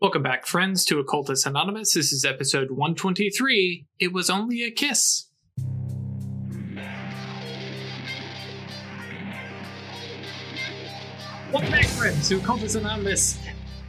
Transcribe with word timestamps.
Welcome 0.00 0.22
back, 0.22 0.46
friends, 0.46 0.86
to 0.86 0.98
Occultist 0.98 1.44
Anonymous. 1.44 1.92
This 1.92 2.10
is 2.10 2.24
episode 2.24 2.70
123. 2.70 3.86
It 3.98 4.14
was 4.14 4.30
only 4.30 4.64
a 4.64 4.70
kiss. 4.70 5.28
Welcome 11.52 11.70
back, 11.70 11.84
friends, 11.84 12.30
to 12.30 12.38
Occultist 12.38 12.76
Anonymous, 12.76 13.38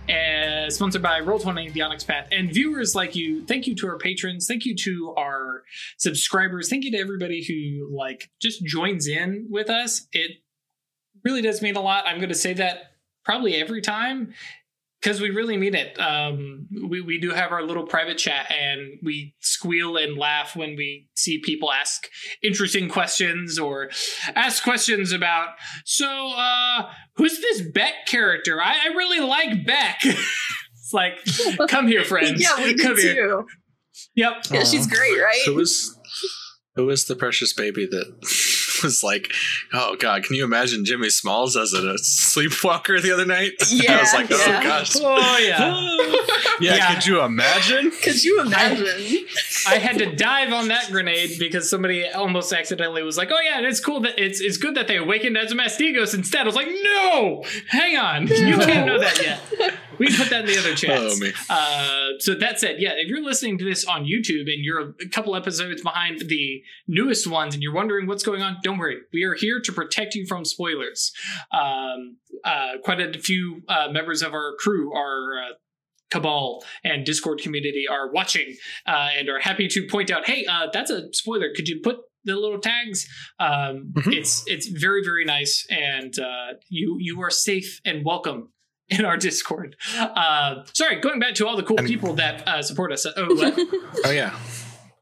uh, 0.09 0.69
sponsored 0.69 1.01
by 1.01 1.21
Roll20, 1.21 1.71
The 1.71 1.81
Onyx 1.81 2.03
Path, 2.03 2.27
and 2.29 2.53
viewers 2.53 2.93
like 2.93 3.15
you. 3.15 3.45
Thank 3.45 3.65
you 3.65 3.73
to 3.75 3.87
our 3.87 3.97
patrons. 3.97 4.47
Thank 4.47 4.65
you 4.65 4.75
to 4.75 5.15
our 5.17 5.63
subscribers. 5.97 6.67
Thank 6.67 6.83
you 6.83 6.91
to 6.91 6.97
everybody 6.97 7.41
who 7.41 7.89
like 7.97 8.29
just 8.41 8.65
joins 8.65 9.07
in 9.07 9.47
with 9.49 9.69
us. 9.69 10.07
It 10.11 10.39
really 11.23 11.41
does 11.41 11.61
mean 11.61 11.77
a 11.77 11.81
lot. 11.81 12.05
I'm 12.05 12.17
going 12.17 12.27
to 12.27 12.35
say 12.35 12.51
that 12.55 12.95
probably 13.23 13.55
every 13.55 13.81
time 13.81 14.33
because 15.01 15.19
we 15.19 15.31
really 15.31 15.57
mean 15.57 15.73
it. 15.73 15.99
Um, 15.99 16.67
we 16.89 17.01
we 17.01 17.19
do 17.19 17.31
have 17.31 17.51
our 17.51 17.63
little 17.63 17.85
private 17.85 18.17
chat, 18.17 18.51
and 18.51 18.99
we 19.03 19.35
squeal 19.39 19.97
and 19.97 20.17
laugh 20.17 20.55
when 20.55 20.75
we 20.75 21.07
see 21.15 21.39
people 21.39 21.71
ask 21.71 22.07
interesting 22.43 22.87
questions 22.89 23.57
or 23.57 23.89
ask 24.35 24.63
questions 24.63 25.11
about. 25.11 25.49
So, 25.85 26.33
uh, 26.35 26.89
who's 27.15 27.39
this 27.39 27.61
Beck 27.61 28.05
character? 28.07 28.61
I, 28.61 28.77
I 28.85 28.87
really 28.95 29.19
like 29.19 29.65
Beck. 29.65 29.99
it's 30.03 30.93
like, 30.93 31.19
come 31.69 31.87
here, 31.87 32.03
friends. 32.03 32.41
yeah, 32.57 32.63
we 32.63 32.73
do 32.75 32.83
come 32.83 32.97
here. 32.97 33.15
too. 33.15 33.45
Yep. 34.15 34.33
Yeah, 34.51 34.63
she's 34.63 34.87
great, 34.87 35.19
right? 35.19 35.41
Who 35.45 35.59
is 35.59 35.97
who 36.75 36.89
is 36.89 37.05
the 37.05 37.15
precious 37.15 37.53
baby 37.53 37.87
that 37.89 38.60
was 38.83 39.03
like, 39.03 39.31
oh 39.73 39.95
god, 39.95 40.23
can 40.23 40.35
you 40.35 40.43
imagine 40.43 40.85
Jimmy 40.85 41.09
Smalls 41.09 41.55
as 41.57 41.73
a 41.73 41.97
sleepwalker 41.97 42.99
the 43.01 43.11
other 43.11 43.25
night? 43.25 43.51
Yeah, 43.69 43.97
I 43.97 44.01
was 44.01 44.13
like, 44.13 44.27
oh 44.31 44.45
yeah. 44.47 44.63
gosh. 44.63 44.95
Oh 44.99 45.37
yeah. 45.37 46.55
yeah, 46.59 46.75
Yeah. 46.75 46.93
could 46.93 47.05
you 47.05 47.21
imagine? 47.21 47.91
Could 48.03 48.23
you 48.23 48.41
imagine? 48.41 49.25
I 49.67 49.75
had 49.77 49.97
to 49.99 50.15
dive 50.15 50.53
on 50.53 50.67
that 50.69 50.89
grenade 50.91 51.37
because 51.39 51.69
somebody 51.69 52.07
almost 52.09 52.51
accidentally 52.53 53.03
was 53.03 53.17
like, 53.17 53.29
"Oh 53.31 53.39
yeah, 53.43 53.61
it's 53.61 53.79
cool 53.79 53.99
that 54.01 54.17
it's 54.19 54.41
it's 54.41 54.57
good 54.57 54.75
that 54.75 54.87
they 54.87 54.97
awakened 54.97 55.37
as 55.37 55.51
a 55.51 55.55
Mastigos 55.55 56.13
instead." 56.13 56.41
I 56.41 56.45
was 56.45 56.55
like, 56.55 56.67
"No, 56.83 57.43
hang 57.67 57.97
on, 57.97 58.27
you 58.27 58.57
can't 58.57 58.87
know 58.87 58.99
that 58.99 59.21
yet." 59.21 59.73
We 59.99 60.07
put 60.17 60.31
that 60.31 60.41
in 60.41 60.45
the 60.47 60.57
other 60.57 60.73
chats. 60.73 61.21
Oh. 61.47 61.53
Uh, 61.53 62.19
so 62.19 62.33
that 62.33 62.59
said, 62.59 62.77
yeah, 62.79 62.93
if 62.95 63.07
you're 63.07 63.23
listening 63.23 63.59
to 63.59 63.63
this 63.65 63.85
on 63.85 64.03
YouTube 64.05 64.51
and 64.51 64.63
you're 64.65 64.95
a 64.99 65.09
couple 65.11 65.35
episodes 65.35 65.83
behind 65.83 66.21
the 66.27 66.63
newest 66.87 67.27
ones 67.27 67.53
and 67.53 67.61
you're 67.61 67.73
wondering 67.73 68.07
what's 68.07 68.23
going 68.23 68.41
on, 68.41 68.57
don't 68.63 68.70
worry. 68.79 68.97
We 69.13 69.23
are 69.23 69.33
here 69.35 69.59
to 69.61 69.71
protect 69.71 70.15
you 70.15 70.25
from 70.27 70.45
spoilers. 70.45 71.11
Um, 71.51 72.17
uh, 72.43 72.73
quite 72.83 72.99
a 72.99 73.17
few 73.19 73.61
uh, 73.67 73.87
members 73.91 74.21
of 74.21 74.33
our 74.33 74.53
crew 74.59 74.93
are. 74.93 75.39
Uh, 75.41 75.53
Cabal 76.09 76.61
and 76.83 77.05
Discord 77.05 77.39
community 77.39 77.85
are 77.89 78.11
watching 78.11 78.57
uh, 78.85 79.11
and 79.17 79.29
are 79.29 79.39
happy 79.39 79.69
to 79.69 79.87
point 79.89 80.11
out, 80.11 80.27
"Hey, 80.27 80.45
uh, 80.45 80.67
that's 80.73 80.91
a 80.91 81.07
spoiler. 81.13 81.47
Could 81.55 81.69
you 81.69 81.79
put 81.81 81.99
the 82.25 82.35
little 82.35 82.59
tags?" 82.59 83.07
Um, 83.39 83.93
Mhm. 83.93 84.17
It's 84.17 84.43
it's 84.45 84.67
very 84.67 85.05
very 85.05 85.23
nice, 85.23 85.65
and 85.69 86.13
uh, 86.19 86.47
you 86.67 86.97
you 86.99 87.21
are 87.21 87.29
safe 87.29 87.79
and 87.85 88.03
welcome 88.03 88.49
in 88.89 89.05
our 89.05 89.15
Discord. 89.15 89.77
Uh, 89.97 90.65
sorry, 90.73 90.99
going 90.99 91.21
back 91.21 91.33
to 91.35 91.47
all 91.47 91.55
the 91.55 91.63
cool 91.63 91.79
And- 91.79 91.87
people 91.87 92.11
that 92.15 92.45
uh, 92.45 92.61
support 92.61 92.91
us. 92.91 93.05
Oh. 93.05 93.71
Oh 94.03 94.11
yeah. 94.11 94.37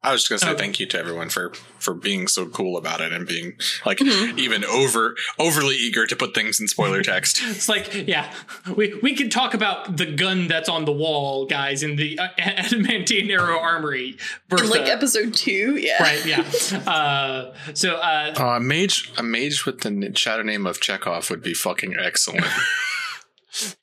I 0.02 0.14
was 0.14 0.22
just 0.22 0.30
gonna 0.30 0.40
say 0.40 0.50
Okay. 0.52 0.58
thank 0.64 0.80
you 0.80 0.86
to 0.86 0.98
everyone 0.98 1.28
for 1.30 1.52
for 1.78 1.94
being 1.94 2.28
so 2.30 2.46
cool 2.46 2.78
about 2.78 3.02
it 3.02 3.12
and 3.12 3.28
being 3.28 3.58
like 3.86 3.98
Mhm. 3.98 4.40
even 4.40 4.64
over 4.64 5.16
overly 5.38 5.76
eager 5.76 6.08
to 6.08 6.16
put 6.16 6.34
things 6.34 6.58
in 6.60 6.70
spoiler 6.70 7.02
text. 7.04 7.42
it's 7.44 7.68
like, 7.68 8.08
yeah, 8.08 8.34
we 8.78 8.94
we 9.02 9.14
can 9.14 9.30
talk 9.30 9.54
about 9.54 9.98
the 9.98 10.06
gun 10.06 10.48
that's 10.48 10.70
on 10.70 10.86
the 10.86 10.94
wall, 10.94 11.46
guys, 11.46 11.84
in 11.84 11.98
the 11.98 12.18
uh, 12.18 12.30
adamantine 12.38 13.30
arrow 13.30 13.60
armory. 13.60 14.18
Bertha. 14.48 14.64
In 14.64 14.70
like 14.70 14.88
episode 14.88 15.34
two, 15.34 15.76
yeah. 15.78 16.02
right? 16.02 16.26
Yeah. 16.26 16.44
Uh, 16.90 17.54
so 17.74 17.96
uh, 17.96 18.34
Uh, 18.40 18.44
a 18.56 18.60
mage 18.62 19.12
a 19.18 19.24
mage 19.24 19.66
with 19.66 19.82
the 19.82 20.12
shadow 20.16 20.44
name 20.44 20.66
of 20.66 20.80
Chekhov 20.80 21.30
would 21.30 21.44
be 21.44 21.54
fucking 21.54 21.98
excellent. 22.00 22.46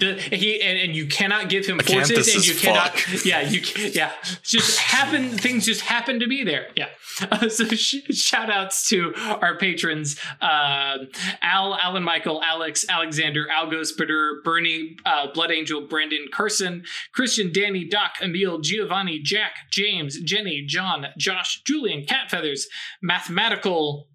He 0.00 0.60
and, 0.62 0.78
and 0.78 0.96
you 0.96 1.06
cannot 1.06 1.48
give 1.48 1.66
him 1.66 1.78
forces, 1.78 2.34
and 2.34 2.46
you 2.46 2.54
cannot. 2.54 2.98
fuck. 2.98 3.24
Yeah, 3.24 3.40
you 3.40 3.60
yeah. 3.76 4.12
Just 4.42 4.78
happen 4.78 5.30
things 5.30 5.64
just 5.64 5.82
happen 5.82 6.20
to 6.20 6.26
be 6.26 6.44
there. 6.44 6.68
Yeah. 6.76 6.88
Uh, 7.30 7.48
so 7.48 7.64
sh- 7.66 7.96
shout 8.10 8.50
outs 8.50 8.88
to 8.88 9.14
our 9.16 9.56
patrons: 9.56 10.18
um 10.40 11.08
Al, 11.42 11.74
Alan, 11.74 12.02
Michael, 12.02 12.42
Alex, 12.42 12.84
Alexander, 12.88 13.46
Algos, 13.46 13.90
Badur, 13.98 14.42
Bernie, 14.44 14.96
uh, 15.04 15.32
Blood 15.32 15.50
Angel, 15.50 15.86
Brandon, 15.86 16.26
Carson, 16.32 16.84
Christian, 17.12 17.52
Danny, 17.52 17.84
Doc, 17.84 18.12
Emil, 18.20 18.60
Giovanni, 18.60 19.18
Jack, 19.18 19.52
James, 19.70 20.20
Jenny, 20.20 20.64
John, 20.66 21.06
Josh, 21.18 21.62
Julian, 21.64 22.04
Cat 22.04 22.30
Feathers, 22.30 22.66
Mathematical. 23.02 24.08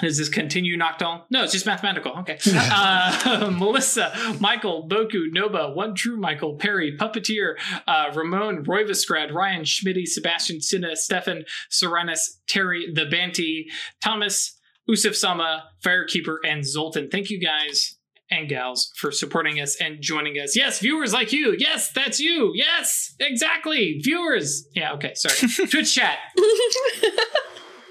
Does 0.00 0.18
this 0.18 0.28
continue 0.28 0.76
Nocturnal? 0.76 1.24
No, 1.30 1.42
it's 1.42 1.52
just 1.52 1.66
mathematical. 1.66 2.12
Okay. 2.18 2.38
Uh, 2.46 3.50
Melissa, 3.58 4.12
Michael, 4.38 4.88
Boku, 4.88 5.24
Noba, 5.34 5.74
One 5.74 5.94
True 5.94 6.16
Michael, 6.16 6.54
Perry, 6.54 6.96
Puppeteer, 6.96 7.54
uh, 7.86 8.12
Ramon, 8.14 8.62
Roy 8.62 8.84
Visgrad, 8.84 9.32
Ryan, 9.32 9.62
Schmitty, 9.62 10.06
Sebastian, 10.06 10.60
Sinna, 10.60 10.94
Stefan, 10.94 11.44
Serenus, 11.68 12.38
Terry, 12.46 12.92
The 12.92 13.06
Banty, 13.06 13.66
Thomas, 14.00 14.58
Usif 14.88 15.16
Sama, 15.16 15.64
Firekeeper, 15.84 16.36
and 16.44 16.64
Zoltan. 16.64 17.08
Thank 17.10 17.30
you 17.30 17.40
guys 17.40 17.96
and 18.30 18.48
gals 18.48 18.92
for 18.94 19.10
supporting 19.10 19.58
us 19.60 19.76
and 19.80 20.00
joining 20.00 20.34
us. 20.34 20.54
Yes, 20.54 20.80
viewers 20.80 21.12
like 21.12 21.32
you. 21.32 21.56
Yes, 21.58 21.90
that's 21.92 22.20
you. 22.20 22.52
Yes, 22.54 23.14
exactly. 23.18 24.00
Viewers. 24.02 24.68
Yeah, 24.74 24.92
okay, 24.92 25.14
sorry. 25.14 25.66
Twitch 25.68 25.94
chat. 25.94 26.18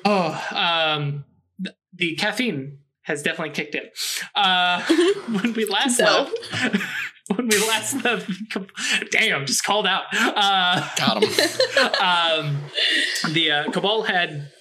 Oh, 0.09 0.41
um, 0.51 1.25
the 1.97 2.15
caffeine 2.15 2.79
has 3.03 3.23
definitely 3.23 3.53
kicked 3.53 3.73
in. 3.75 3.83
Uh, 4.35 4.81
when 5.41 5.53
we 5.53 5.65
last 5.65 5.97
So? 5.97 6.03
left, 6.03 6.83
when 7.35 7.47
we 7.47 7.57
last 7.67 8.03
left, 8.03 8.29
damn, 9.11 9.45
just 9.45 9.63
called 9.63 9.87
out. 9.87 10.03
Uh, 10.13 10.87
Got 10.97 11.23
him. 11.23 11.29
um, 12.01 12.57
the 13.33 13.51
uh, 13.51 13.71
Cabal 13.71 14.03
had, 14.03 14.51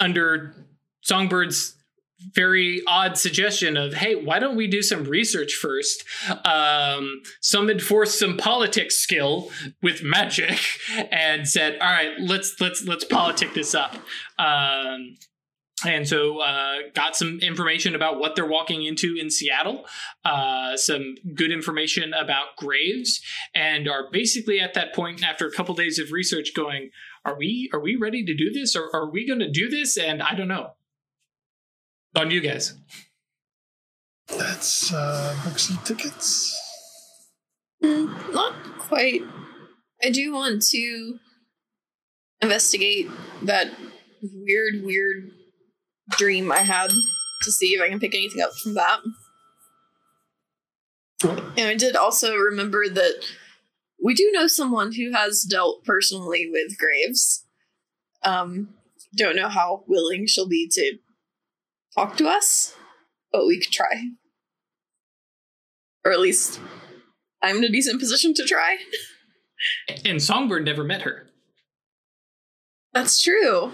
under 0.00 0.54
Songbird's 1.08 1.76
very 2.34 2.82
odd 2.86 3.18
suggestion 3.18 3.76
of, 3.76 3.94
hey, 3.94 4.14
why 4.14 4.38
don't 4.38 4.56
we 4.56 4.66
do 4.66 4.82
some 4.82 5.04
research 5.04 5.54
first? 5.54 6.04
Um, 6.44 7.22
summoned 7.40 7.82
forth 7.82 8.10
some 8.10 8.36
politics 8.36 8.96
skill 8.96 9.50
with 9.82 10.02
magic 10.02 10.58
and 11.10 11.48
said, 11.48 11.78
all 11.80 11.90
right, 11.90 12.12
let's 12.20 12.60
let's 12.60 12.84
let's 12.84 13.04
politic 13.04 13.54
this 13.54 13.74
up. 13.74 13.96
Um, 14.38 15.16
and 15.86 16.06
so 16.06 16.40
uh, 16.40 16.78
got 16.94 17.16
some 17.16 17.38
information 17.40 17.94
about 17.94 18.18
what 18.18 18.36
they're 18.36 18.46
walking 18.46 18.84
into 18.84 19.16
in 19.18 19.30
Seattle, 19.30 19.84
uh, 20.24 20.76
some 20.76 21.16
good 21.34 21.50
information 21.50 22.12
about 22.14 22.56
graves, 22.56 23.20
and 23.54 23.88
are 23.88 24.10
basically 24.10 24.60
at 24.60 24.74
that 24.74 24.94
point 24.94 25.24
after 25.24 25.46
a 25.46 25.52
couple 25.52 25.74
days 25.74 25.98
of 25.98 26.12
research 26.12 26.54
going, 26.54 26.90
are 27.24 27.36
we 27.36 27.70
are 27.72 27.80
we 27.80 27.96
ready 27.96 28.24
to 28.24 28.34
do 28.34 28.50
this 28.50 28.74
or 28.74 28.94
are 28.94 29.08
we 29.08 29.26
going 29.26 29.40
to 29.40 29.50
do 29.50 29.68
this? 29.68 29.96
And 29.96 30.22
I 30.22 30.34
don't 30.34 30.48
know. 30.48 30.72
On 32.16 32.30
you 32.30 32.40
guys. 32.40 32.74
That's 34.28 34.92
uh, 34.92 35.36
books 35.44 35.70
and 35.70 35.84
tickets. 35.84 36.58
Mm, 37.82 38.32
Not 38.32 38.54
quite. 38.78 39.22
I 40.02 40.10
do 40.10 40.32
want 40.32 40.62
to 40.68 41.18
investigate 42.40 43.08
that 43.42 43.68
weird, 44.22 44.82
weird 44.84 45.30
dream 46.16 46.50
I 46.52 46.58
had 46.58 46.90
to 47.42 47.52
see 47.52 47.74
if 47.74 47.82
I 47.82 47.88
can 47.88 48.00
pick 48.00 48.14
anything 48.14 48.42
up 48.42 48.52
from 48.62 48.74
that. 48.74 49.00
And 51.56 51.68
I 51.68 51.74
did 51.74 51.96
also 51.96 52.34
remember 52.34 52.88
that 52.88 53.24
we 54.02 54.14
do 54.14 54.30
know 54.32 54.46
someone 54.46 54.92
who 54.92 55.12
has 55.12 55.42
dealt 55.42 55.84
personally 55.84 56.48
with 56.50 56.78
graves. 56.78 57.46
Um, 58.24 58.70
don't 59.16 59.36
know 59.36 59.48
how 59.48 59.84
willing 59.86 60.26
she'll 60.26 60.48
be 60.48 60.68
to 60.72 60.98
talk 61.94 62.16
to 62.16 62.26
us, 62.26 62.74
but 63.30 63.46
we 63.46 63.60
could 63.60 63.72
try. 63.72 64.08
Or 66.04 66.12
at 66.12 66.20
least 66.20 66.60
I'm 67.42 67.56
in 67.58 67.64
a 67.64 67.68
decent 67.68 68.00
position 68.00 68.34
to 68.34 68.44
try. 68.44 68.78
And 70.04 70.20
Songbird 70.20 70.64
never 70.64 70.82
met 70.82 71.02
her. 71.02 71.28
That's 72.92 73.22
true. 73.22 73.72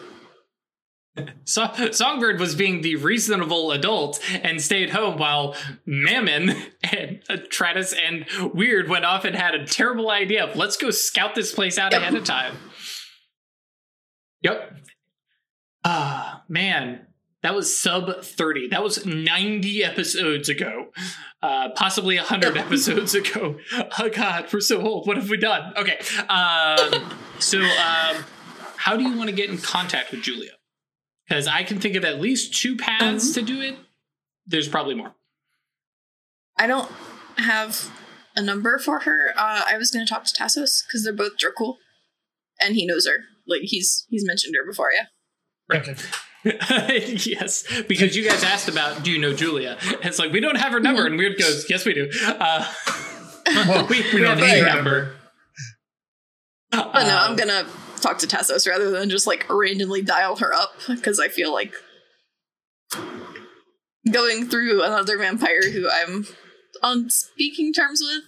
So- 1.45 1.91
Songbird 1.93 2.39
was 2.41 2.55
being 2.55 2.83
the 2.83 2.97
reasonable 2.97 3.73
adult 3.73 4.21
and 4.43 4.61
stayed 4.61 4.91
home 4.91 5.19
while 5.19 5.55
Mammon 5.87 6.51
and 6.83 7.23
uh, 7.29 7.37
and 8.03 8.27
Weird 8.55 8.89
went 8.89 9.05
off 9.05 9.25
and 9.25 9.35
had 9.37 9.55
a 9.55 9.65
terrible 9.67 10.11
idea 10.11 10.45
of 10.45 10.57
let's 10.57 10.77
go 10.77 10.91
scout 10.91 11.35
this 11.35 11.53
place 11.55 11.79
out 11.79 11.93
Yep. 11.93 12.01
ahead 12.03 12.15
of 12.15 12.25
time. 12.25 12.55
Yep. 14.43 14.75
Ah, 15.85 16.43
man. 16.49 17.07
That 17.43 17.55
was 17.55 17.75
sub 17.77 18.23
30. 18.25 18.69
That 18.69 18.83
was 18.83 19.07
90 19.07 19.85
episodes 19.85 20.49
ago. 20.49 20.89
Uh, 21.41 21.69
possibly 21.77 22.17
100 22.17 22.57
episodes 22.57 23.15
ago. 23.15 23.57
Oh, 23.99 24.09
God, 24.11 24.53
we're 24.53 24.59
so 24.61 24.81
old. 24.83 25.07
What 25.07 25.17
have 25.17 25.31
we 25.31 25.37
done? 25.37 25.73
Okay. 25.77 25.99
Um, 26.29 27.17
so, 27.39 27.61
um, 27.61 28.25
how 28.77 28.97
do 28.97 29.05
you 29.05 29.17
want 29.17 29.31
to 29.31 29.37
get 29.37 29.51
in 29.51 29.59
contact 29.59 30.11
with 30.11 30.23
Julia? 30.23 30.51
Because 31.29 31.47
I 31.47 31.63
can 31.63 31.79
think 31.79 31.95
of 31.95 32.05
at 32.05 32.21
least 32.21 32.55
two 32.55 32.77
paths 32.77 33.33
to 33.35 33.43
do 33.43 33.61
it. 33.61 33.77
There's 34.47 34.69
probably 34.69 34.95
more. 34.95 35.15
I 36.57 36.67
don't 36.67 36.91
have 37.37 37.91
a 38.35 38.41
number 38.43 38.79
for 38.79 39.01
her. 39.01 39.33
Uh, 39.37 39.63
I 39.67 39.77
was 39.77 39.91
going 39.91 40.07
to 40.07 40.11
talk 40.13 40.25
to 40.25 40.35
Tassos 40.35 40.83
because 40.87 41.05
they're 41.05 41.13
both 41.13 41.33
Dracul, 41.37 41.75
and 42.61 42.75
he 42.75 42.87
knows 42.87 43.07
her. 43.07 43.25
Like 43.47 43.61
he's 43.63 44.07
he's 44.09 44.25
mentioned 44.27 44.55
her 44.59 44.65
before. 44.69 44.89
Yeah. 44.93 45.79
Okay. 45.79 45.95
yes, 46.45 47.65
because 47.89 48.17
you 48.17 48.27
guys 48.27 48.43
asked 48.45 48.69
about 48.69 49.03
do 49.03 49.11
you 49.11 49.19
know 49.19 49.35
Julia? 49.35 49.77
It's 50.03 50.19
like 50.19 50.33
we 50.33 50.41
don't 50.41 50.57
have 50.57 50.73
her 50.73 50.81
number, 50.81 51.05
and 51.07 51.19
Weird 51.19 51.39
goes, 51.39 51.67
yes, 51.69 51.85
we 51.85 51.95
do. 51.95 52.09
Uh, 52.27 52.73
Well, 53.47 53.87
we, 53.91 54.03
we 54.13 54.21
don't 54.21 54.39
have 54.39 54.47
need 54.47 54.61
a 54.61 54.65
her 54.65 54.75
number. 54.77 55.15
But 56.71 56.93
no, 56.95 57.01
Um, 57.19 57.31
I'm 57.31 57.37
gonna 57.37 57.67
talk 58.03 58.19
to 58.19 58.27
Tassos 58.27 58.69
rather 58.69 58.91
than 58.91 59.11
just 59.11 59.27
like 59.27 59.47
randomly 59.49 60.03
dial 60.03 60.37
her 60.37 60.53
up 60.53 60.73
because 60.89 61.19
I 61.19 61.29
feel 61.29 61.53
like 61.53 61.75
going 64.11 64.49
through 64.49 64.83
another 64.83 65.19
vampire 65.19 65.71
who 65.71 65.89
I'm 65.91 66.27
on 66.83 67.11
speaking 67.11 67.73
terms 67.73 68.01
with 68.03 68.25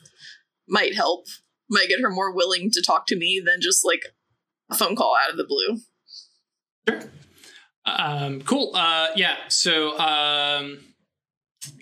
might 0.69 0.95
help. 0.95 1.27
Might 1.69 1.89
get 1.89 2.01
her 2.01 2.11
more 2.11 2.35
willing 2.35 2.71
to 2.73 2.83
talk 2.83 3.07
to 3.07 3.17
me 3.17 3.41
than 3.45 3.61
just 3.61 3.85
like 3.85 4.03
a 4.71 4.77
phone 4.77 4.97
call 4.97 5.17
out 5.23 5.31
of 5.31 5.37
the 5.37 5.45
blue. 5.45 5.79
Sure. 6.89 7.11
Um, 7.87 8.41
cool. 8.43 8.73
Uh, 8.75 9.09
yeah. 9.15 9.37
So, 9.49 9.99
um, 9.99 10.81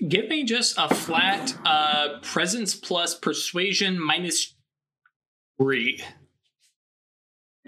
give 0.07 0.29
me 0.29 0.45
just 0.45 0.77
a 0.79 0.95
flat 0.95 1.55
uh, 1.65 2.19
presence 2.23 2.75
plus 2.75 3.15
persuasion 3.15 3.99
minus 3.99 4.55
three. 5.61 6.03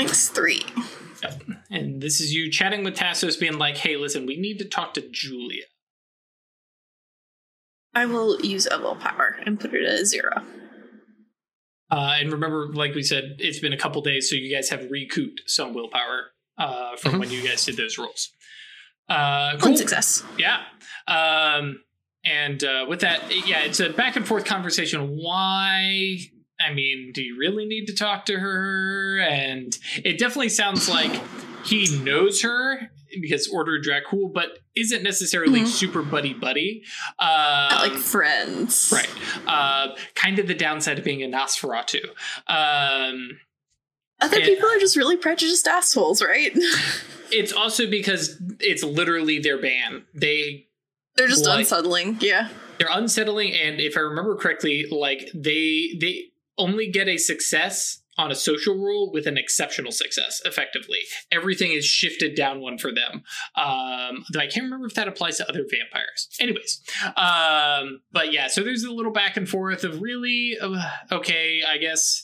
Thanks, 0.00 0.30
three. 0.30 0.64
Yep. 1.22 1.42
And 1.70 2.00
this 2.00 2.22
is 2.22 2.32
you 2.32 2.50
chatting 2.50 2.84
with 2.84 2.96
Tassos, 2.96 3.38
being 3.38 3.58
like, 3.58 3.76
"Hey, 3.76 3.98
listen, 3.98 4.24
we 4.24 4.34
need 4.34 4.58
to 4.60 4.64
talk 4.64 4.94
to 4.94 5.02
Julia." 5.02 5.64
I 7.94 8.06
will 8.06 8.40
use 8.40 8.66
a 8.70 8.78
willpower 8.78 9.38
and 9.44 9.60
put 9.60 9.74
it 9.74 9.84
at 9.84 10.06
zero. 10.06 10.42
Uh, 11.90 12.14
and 12.18 12.32
remember, 12.32 12.72
like 12.72 12.94
we 12.94 13.02
said, 13.02 13.36
it's 13.40 13.58
been 13.58 13.74
a 13.74 13.76
couple 13.76 14.00
days, 14.00 14.30
so 14.30 14.36
you 14.36 14.50
guys 14.50 14.70
have 14.70 14.90
recouped 14.90 15.42
some 15.46 15.74
willpower 15.74 16.30
uh, 16.56 16.96
from 16.96 17.18
when 17.18 17.30
you 17.30 17.46
guys 17.46 17.66
did 17.66 17.76
those 17.76 17.98
rolls. 17.98 18.30
Uh, 19.06 19.50
One 19.58 19.60
cool. 19.60 19.76
success. 19.76 20.24
Yeah. 20.38 20.62
Um, 21.06 21.82
and 22.24 22.64
uh, 22.64 22.86
with 22.88 23.00
that, 23.00 23.46
yeah, 23.46 23.64
it's 23.64 23.80
a 23.80 23.90
back 23.90 24.16
and 24.16 24.26
forth 24.26 24.46
conversation. 24.46 25.18
Why? 25.18 26.20
I 26.60 26.72
mean, 26.72 27.12
do 27.12 27.22
you 27.22 27.36
really 27.38 27.64
need 27.66 27.86
to 27.86 27.94
talk 27.94 28.26
to 28.26 28.38
her? 28.38 29.18
And 29.20 29.76
it 30.04 30.18
definitely 30.18 30.48
sounds 30.50 30.88
like 30.88 31.12
he 31.64 31.98
knows 32.02 32.42
her 32.42 32.90
because 33.20 33.48
Ordo 33.48 33.72
Dracul, 33.82 34.32
but 34.32 34.58
isn't 34.76 35.02
necessarily 35.02 35.60
Mhm. 35.62 35.66
super 35.66 36.02
buddy 36.02 36.32
buddy. 36.32 36.84
Um, 37.18 37.28
Not 37.28 37.88
like 37.88 37.98
friends. 37.98 38.90
Right. 38.94 39.08
Uh, 39.46 39.96
kind 40.14 40.38
of 40.38 40.46
the 40.46 40.54
downside 40.54 40.98
of 40.98 41.04
being 41.04 41.22
a 41.22 41.26
Nosferatu. 41.26 42.04
Um, 42.46 43.40
Other 44.22 44.38
Yeah. 44.38 44.44
people 44.46 44.68
are 44.68 44.78
just 44.78 44.96
really 44.96 45.16
prejudiced 45.16 45.66
assholes, 45.66 46.20
right? 46.22 46.52
it's 47.32 47.52
also 47.54 47.86
because 47.88 48.36
it's 48.60 48.82
literally 48.84 49.38
their 49.38 49.56
ban. 49.58 50.04
They 50.14 50.66
They're 51.16 51.26
just 51.26 51.46
Like- 51.46 51.60
unsettling. 51.60 52.18
Yeah. 52.20 52.48
they're 52.78 52.88
unsettling, 52.90 53.52
and 53.54 53.80
if 53.80 53.96
I 53.96 54.00
remember 54.00 54.36
correctly, 54.36 54.86
like 54.90 55.30
they 55.34 55.96
they 56.00 56.29
only 56.60 56.88
get 56.88 57.08
a 57.08 57.16
success 57.16 58.02
on 58.20 58.30
a 58.30 58.34
social 58.34 58.74
rule 58.74 59.10
with 59.12 59.26
an 59.26 59.38
exceptional 59.38 59.90
success. 59.90 60.42
Effectively, 60.44 60.98
everything 61.32 61.72
is 61.72 61.84
shifted 61.84 62.34
down 62.36 62.60
one 62.60 62.76
for 62.76 62.92
them. 62.92 63.22
Um, 63.56 64.24
though 64.32 64.40
I 64.40 64.46
can't 64.46 64.64
remember 64.64 64.86
if 64.86 64.94
that 64.94 65.08
applies 65.08 65.38
to 65.38 65.48
other 65.48 65.64
vampires. 65.68 66.28
Anyways, 66.38 66.82
um, 67.16 68.02
but 68.12 68.32
yeah, 68.32 68.48
so 68.48 68.62
there's 68.62 68.84
a 68.84 68.92
little 68.92 69.12
back 69.12 69.36
and 69.36 69.48
forth 69.48 69.84
of 69.84 70.02
really 70.02 70.56
uh, 70.60 70.82
okay, 71.10 71.62
I 71.68 71.78
guess. 71.78 72.22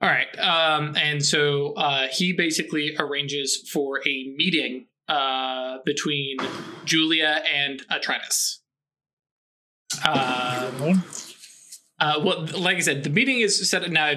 All 0.00 0.08
right, 0.08 0.36
um, 0.38 0.96
and 0.96 1.24
so 1.24 1.74
uh, 1.74 2.08
he 2.10 2.32
basically 2.32 2.96
arranges 2.98 3.68
for 3.72 4.00
a 4.00 4.34
meeting 4.36 4.86
uh, 5.08 5.78
between 5.84 6.38
Julia 6.84 7.42
and 7.52 7.82
Atratus. 7.88 8.58
One. 12.04 12.08
uh, 12.08 12.20
well, 12.24 12.60
like 12.60 12.76
I 12.76 12.80
said, 12.80 13.04
the 13.04 13.10
meeting 13.10 13.40
is 13.40 13.68
set 13.68 13.88
now. 13.90 14.12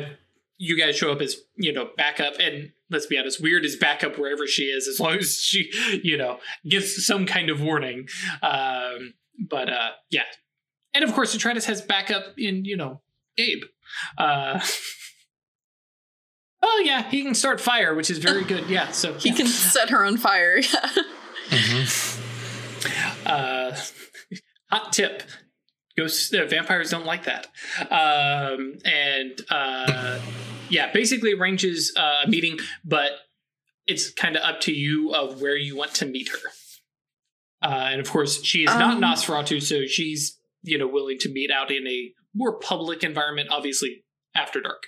You 0.57 0.77
guys 0.77 0.95
show 0.95 1.11
up 1.11 1.21
as 1.21 1.35
you 1.57 1.73
know 1.73 1.89
backup, 1.97 2.35
and 2.39 2.71
let's 2.89 3.05
be 3.05 3.17
honest, 3.17 3.41
weird 3.41 3.65
is 3.65 3.75
backup 3.75 4.17
wherever 4.17 4.47
she 4.47 4.63
is, 4.63 4.87
as 4.87 4.99
long 4.99 5.17
as 5.17 5.37
she 5.39 5.69
you 6.03 6.17
know 6.17 6.39
gives 6.67 7.05
some 7.05 7.25
kind 7.25 7.49
of 7.49 7.61
warning. 7.61 8.07
Um, 8.41 9.13
but 9.37 9.69
uh, 9.69 9.91
yeah, 10.09 10.23
and 10.93 11.03
of 11.03 11.13
course, 11.13 11.33
Detritus 11.33 11.65
has 11.65 11.81
backup 11.81 12.37
in 12.37 12.63
you 12.65 12.77
know 12.77 13.01
Gabe. 13.35 13.63
Uh, 14.17 14.61
oh 16.61 16.81
yeah, 16.85 17.03
he 17.09 17.21
can 17.21 17.35
start 17.35 17.59
fire, 17.59 17.93
which 17.93 18.09
is 18.09 18.19
very 18.19 18.45
good. 18.45 18.69
Yeah, 18.69 18.91
so 18.91 19.13
He 19.15 19.29
yeah. 19.29 19.35
can 19.35 19.47
set 19.47 19.89
her 19.89 20.05
on 20.05 20.15
fire. 20.17 20.61
Uh, 23.25 23.75
hot 24.71 24.93
tip: 24.93 25.23
ghosts, 25.97 26.33
uh, 26.33 26.45
vampires 26.45 26.89
don't 26.89 27.05
like 27.05 27.23
that. 27.25 27.47
Um, 27.91 28.77
and 28.85 29.41
uh, 29.49 30.19
yeah, 30.69 30.91
basically 30.91 31.33
arranges 31.33 31.93
uh, 31.97 32.21
a 32.25 32.27
meeting, 32.27 32.59
but 32.83 33.11
it's 33.87 34.11
kind 34.11 34.35
of 34.35 34.43
up 34.43 34.61
to 34.61 34.71
you 34.71 35.13
of 35.13 35.41
where 35.41 35.55
you 35.57 35.75
want 35.75 35.93
to 35.95 36.05
meet 36.05 36.29
her. 36.29 36.49
Uh, 37.61 37.89
and 37.91 38.01
of 38.01 38.09
course, 38.11 38.43
she 38.43 38.59
is 38.63 38.67
not 38.67 38.95
Um, 38.95 39.01
Nosferatu, 39.01 39.57
Nosferatu, 39.57 39.63
so 39.63 39.85
she's 39.85 40.39
you 40.63 40.77
know 40.77 40.87
willing 40.87 41.17
to 41.19 41.29
meet 41.29 41.51
out 41.51 41.71
in 41.71 41.87
a 41.87 42.11
more 42.33 42.59
public 42.59 43.03
environment, 43.03 43.49
obviously 43.51 44.03
after 44.35 44.59
dark. 44.61 44.87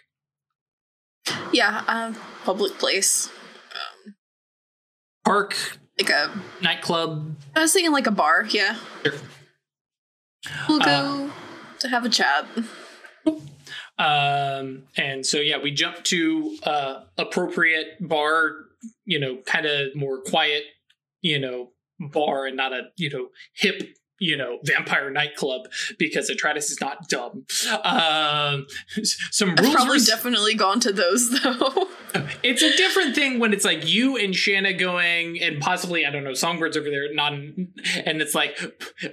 yeah, 1.53 1.83
um, 1.87 2.15
public 2.43 2.77
place. 2.77 3.29
Um, 3.71 4.15
Park, 5.23 5.55
like 5.99 6.09
a, 6.09 6.31
nightclub. 6.61 7.35
I 7.55 7.61
was 7.61 7.73
thinking 7.73 7.91
like 7.91 8.07
a 8.07 8.11
bar, 8.11 8.45
yeah. 8.49 8.77
Sure. 9.03 9.13
We'll 10.67 10.79
go 10.79 11.29
Uh, 11.29 11.79
to 11.79 11.87
have 11.89 12.05
a 12.05 12.09
chat. 12.09 12.45
Um, 13.99 14.83
and 14.95 15.25
so 15.25 15.39
yeah, 15.39 15.57
we 15.57 15.71
jump 15.71 16.03
to 16.05 16.57
uh, 16.63 17.03
appropriate 17.17 17.97
bar, 17.99 18.51
you 19.05 19.19
know, 19.19 19.37
kind 19.45 19.65
of 19.65 19.95
more 19.95 20.21
quiet, 20.21 20.63
you 21.21 21.39
know, 21.39 21.71
bar 21.99 22.45
and 22.45 22.55
not 22.55 22.73
a 22.73 22.89
you 22.95 23.09
know 23.09 23.29
hip. 23.55 23.81
You 24.19 24.37
know, 24.37 24.57
vampire 24.63 25.09
nightclub 25.09 25.61
because 25.99 26.29
Atratus 26.29 26.71
is 26.71 26.79
not 26.81 27.07
dumb. 27.07 27.45
Um, 27.83 28.65
some 29.31 29.51
I've 29.51 29.59
rules 29.59 29.75
probably 29.75 29.99
were 29.99 30.05
definitely 30.05 30.55
gone 30.55 30.79
to 30.81 30.91
those 30.91 31.29
though. 31.43 31.87
it's 32.41 32.61
a 32.63 32.75
different 32.77 33.13
thing 33.15 33.39
when 33.39 33.53
it's 33.53 33.65
like 33.65 33.87
you 33.87 34.17
and 34.17 34.35
Shanna 34.35 34.73
going 34.73 35.41
and 35.41 35.59
possibly 35.59 36.05
I 36.05 36.09
don't 36.09 36.23
know 36.23 36.33
songbirds 36.33 36.75
over 36.77 36.89
there 36.89 37.13
not 37.13 37.33
and 37.33 37.71
it's 38.21 38.33
like 38.33 38.57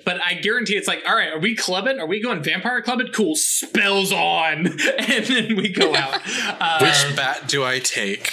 but 0.04 0.20
I 0.22 0.34
guarantee 0.34 0.74
it's 0.76 0.88
like 0.88 1.02
all 1.06 1.14
right 1.16 1.32
are 1.32 1.38
we 1.38 1.54
clubbing 1.54 1.98
are 1.98 2.06
we 2.06 2.22
going 2.22 2.42
vampire 2.42 2.80
clubbing 2.82 3.08
cool 3.12 3.34
spells 3.34 4.12
on 4.12 4.66
and 4.98 5.26
then 5.26 5.56
we 5.56 5.68
go 5.70 5.94
out 5.94 6.20
uh, 6.60 6.78
Which 6.80 7.16
bat 7.16 7.46
do 7.46 7.64
I 7.64 7.78
take? 7.80 8.32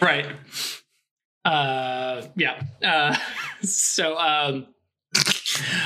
right 0.00 0.26
uh 1.44 2.22
yeah 2.36 2.62
uh 2.82 3.16
so 3.62 4.16
um 4.18 4.66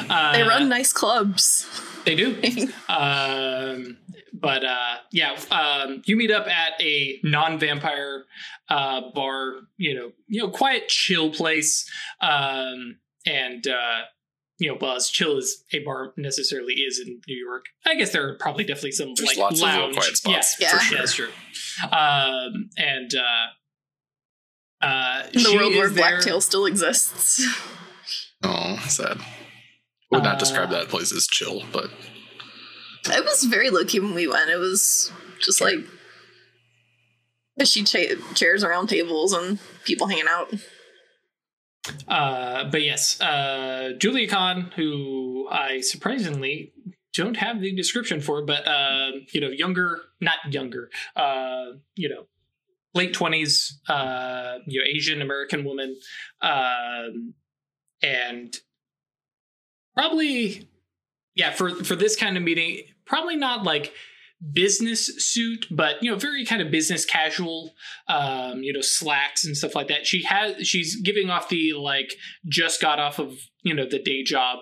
uh, 0.08 0.32
they 0.32 0.42
run 0.42 0.68
nice 0.68 0.92
clubs. 0.92 1.66
they 2.04 2.14
do 2.14 2.36
um, 2.88 3.96
but 4.32 4.64
uh, 4.64 4.96
yeah, 5.12 5.36
um, 5.50 6.02
you 6.06 6.16
meet 6.16 6.30
up 6.30 6.46
at 6.46 6.80
a 6.80 7.18
non-vampire 7.24 8.24
uh, 8.68 9.00
bar, 9.14 9.54
you 9.76 9.94
know, 9.94 10.12
you 10.28 10.40
know, 10.42 10.50
quiet, 10.50 10.88
chill 10.88 11.30
place, 11.30 11.90
um, 12.20 12.98
and 13.26 13.66
uh, 13.66 14.02
you 14.58 14.68
know, 14.70 14.78
well, 14.80 14.96
as 14.96 15.08
chill 15.08 15.36
as 15.38 15.56
a 15.72 15.80
bar 15.84 16.12
necessarily 16.16 16.74
is 16.74 16.98
in 17.04 17.20
New 17.26 17.36
York, 17.36 17.64
I 17.86 17.94
guess 17.96 18.10
there 18.12 18.28
are 18.28 18.34
probably 18.34 18.64
definitely 18.64 18.92
some 18.92 19.14
There's 19.16 19.28
like 19.30 19.38
lots 19.38 19.60
of 19.60 19.66
lounge, 19.66 19.96
quiet 19.96 20.16
spots, 20.16 20.56
yeah, 20.60 20.70
for 20.70 20.76
for 20.78 20.82
sure. 20.84 20.98
sure. 20.98 20.98
That's 20.98 21.14
true. 21.14 21.30
Um, 21.90 22.70
and 22.76 23.14
uh, 23.14 24.84
uh, 24.86 25.22
In 25.32 25.42
the 25.42 25.48
she 25.48 25.56
world 25.56 25.74
where 25.74 25.86
is 25.86 25.94
there- 25.94 26.10
Blacktail 26.10 26.40
still 26.40 26.66
exists. 26.66 27.44
Oh, 28.42 28.76
sad. 28.88 29.18
I 30.12 30.16
would 30.16 30.24
not 30.24 30.36
Uh, 30.36 30.38
describe 30.38 30.70
that 30.70 30.88
place 30.88 31.12
as 31.12 31.26
chill, 31.26 31.64
but 31.72 31.90
It 33.06 33.24
was 33.24 33.44
very 33.44 33.70
low 33.70 33.84
key 33.84 34.00
when 34.00 34.14
we 34.14 34.26
went. 34.26 34.50
It 34.50 34.56
was 34.58 35.12
just 35.40 35.60
like 35.60 35.78
she 37.64 37.82
cha- 37.84 38.14
chairs 38.34 38.62
around 38.62 38.88
tables 38.88 39.32
and 39.32 39.58
people 39.84 40.06
hanging 40.06 40.28
out. 40.28 40.52
Uh, 42.06 42.64
but 42.70 42.82
yes, 42.82 43.20
uh, 43.20 43.92
Julia 43.98 44.28
Khan, 44.28 44.72
who 44.76 45.48
I 45.50 45.80
surprisingly 45.80 46.72
don't 47.14 47.36
have 47.36 47.60
the 47.60 47.74
description 47.74 48.20
for, 48.20 48.44
but 48.44 48.66
uh, 48.66 49.10
you 49.32 49.40
know, 49.40 49.48
younger, 49.48 50.02
not 50.20 50.36
younger, 50.50 50.90
uh, 51.16 51.66
you 51.94 52.08
know, 52.08 52.26
late 52.94 53.12
twenties, 53.14 53.80
uh, 53.88 54.58
you 54.66 54.80
know, 54.80 54.86
Asian 54.86 55.22
American 55.22 55.64
woman, 55.64 55.98
um, 56.42 57.34
and 58.02 58.54
probably, 59.98 60.68
yeah, 61.34 61.50
for 61.50 61.70
for 61.84 61.96
this 61.96 62.14
kind 62.14 62.36
of 62.36 62.42
meeting, 62.42 62.82
probably 63.04 63.36
not 63.36 63.64
like 63.64 63.92
business 64.52 65.06
suit, 65.18 65.66
but 65.70 66.00
you 66.02 66.10
know, 66.10 66.16
very 66.16 66.44
kind 66.44 66.62
of 66.62 66.70
business 66.70 67.04
casual, 67.04 67.74
um, 68.06 68.62
you 68.62 68.72
know, 68.72 68.80
slacks 68.80 69.44
and 69.44 69.56
stuff 69.56 69.74
like 69.74 69.88
that. 69.88 70.06
She 70.06 70.22
has 70.22 70.66
she's 70.66 71.00
giving 71.00 71.30
off 71.30 71.48
the 71.48 71.72
like 71.72 72.14
just 72.46 72.80
got 72.80 73.00
off 73.00 73.18
of, 73.18 73.36
you 73.62 73.74
know, 73.74 73.88
the 73.88 73.98
day 73.98 74.22
job 74.22 74.60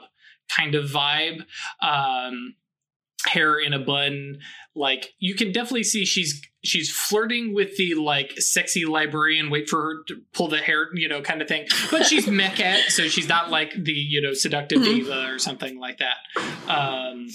kind 0.49 0.75
of 0.75 0.87
vibe. 0.87 1.45
Um 1.83 2.55
hair 3.27 3.59
in 3.59 3.73
a 3.73 3.79
bun. 3.79 4.39
Like 4.75 5.15
you 5.19 5.35
can 5.35 5.53
definitely 5.53 5.85
see 5.85 6.05
she's 6.05 6.41
she's 6.63 6.91
flirting 6.91 7.55
with 7.55 7.77
the 7.77 7.95
like 7.95 8.33
sexy 8.39 8.85
librarian, 8.85 9.51
wait 9.51 9.69
for 9.69 9.81
her 9.83 9.95
to 10.09 10.21
pull 10.33 10.49
the 10.49 10.59
hair, 10.59 10.89
you 10.95 11.09
know, 11.09 11.23
kind 11.23 11.41
of 11.41 11.49
thing. 11.49 11.67
But 11.91 12.07
she's 12.07 12.27
Mekhet, 12.27 12.91
so 12.91 13.05
she's 13.09 13.29
not 13.29 13.51
like 13.51 13.73
the, 13.77 13.93
you 13.93 14.21
know, 14.21 14.33
seductive 14.35 14.81
Mhm. 14.81 14.85
diva 14.85 15.27
or 15.33 15.39
something 15.39 15.79
like 15.79 15.99
that. 15.99 16.17
Um 16.69 17.29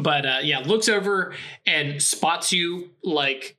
but 0.00 0.24
uh, 0.24 0.38
yeah, 0.42 0.60
looks 0.60 0.88
over 0.88 1.34
and 1.66 2.00
spots 2.00 2.52
you 2.52 2.90
like 3.02 3.56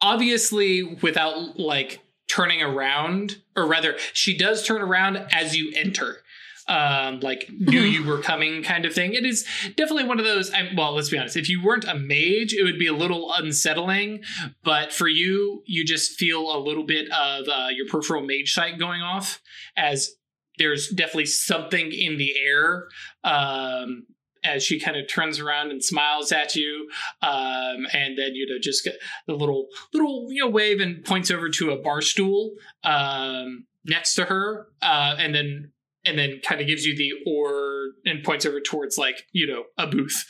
obviously 0.00 0.82
without 0.82 1.58
like 1.58 2.00
turning 2.28 2.62
around, 2.62 3.40
or 3.54 3.66
rather, 3.66 3.96
she 4.12 4.36
does 4.36 4.64
turn 4.66 4.82
around 4.82 5.16
as 5.32 5.56
you 5.56 5.72
enter. 5.76 6.22
Um, 6.68 7.20
like 7.20 7.48
knew 7.50 7.82
you 7.82 8.04
were 8.04 8.18
coming, 8.18 8.62
kind 8.64 8.84
of 8.84 8.92
thing. 8.92 9.14
It 9.14 9.24
is 9.24 9.46
definitely 9.76 10.04
one 10.04 10.18
of 10.18 10.24
those. 10.24 10.52
I'm, 10.52 10.74
well, 10.74 10.94
let's 10.94 11.08
be 11.08 11.16
honest. 11.16 11.36
If 11.36 11.48
you 11.48 11.62
weren't 11.62 11.84
a 11.84 11.94
mage, 11.94 12.52
it 12.52 12.64
would 12.64 12.78
be 12.78 12.88
a 12.88 12.92
little 12.92 13.32
unsettling. 13.32 14.22
But 14.64 14.92
for 14.92 15.06
you, 15.06 15.62
you 15.66 15.84
just 15.84 16.18
feel 16.18 16.56
a 16.56 16.58
little 16.58 16.84
bit 16.84 17.06
of 17.12 17.46
uh, 17.48 17.68
your 17.70 17.86
peripheral 17.86 18.22
mage 18.22 18.52
sight 18.52 18.80
going 18.80 19.00
off, 19.00 19.40
as 19.76 20.16
there's 20.58 20.88
definitely 20.88 21.26
something 21.26 21.92
in 21.92 22.16
the 22.18 22.32
air 22.38 22.88
um, 23.24 24.06
as 24.44 24.62
she 24.62 24.78
kind 24.78 24.96
of 24.96 25.08
turns 25.08 25.40
around 25.40 25.70
and 25.70 25.82
smiles 25.82 26.32
at 26.32 26.54
you, 26.54 26.88
um, 27.22 27.86
and 27.92 28.16
then 28.16 28.34
you 28.34 28.46
know 28.46 28.58
just 28.60 28.84
get 28.84 28.94
the 29.26 29.34
little 29.34 29.66
little 29.92 30.26
you 30.30 30.44
know 30.44 30.50
wave 30.50 30.80
and 30.80 31.04
points 31.04 31.30
over 31.30 31.48
to 31.48 31.70
a 31.70 31.76
bar 31.76 32.00
stool 32.00 32.52
um, 32.84 33.66
next 33.84 34.14
to 34.14 34.24
her, 34.24 34.68
uh, 34.82 35.16
and 35.18 35.34
then 35.34 35.72
and 36.06 36.18
then 36.18 36.40
kind 36.44 36.60
of 36.60 36.66
gives 36.66 36.86
you 36.86 36.96
the 36.96 37.12
or 37.26 37.92
and 38.04 38.22
points 38.24 38.46
over 38.46 38.60
towards 38.60 38.96
like 38.96 39.24
you 39.32 39.46
know 39.46 39.64
a 39.78 39.86
booth. 39.86 40.24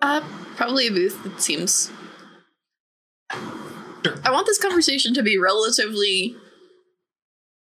Uh, 0.00 0.22
probably 0.56 0.86
a 0.86 0.90
booth. 0.90 1.24
It 1.26 1.40
seems. 1.40 1.90
Sure. 3.32 4.18
I 4.24 4.30
want 4.30 4.46
this 4.46 4.58
conversation 4.58 5.12
to 5.14 5.22
be 5.22 5.36
relatively 5.36 6.34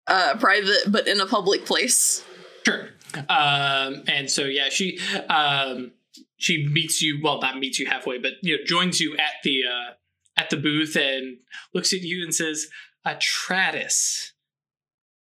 uh, 0.08 0.36
private, 0.38 0.84
but 0.88 1.08
in 1.08 1.22
a 1.22 1.26
public 1.26 1.66
place. 1.66 2.24
Sure. 2.66 2.90
Um, 3.30 4.04
and 4.08 4.30
so 4.30 4.44
yeah, 4.44 4.70
she 4.70 5.00
um, 5.30 5.94
she 6.38 6.68
meets 6.68 7.02
you. 7.02 7.20
Well, 7.24 7.40
not 7.40 7.58
meets 7.58 7.80
you 7.80 7.88
halfway, 7.88 8.18
but 8.18 8.34
you 8.42 8.58
know 8.58 8.64
joins 8.66 9.00
you 9.00 9.14
at 9.14 9.42
the 9.44 9.62
uh, 9.66 9.94
at 10.38 10.50
the 10.50 10.58
booth 10.58 10.96
and 10.96 11.38
looks 11.74 11.94
at 11.94 12.02
you 12.02 12.24
and 12.24 12.34
says, 12.34 12.68
"Atratus." 13.06 14.32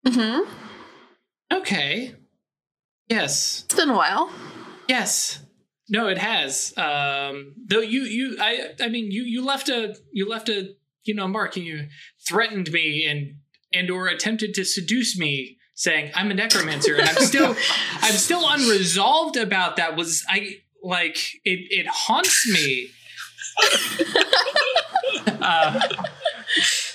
Mm-hmm. 0.05 0.51
Okay. 1.53 2.15
Yes. 3.09 3.65
It's 3.65 3.75
been 3.75 3.91
a 3.91 3.97
while. 3.97 4.31
Yes. 4.89 5.41
No, 5.89 6.09
it 6.09 6.19
has. 6.19 6.73
Um, 6.77 7.55
though 7.69 7.81
you, 7.81 8.03
you, 8.03 8.37
I, 8.41 8.71
I 8.81 8.89
mean, 8.89 9.11
you, 9.11 9.23
you 9.23 9.45
left 9.45 9.69
a, 9.69 9.95
you 10.13 10.29
left 10.29 10.49
a, 10.49 10.75
you 11.05 11.15
know, 11.15 11.29
mark, 11.29 11.57
and 11.57 11.67
you 11.67 11.89
threatened 12.27 12.73
me 12.73 13.07
and 13.07 13.37
and 13.75 13.91
or 13.91 14.07
attempted 14.07 14.55
to 14.55 14.65
seduce 14.65 15.19
me, 15.19 15.59
saying 15.75 16.11
I'm 16.15 16.31
a 16.31 16.35
necromancer, 16.35 16.97
and 16.97 17.09
I'm 17.09 17.17
still, 17.17 17.55
I'm 18.01 18.15
still 18.15 18.49
unresolved 18.49 19.37
about 19.37 19.77
that. 19.77 19.97
Was 19.97 20.25
I 20.29 20.61
like 20.83 21.19
it? 21.45 21.61
It 21.71 21.87
haunts 21.87 22.49
me. 22.51 22.89
uh, 25.43 25.81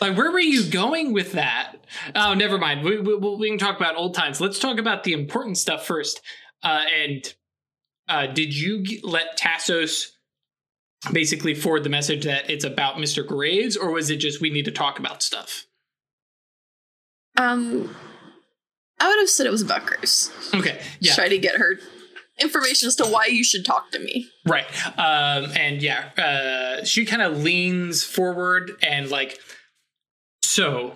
like, 0.02 0.18
where 0.18 0.32
were 0.32 0.40
you 0.40 0.70
going 0.70 1.14
with 1.14 1.34
that? 1.34 1.76
Oh, 2.16 2.34
never 2.34 2.58
mind. 2.58 2.84
We, 2.84 3.00
we, 3.00 3.16
we 3.16 3.50
can 3.50 3.58
talk 3.58 3.78
about 3.78 3.96
old 3.96 4.14
times. 4.16 4.40
Let's 4.40 4.60
talk 4.60 4.78
about 4.78 5.04
the 5.04 5.14
important 5.14 5.58
stuff 5.58 5.86
first. 5.86 6.22
Uh, 6.64 6.84
and 7.04 7.34
uh, 8.08 8.28
did 8.28 8.54
you 8.56 8.84
g- 8.84 9.00
let 9.04 9.38
Tassos 9.38 10.08
basically 11.12 11.54
forward 11.54 11.84
the 11.84 11.90
message 11.90 12.26
that 12.26 12.50
it's 12.50 12.66
about 12.66 12.96
Mr. 12.96 13.26
Graves, 13.26 13.78
or 13.78 13.92
was 13.92 14.10
it 14.10 14.18
just 14.18 14.42
we 14.42 14.50
need 14.50 14.66
to 14.66 14.72
talk 14.72 15.00
about 15.00 15.24
stuff? 15.24 15.66
Um, 17.38 17.96
I 19.00 19.08
would 19.08 19.20
have 19.20 19.30
said 19.30 19.46
it 19.46 19.52
was 19.52 19.62
about 19.62 19.86
Graves. 19.86 20.32
Okay, 20.54 20.82
yeah, 21.00 21.14
Try 21.16 21.30
to 21.30 21.38
get 21.38 21.56
her 21.56 21.80
information 22.42 22.88
as 22.88 22.96
to 22.98 23.06
why 23.06 23.26
you 23.28 23.44
should 23.44 23.66
talk 23.66 23.92
to 23.92 24.00
me. 24.00 24.28
right. 24.46 24.66
Um, 24.98 25.52
and 25.56 25.82
yeah, 25.82 26.10
uh, 26.18 26.84
she 26.86 27.06
kind 27.06 27.22
of 27.22 27.42
leans 27.44 28.04
forward 28.04 28.72
and 28.82 29.10
like, 29.10 29.40
so 30.50 30.96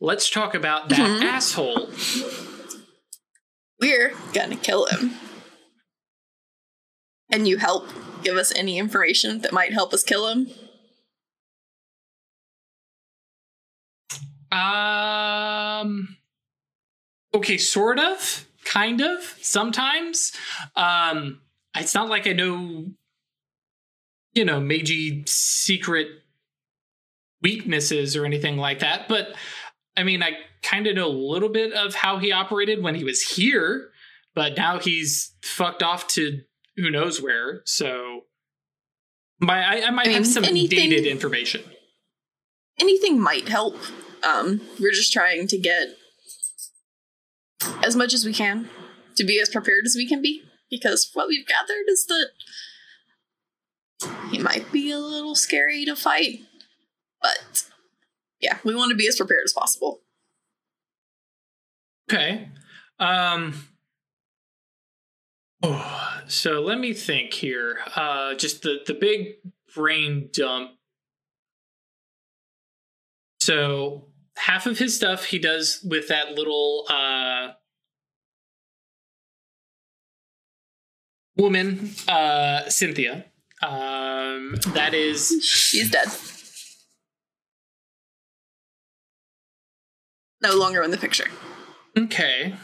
let's 0.00 0.28
talk 0.28 0.54
about 0.54 0.88
that 0.90 0.98
Mhm. 0.98 1.22
asshole. 1.24 1.90
We're 3.80 4.10
gonna 4.34 4.56
kill 4.56 4.84
him. 4.86 5.16
And 7.30 7.48
you 7.48 7.56
help 7.56 7.88
give 8.22 8.36
us 8.36 8.52
any 8.54 8.76
information 8.78 9.40
that 9.40 9.52
might 9.52 9.72
help 9.72 9.94
us 9.94 10.02
kill 10.02 10.28
him? 10.28 10.50
Um. 14.52 16.16
Okay, 17.32 17.56
sort 17.56 17.98
of, 18.00 18.46
kind 18.64 19.00
of, 19.00 19.22
sometimes. 19.40 20.32
Um, 20.74 21.40
it's 21.76 21.94
not 21.94 22.08
like 22.08 22.26
I 22.26 22.32
know, 22.32 22.86
you 24.34 24.44
know, 24.44 24.58
Meiji 24.60 25.22
secret 25.26 26.08
weaknesses 27.42 28.16
or 28.16 28.24
anything 28.24 28.56
like 28.56 28.80
that, 28.80 29.08
but 29.08 29.34
I 29.96 30.02
mean, 30.02 30.22
I 30.22 30.32
kind 30.62 30.86
of 30.86 30.94
know 30.96 31.06
a 31.06 31.08
little 31.08 31.48
bit 31.48 31.72
of 31.72 31.94
how 31.94 32.18
he 32.18 32.32
operated 32.32 32.82
when 32.82 32.94
he 32.94 33.04
was 33.04 33.22
here, 33.22 33.90
but 34.34 34.56
now 34.56 34.78
he's 34.78 35.34
fucked 35.42 35.82
off 35.82 36.06
to 36.08 36.40
who 36.76 36.90
knows 36.90 37.20
where. 37.20 37.62
So, 37.66 38.22
my 39.40 39.62
I, 39.82 39.86
I 39.86 39.90
might 39.90 40.08
I 40.08 40.12
have 40.12 40.26
some 40.26 40.44
anything- 40.44 40.90
dated 40.90 41.06
information. 41.06 41.62
Anything 42.78 43.20
might 43.20 43.48
help. 43.48 43.76
Um, 44.22 44.60
we're 44.78 44.92
just 44.92 45.12
trying 45.12 45.46
to 45.48 45.58
get 45.58 45.88
as 47.82 47.94
much 47.96 48.14
as 48.14 48.24
we 48.24 48.32
can 48.32 48.70
to 49.16 49.24
be 49.24 49.38
as 49.40 49.50
prepared 49.50 49.84
as 49.86 49.94
we 49.96 50.06
can 50.06 50.22
be. 50.22 50.42
Because 50.70 51.10
what 51.14 51.26
we've 51.28 51.46
gathered 51.46 51.84
is 51.88 52.06
that 52.06 52.28
he 54.30 54.38
might 54.38 54.70
be 54.72 54.90
a 54.90 54.98
little 54.98 55.34
scary 55.34 55.84
to 55.84 55.96
fight. 55.96 56.40
But 57.22 57.64
yeah, 58.40 58.58
we 58.64 58.74
want 58.74 58.90
to 58.90 58.96
be 58.96 59.06
as 59.06 59.16
prepared 59.16 59.42
as 59.44 59.52
possible. 59.52 60.00
Okay. 62.10 62.48
Um 62.98 63.54
Oh, 65.62 66.22
so 66.26 66.62
let 66.62 66.78
me 66.78 66.94
think 66.94 67.34
here. 67.34 67.78
Uh 67.94 68.34
just 68.34 68.62
the 68.62 68.78
the 68.86 68.94
big 68.94 69.36
brain 69.74 70.30
dump. 70.32 70.72
So 73.40 74.06
half 74.36 74.66
of 74.66 74.78
his 74.78 74.96
stuff 74.96 75.24
he 75.24 75.38
does 75.38 75.80
with 75.84 76.08
that 76.08 76.32
little 76.32 76.86
uh 76.88 77.52
woman 81.36 81.90
uh 82.08 82.68
Cynthia. 82.68 83.26
Um 83.62 84.56
that 84.68 84.94
is 84.94 85.44
She's 85.44 85.90
dead. 85.90 86.08
No 90.42 90.56
longer 90.56 90.82
in 90.82 90.90
the 90.90 90.96
picture. 90.96 91.26
Okay. 91.96 92.54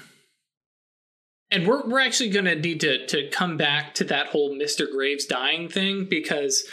And 1.50 1.66
we're 1.66 1.86
we're 1.86 2.00
actually 2.00 2.30
gonna 2.30 2.54
need 2.54 2.80
to 2.80 3.06
to 3.06 3.28
come 3.30 3.56
back 3.56 3.94
to 3.94 4.04
that 4.04 4.28
whole 4.28 4.54
Mr. 4.54 4.90
Graves 4.90 5.26
dying 5.26 5.68
thing 5.68 6.06
because 6.08 6.64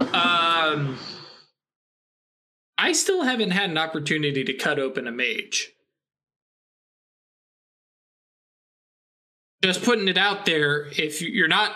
um 0.00 0.98
I 2.78 2.92
still 2.92 3.22
haven't 3.22 3.50
had 3.50 3.70
an 3.70 3.78
opportunity 3.78 4.44
to 4.44 4.52
cut 4.52 4.78
open 4.78 5.06
a 5.06 5.12
mage. 5.12 5.70
Just 9.62 9.82
putting 9.82 10.08
it 10.08 10.18
out 10.18 10.44
there, 10.44 10.88
if 10.98 11.22
you're 11.22 11.48
not 11.48 11.72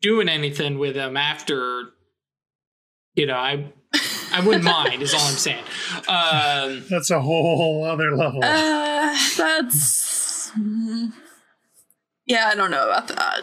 doing 0.00 0.28
anything 0.28 0.78
with 0.78 0.94
them 0.94 1.16
after 1.16 1.90
you 3.14 3.26
know, 3.26 3.36
I 3.36 3.72
I 4.36 4.40
wouldn't 4.44 4.64
mind. 4.64 5.02
Is 5.02 5.14
all 5.14 5.20
I'm 5.20 5.34
saying. 5.34 5.62
Um, 6.08 6.84
That's 6.90 7.10
a 7.10 7.20
whole 7.20 7.84
other 7.84 8.16
level. 8.16 8.40
Uh, 8.42 9.16
that's. 9.36 10.50
mm, 10.58 11.12
Yeah, 12.26 12.48
I 12.50 12.54
don't 12.54 12.70
know 12.70 12.88
about 12.88 13.08
that. 13.08 13.42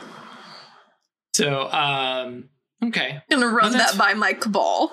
so 1.33 1.71
um, 1.71 2.49
okay, 2.83 3.21
I'm 3.31 3.39
gonna 3.39 3.53
run 3.53 3.71
that's- 3.71 3.91
that 3.91 3.97
by 3.97 4.13
my 4.13 4.33
cabal. 4.33 4.91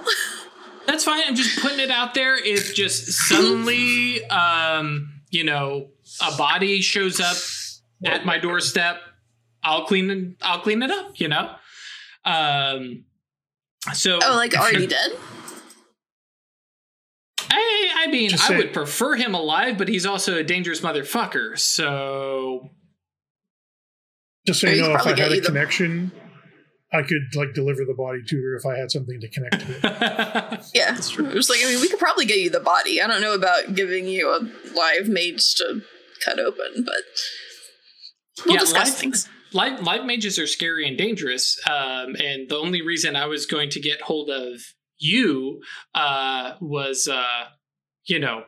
that's 0.87 1.05
fine. 1.05 1.23
I'm 1.27 1.35
just 1.35 1.61
putting 1.61 1.81
it 1.81 1.91
out 1.91 2.15
there. 2.15 2.37
If 2.37 2.75
just 2.75 3.07
suddenly, 3.29 4.25
um, 4.27 5.11
you 5.31 5.45
know, 5.45 5.89
a 6.27 6.37
body 6.37 6.81
shows 6.81 7.21
up 7.21 7.37
at 8.05 8.25
my 8.25 8.39
doorstep, 8.39 8.99
I'll 9.65 9.85
clean 9.85 10.11
it. 10.11 10.37
I'll 10.43 10.61
clean 10.61 10.83
it 10.83 10.91
up. 10.91 11.19
You 11.21 11.29
know. 11.29 11.55
Um. 12.25 13.05
So 13.95 14.19
oh, 14.23 14.37
like 14.37 14.55
already 14.57 14.87
dead? 14.87 15.13
I, 17.99 18.05
I 18.05 18.07
mean, 18.11 18.31
Just 18.31 18.45
I 18.45 18.49
say- 18.49 18.57
would 18.57 18.73
prefer 18.73 19.15
him 19.17 19.35
alive, 19.35 19.77
but 19.79 19.89
he's 19.89 20.07
also 20.07 20.37
a 20.37 20.43
dangerous 20.45 20.81
motherfucker. 20.81 21.59
So 21.59 22.71
Just 24.47 24.61
so 24.61 24.69
you 24.69 24.77
you 24.77 24.83
know, 24.83 24.95
if 24.95 25.07
I 25.07 25.11
had 25.11 25.33
a 25.33 25.35
you 25.37 25.41
the- 25.41 25.47
connection, 25.49 26.13
I 26.93 27.03
could 27.03 27.23
like 27.35 27.53
deliver 27.55 27.85
the 27.85 27.95
body 27.95 28.21
to 28.27 28.37
her 28.37 28.57
if 28.57 28.65
I 28.65 28.79
had 28.79 28.91
something 28.91 29.21
to 29.21 29.29
connect 29.29 29.61
to 29.61 29.73
it. 29.73 30.65
Yeah. 30.75 30.95
It 30.97 31.35
was 31.35 31.51
like, 31.51 31.61
I 31.63 31.67
mean, 31.71 31.81
we 31.81 31.89
could 31.89 31.99
probably 31.99 32.25
get 32.25 32.39
you 32.39 32.49
the 32.51 32.61
body. 32.61 33.01
I 33.03 33.07
don't 33.07 33.21
know 33.21 33.35
about 33.35 33.75
giving 33.75 34.07
you 34.07 34.29
a 34.31 34.41
live 34.75 35.09
mage 35.09 35.55
to 35.57 35.83
cut 36.25 36.39
open, 36.39 36.85
but 36.85 37.03
we'll 38.47 38.55
Yeah, 38.55 38.61
discuss 38.61 38.89
live- 38.91 38.99
things. 38.99 39.29
live, 39.53 39.83
live 39.83 40.05
mages 40.07 40.39
are 40.39 40.47
scary 40.47 40.89
and 40.89 40.97
dangerous. 40.97 41.59
Um, 41.69 42.17
and 42.19 42.49
the 42.49 42.57
only 42.57 42.81
reason 42.81 43.17
I 43.17 43.27
was 43.27 43.45
going 43.45 43.69
to 43.71 43.81
get 43.81 44.01
hold 44.03 44.31
of 44.31 44.61
you 44.99 45.61
uh, 45.95 46.55
was, 46.61 47.07
uh, 47.07 47.45
you 48.09 48.19
know, 48.19 48.45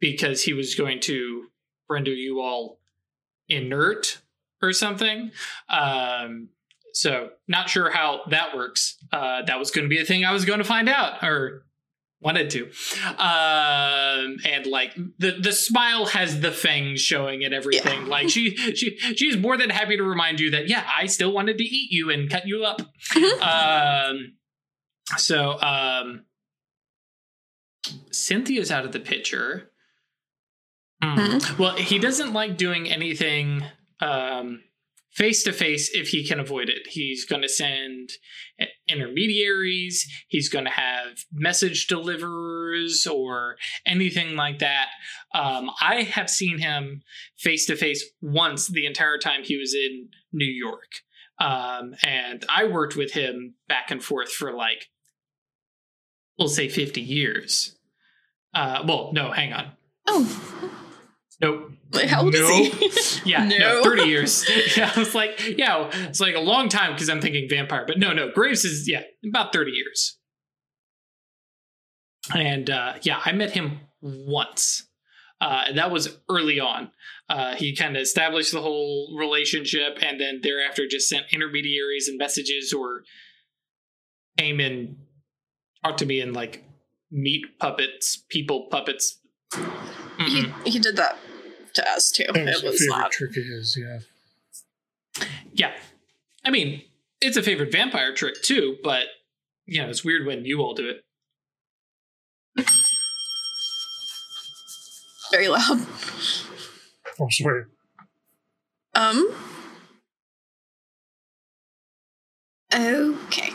because 0.00 0.42
he 0.42 0.52
was 0.52 0.74
going 0.74 1.00
to 1.00 1.46
render 1.88 2.12
you 2.12 2.40
all 2.40 2.80
inert 3.48 4.18
or 4.62 4.72
something. 4.72 5.30
Um, 5.68 6.48
so 6.92 7.30
not 7.48 7.68
sure 7.68 7.90
how 7.90 8.22
that 8.30 8.56
works. 8.56 8.96
Uh, 9.12 9.42
that 9.42 9.58
was 9.58 9.70
going 9.70 9.84
to 9.84 9.88
be 9.88 10.00
a 10.00 10.04
thing 10.04 10.24
I 10.24 10.32
was 10.32 10.44
going 10.44 10.58
to 10.58 10.64
find 10.64 10.88
out 10.88 11.22
or 11.22 11.64
wanted 12.20 12.50
to. 12.50 12.64
Um, 13.18 14.36
and 14.44 14.66
like 14.66 14.94
the 15.18 15.38
the 15.40 15.52
smile 15.52 16.06
has 16.06 16.40
the 16.40 16.52
fangs 16.52 17.00
showing 17.00 17.44
and 17.44 17.54
everything. 17.54 18.06
Like 18.06 18.28
she 18.28 18.56
she 18.74 18.96
she's 19.16 19.36
more 19.36 19.56
than 19.56 19.70
happy 19.70 19.96
to 19.96 20.02
remind 20.02 20.40
you 20.40 20.50
that 20.50 20.68
yeah, 20.68 20.84
I 20.96 21.06
still 21.06 21.32
wanted 21.32 21.58
to 21.58 21.64
eat 21.64 21.90
you 21.90 22.10
and 22.10 22.28
cut 22.28 22.46
you 22.46 22.64
up. 22.64 22.82
Um, 23.40 24.34
so 25.16 25.58
um, 25.60 26.24
Cynthia's 28.10 28.70
out 28.70 28.84
of 28.84 28.92
the 28.92 29.00
picture. 29.00 29.70
Hmm. 31.02 31.38
Well, 31.58 31.76
he 31.76 31.98
doesn't 31.98 32.32
like 32.32 32.56
doing 32.56 32.90
anything 32.90 33.64
um 34.00 34.62
face 35.12 35.42
to 35.42 35.52
face 35.52 35.90
if 35.92 36.08
he 36.08 36.26
can 36.26 36.38
avoid 36.38 36.68
it. 36.68 36.86
He's 36.88 37.24
going 37.24 37.42
to 37.42 37.48
send 37.48 38.10
intermediaries, 38.88 40.06
he's 40.28 40.48
going 40.48 40.64
to 40.64 40.70
have 40.70 41.24
message 41.32 41.86
deliverers 41.86 43.06
or 43.06 43.56
anything 43.86 44.36
like 44.36 44.60
that. 44.60 44.86
Um, 45.34 45.70
I 45.80 46.02
have 46.02 46.30
seen 46.30 46.58
him 46.58 47.02
face 47.36 47.66
to 47.66 47.76
face 47.76 48.04
once 48.20 48.68
the 48.68 48.86
entire 48.86 49.18
time 49.18 49.42
he 49.42 49.56
was 49.56 49.74
in 49.74 50.08
New 50.32 50.50
York. 50.50 51.02
Um, 51.40 51.94
and 52.02 52.44
I 52.54 52.64
worked 52.64 52.96
with 52.96 53.12
him 53.12 53.54
back 53.66 53.90
and 53.90 54.02
forth 54.02 54.30
for 54.30 54.52
like, 54.52 54.86
we'll 56.38 56.48
say 56.48 56.68
50 56.68 57.00
years. 57.00 57.76
Uh, 58.54 58.82
well, 58.86 59.10
no, 59.12 59.30
hang 59.30 59.52
on. 59.52 59.72
Oh, 60.06 60.72
Nope. 61.40 61.72
how 62.06 62.22
old 62.24 62.34
No. 62.34 62.46
is 62.48 63.20
he? 63.22 63.30
Yeah, 63.30 63.44
no. 63.46 63.56
No. 63.58 63.82
30 63.82 64.02
years. 64.04 64.46
Yeah, 64.76 64.92
I 64.94 64.98
was 64.98 65.14
like, 65.14 65.40
yeah, 65.56 65.88
it's 66.08 66.20
like 66.20 66.34
a 66.34 66.40
long 66.40 66.68
time 66.68 66.92
because 66.92 67.08
I'm 67.08 67.20
thinking 67.20 67.48
vampire, 67.48 67.84
but 67.86 67.98
no, 67.98 68.12
no, 68.12 68.30
Graves 68.30 68.64
is, 68.64 68.88
yeah, 68.88 69.02
about 69.26 69.52
30 69.52 69.70
years. 69.72 70.18
And 72.34 72.68
uh, 72.68 72.94
yeah, 73.02 73.20
I 73.24 73.32
met 73.32 73.52
him 73.52 73.80
once. 74.00 74.86
Uh, 75.40 75.64
and 75.68 75.78
that 75.78 75.90
was 75.90 76.18
early 76.28 76.60
on. 76.60 76.90
Uh, 77.30 77.54
he 77.54 77.74
kind 77.74 77.96
of 77.96 78.02
established 78.02 78.52
the 78.52 78.60
whole 78.60 79.16
relationship 79.18 79.98
and 80.02 80.20
then 80.20 80.40
thereafter 80.42 80.86
just 80.86 81.08
sent 81.08 81.26
intermediaries 81.32 82.08
and 82.08 82.18
messages 82.18 82.74
or 82.74 83.04
came 84.36 84.60
and 84.60 84.96
talked 85.82 86.00
to 86.00 86.06
me 86.06 86.20
in 86.20 86.34
like 86.34 86.62
meat 87.10 87.44
puppets, 87.58 88.22
people 88.28 88.68
puppets. 88.70 89.18
he, 89.52 89.58
Mm-mm. 89.58 90.66
he 90.66 90.78
did 90.78 90.96
that 90.96 91.16
to 91.74 91.88
us 91.90 92.10
too. 92.10 92.24
That 92.32 92.44
was 92.46 92.62
It 92.62 92.66
a 92.66 92.70
was 92.70 92.80
favorite 92.80 92.98
not. 92.98 93.10
trick 93.12 93.30
of 93.36 93.44
his, 93.44 93.76
yeah. 93.80 93.98
Yeah. 95.52 95.72
I 96.44 96.50
mean, 96.50 96.82
it's 97.20 97.36
a 97.36 97.42
favorite 97.42 97.72
vampire 97.72 98.14
trick 98.14 98.42
too, 98.42 98.76
but 98.82 99.04
you 99.66 99.82
know, 99.82 99.88
it's 99.88 100.04
weird 100.04 100.26
when 100.26 100.44
you 100.44 100.60
all 100.60 100.74
do 100.74 100.88
it. 100.88 101.04
Very 105.30 105.48
loud. 105.48 105.86
Oh, 107.20 107.28
sorry. 107.30 107.64
Um. 108.94 109.32
Okay. 112.74 113.52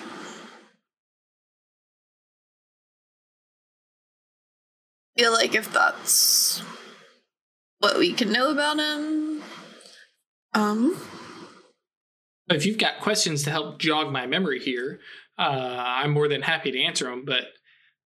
Feel 5.17 5.32
like 5.32 5.56
if 5.56 5.71
that's 5.71 6.62
what 7.80 7.97
we 7.97 8.12
can 8.13 8.32
know 8.32 8.51
about 8.51 8.78
him, 8.80 9.41
um, 10.54 10.97
If 12.49 12.65
you've 12.65 12.78
got 12.78 12.99
questions 13.01 13.43
to 13.43 13.49
help 13.51 13.80
jog 13.80 14.12
my 14.12 14.25
memory 14.28 14.60
here, 14.60 14.99
uh, 15.38 15.41
I'm 15.86 16.12
more 16.12 16.28
than 16.28 16.41
happy 16.41 16.71
to 16.71 16.82
answer 16.82 17.06
them. 17.06 17.23
But 17.25 17.43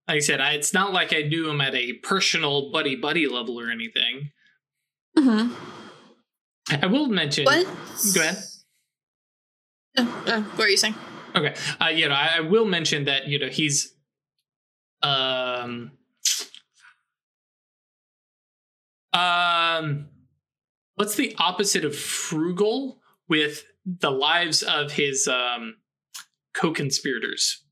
like 0.08 0.18
I 0.18 0.20
said, 0.20 0.40
I, 0.42 0.54
it's 0.54 0.74
not 0.74 0.94
like 0.94 1.14
I 1.14 1.24
knew 1.24 1.50
him 1.50 1.62
at 1.62 1.76
a 1.76 1.94
personal 1.94 2.72
buddy 2.72 2.96
buddy 2.96 3.28
level 3.28 3.60
or 3.60 3.70
anything. 3.70 4.32
mhm. 5.18 5.52
I 6.82 6.86
will 6.86 7.08
mention. 7.08 7.46
what? 7.46 7.66
Go 8.14 8.22
ahead. 8.22 8.38
Uh, 9.98 10.02
uh, 10.28 10.42
what 10.42 10.68
are 10.68 10.70
you 10.70 10.78
saying? 10.78 10.94
Okay. 11.36 11.56
Uh, 11.82 11.88
you 11.88 12.08
know, 12.08 12.14
I, 12.16 12.36
I 12.38 12.40
will 12.42 12.66
mention 12.66 13.06
that 13.06 13.28
you 13.28 13.40
know 13.40 13.48
he's 13.50 13.94
um 15.02 15.92
um 19.14 20.08
what's 20.96 21.16
the 21.16 21.36
opposite 21.40 21.86
of 21.86 21.98
frugal 21.98 23.00
with 23.28 23.64
the 23.86 24.12
lives 24.12 24.64
of 24.64 24.92
his 24.92 25.28
um 25.28 25.76
co-conspirators. 26.54 27.64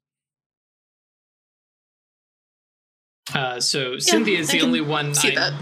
Uh, 3.33 3.59
so 3.59 3.97
Cynthia 3.99 4.39
is 4.39 4.49
I 4.49 4.53
the 4.53 4.61
only 4.61 4.81
one 4.81 5.13
See 5.13 5.31
I 5.31 5.35
that? 5.35 5.53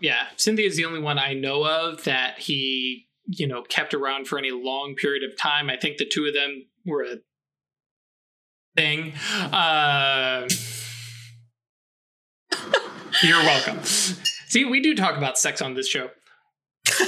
yeah, 0.00 0.26
Cynthia 0.36 0.66
is 0.66 0.76
the 0.76 0.86
only 0.86 1.00
one 1.00 1.18
I 1.18 1.34
know 1.34 1.66
of 1.66 2.04
that 2.04 2.38
he, 2.38 3.08
you 3.26 3.46
know, 3.46 3.62
kept 3.62 3.92
around 3.92 4.26
for 4.26 4.38
any 4.38 4.50
long 4.50 4.94
period 4.94 5.22
of 5.22 5.36
time. 5.36 5.68
I 5.68 5.76
think 5.76 5.98
the 5.98 6.06
two 6.06 6.24
of 6.24 6.32
them 6.32 6.64
were 6.86 7.02
a 7.02 7.16
thing. 8.74 9.12
Uh, 9.52 10.48
you're 13.22 13.42
welcome. 13.42 13.80
See, 14.54 14.64
we 14.64 14.78
do 14.78 14.94
talk 14.94 15.16
about 15.16 15.36
sex 15.36 15.60
on 15.60 15.74
this 15.74 15.88
show. 15.88 16.10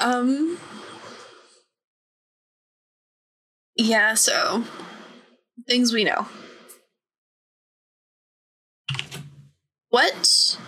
Um. 0.00 0.58
Yeah, 3.76 4.14
so 4.14 4.64
things 5.68 5.92
we 5.92 6.02
know. 6.02 6.26
What 9.90 10.58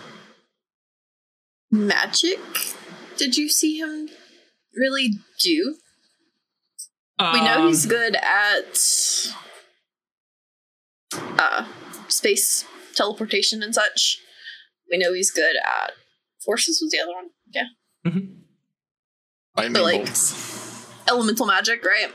magic 1.69 2.39
did 3.17 3.35
you 3.35 3.49
see 3.49 3.79
him 3.79 4.07
really 4.73 5.09
do? 5.41 5.75
we 7.19 7.41
know 7.41 7.61
Um, 7.63 7.67
he's 7.67 7.85
good 7.85 8.15
at 8.15 8.79
uh 11.37 11.65
space 12.07 12.65
teleportation 12.95 13.61
and 13.63 13.73
such. 13.73 14.19
We 14.91 14.97
know 14.97 15.13
he's 15.13 15.31
good 15.31 15.55
at 15.57 15.91
forces 16.45 16.79
was 16.81 16.91
the 16.91 16.99
other 16.99 17.13
one. 17.13 17.29
Yeah. 17.53 17.63
mhm. 18.05 18.37
Lightning 19.55 19.73
But, 19.73 19.83
like- 19.83 20.05
bolts. 20.05 20.87
elemental 21.07 21.45
magic, 21.45 21.83
right? 21.83 22.11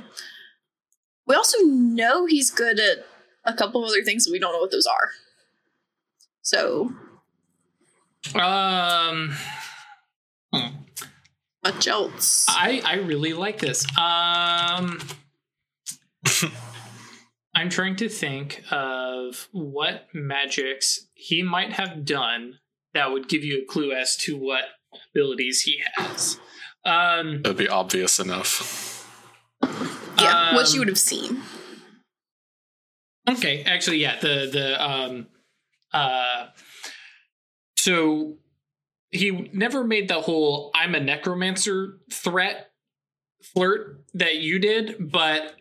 We 1.27 1.35
also 1.35 1.59
know 1.65 2.27
he's 2.27 2.51
good 2.51 2.79
at 2.81 3.07
a 3.45 3.55
couple 3.55 3.83
of 3.85 3.89
other 3.89 4.03
things, 4.05 4.27
but 4.27 4.33
we 4.33 4.39
don't 4.39 4.53
know 4.53 4.61
what 4.61 4.71
those 4.71 4.87
are. 4.87 5.11
So, 6.43 6.93
Um, 8.35 9.37
much 11.65 11.87
else? 11.89 12.47
I 12.49 12.81
I 12.85 12.95
really 12.97 13.33
like 13.33 13.59
this. 13.59 13.85
Um, 13.99 15.01
I'm 17.55 17.69
trying 17.69 17.97
to 17.97 18.09
think 18.09 18.63
of 18.71 19.49
what 19.53 20.09
magics 20.15 21.09
he 21.15 21.43
might 21.43 21.73
have 21.75 22.05
done 22.05 22.59
that 22.95 23.11
would 23.13 23.29
give 23.29 23.45
you 23.45 23.63
a 23.63 23.65
clue 23.67 23.93
as 23.93 24.17
to 24.19 24.37
what 24.37 24.65
abilities 25.15 25.63
he 25.63 25.83
has. 25.95 26.39
Um, 26.85 27.43
That'd 27.43 27.59
be 27.59 27.69
obvious 27.69 28.19
enough. 28.19 28.99
Yeah, 30.19 30.55
what 30.55 30.67
Um, 30.67 30.73
you 30.75 30.79
would 30.81 30.89
have 30.89 30.99
seen. 30.99 31.43
Okay, 33.29 33.63
actually, 33.65 33.99
yeah. 33.99 34.19
The 34.19 34.49
the 34.53 34.83
um 34.85 35.27
uh 35.93 36.49
so 37.77 38.37
he 39.11 39.31
never 39.53 39.85
made 39.85 40.09
the 40.09 40.21
whole 40.23 40.71
"I'm 40.75 40.95
a 40.95 41.01
necromancer" 41.01 41.99
threat 42.11 42.71
flirt 43.55 44.05
that 44.15 44.39
you 44.39 44.59
did, 44.59 45.11
but 45.11 45.55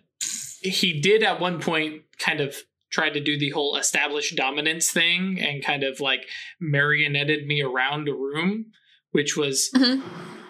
he 0.62 1.00
did 1.00 1.24
at 1.24 1.39
one 1.39 1.60
point 1.60 2.04
kind 2.19 2.39
of 2.41 2.56
try 2.91 3.10
to 3.10 3.19
do 3.19 3.38
the 3.38 3.50
whole 3.52 3.76
established 3.78 4.36
dominance 4.36 4.91
thing 4.91 5.39
and 5.39 5.63
kind 5.63 5.84
of 5.84 6.00
like 6.00 6.26
marionetted 6.62 7.45
me 7.45 7.62
around 7.62 8.08
a 8.10 8.13
room, 8.13 8.65
which 9.12 9.38
was 9.38 9.69
Mhm. 9.74 10.02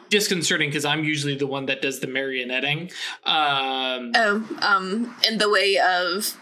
disconcerting 0.10 0.70
because 0.70 0.84
I'm 0.86 1.04
usually 1.04 1.36
the 1.36 1.48
one 1.48 1.68
that 1.68 1.82
does 1.82 2.00
the 2.00 2.08
marionetting. 2.08 2.92
Um, 3.24 4.12
Oh, 4.16 4.58
um, 4.62 5.16
in 5.28 5.38
the 5.38 5.50
way 5.50 5.78
of 5.78 6.36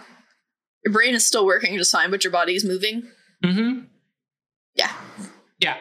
your 0.86 0.94
brain 0.94 1.14
is 1.14 1.26
still 1.26 1.46
working 1.46 1.78
just 1.78 1.92
fine, 1.92 2.10
but 2.12 2.24
your 2.24 2.32
body 2.32 2.56
is 2.56 2.64
moving. 2.64 3.10
mhm. 3.44 3.88
Yeah. 4.76 4.94
Yeah. 5.60 5.78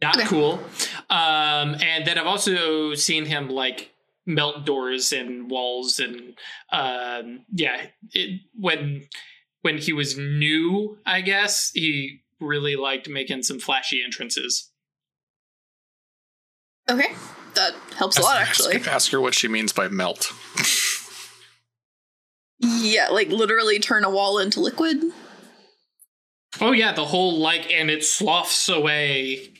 Not 0.00 0.16
Okay. 0.16 0.26
cool. 0.28 0.54
Um, 1.10 1.74
and 1.82 2.06
then 2.06 2.16
I've 2.18 2.26
also 2.26 2.94
seen 2.94 3.26
him 3.26 3.50
like 3.50 3.92
melt 4.26 4.64
doors 4.64 5.12
and 5.12 5.50
walls 5.50 5.98
and 5.98 6.34
um, 6.72 7.44
yeah, 7.52 7.86
it, 8.12 8.40
when 8.54 9.04
when 9.62 9.78
he 9.78 9.92
was 9.92 10.16
new, 10.16 10.98
I 11.04 11.20
guess 11.20 11.70
he 11.74 12.22
really 12.40 12.76
liked 12.76 13.08
making 13.08 13.42
some 13.42 13.58
flashy 13.58 14.02
entrances. 14.04 14.70
Okay, 16.88 17.12
that 17.54 17.74
helps 17.96 18.18
a 18.18 18.22
lot 18.22 18.40
actually. 18.40 18.76
Ask, 18.76 18.88
ask 18.88 19.12
her 19.12 19.20
what 19.20 19.34
she 19.34 19.48
means 19.48 19.72
by 19.72 19.88
melt. 19.88 20.32
Yeah, 22.58 23.08
like 23.08 23.28
literally 23.28 23.78
turn 23.78 24.04
a 24.04 24.10
wall 24.10 24.38
into 24.38 24.60
liquid. 24.60 25.02
Oh 26.60 26.72
yeah, 26.72 26.92
the 26.92 27.04
whole 27.04 27.38
like 27.38 27.70
and 27.72 27.90
it 27.90 28.04
sloughs 28.04 28.68
away 28.68 29.50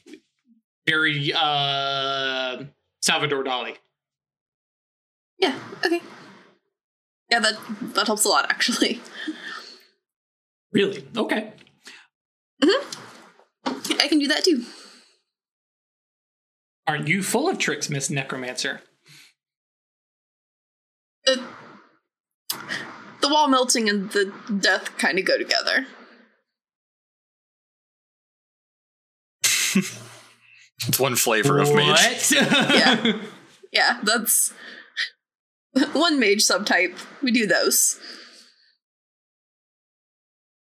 very 0.86 1.32
uh 1.34 2.64
Salvador 3.00 3.44
Dali. 3.44 3.76
Yeah. 5.40 5.58
Okay. 5.84 6.00
Yeah, 7.30 7.40
that 7.40 7.54
that 7.94 8.06
helps 8.06 8.24
a 8.24 8.28
lot 8.28 8.50
actually. 8.50 9.00
Really? 10.72 11.06
Okay. 11.16 11.52
Hmm. 12.62 12.84
I 13.98 14.08
can 14.08 14.18
do 14.18 14.28
that 14.28 14.44
too. 14.44 14.64
Aren't 16.86 17.08
you 17.08 17.22
full 17.22 17.48
of 17.48 17.58
tricks, 17.58 17.88
Miss 17.88 18.10
Necromancer? 18.10 18.80
The 21.24 21.42
the 23.20 23.28
wall 23.28 23.48
melting 23.48 23.88
and 23.88 24.10
the 24.10 24.32
death 24.58 24.96
kind 24.98 25.18
of 25.18 25.24
go 25.24 25.38
together. 25.38 25.86
It's 30.88 30.98
one 30.98 31.14
flavor 31.14 31.58
of 31.58 31.74
mage. 31.74 31.86
What? 31.86 32.32
Yeah. 32.70 33.20
Yeah, 33.70 34.00
that's 34.02 34.52
one 35.92 36.18
mage 36.20 36.44
subtype. 36.46 36.98
We 37.22 37.30
do 37.30 37.46
those. 37.46 37.98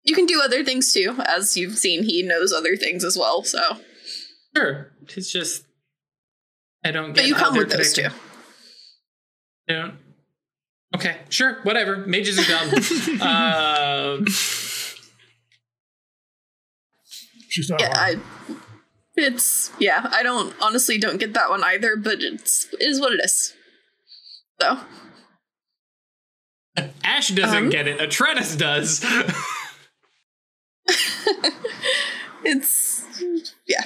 You 0.05 0.15
can 0.15 0.27
do 0.27 0.41
other 0.43 0.65
things 0.65 0.93
too, 0.93 1.17
as 1.27 1.57
you've 1.57 1.77
seen. 1.79 2.03
He 2.05 2.23
knows 2.23 2.53
other 2.53 2.77
things 2.77 3.05
as 3.05 3.17
well. 3.19 3.43
So, 3.45 3.61
Sure. 4.57 4.91
It's 5.15 5.31
just 5.31 5.65
I 6.85 6.91
don't 6.91 7.13
get 7.13 7.17
but 7.17 7.27
you 7.27 7.35
how 7.35 7.47
come 7.51 7.59
with 7.59 7.71
those 7.71 7.93
too. 7.93 8.03
connected. 8.03 8.21
I 9.69 9.73
don't. 9.75 9.95
Okay, 10.95 11.17
sure, 11.29 11.59
whatever. 11.65 11.99
Mages 12.07 12.39
are 12.39 12.45
dumb. 12.49 12.69
um, 13.21 14.27
She's 17.49 17.69
not 17.69 17.81
Yeah. 17.81 17.93
I. 17.95 18.17
It's 19.17 19.71
yeah. 19.79 20.09
I 20.13 20.23
don't 20.23 20.55
honestly 20.63 20.97
don't 20.97 21.19
get 21.19 21.35
that 21.35 21.51
one 21.51 21.63
either, 21.65 21.97
but 21.97 22.23
it's 22.23 22.67
is 22.81 23.01
what 23.01 23.13
it 23.13 23.21
is. 23.23 23.53
So 24.61 24.79
Ash 27.05 27.29
doesn't 27.29 27.65
Um. 27.65 27.71
get 27.71 27.87
it. 27.89 28.01
Atreus 28.01 28.57
does. 28.57 29.05
it's 32.45 33.05
yeah. 33.67 33.85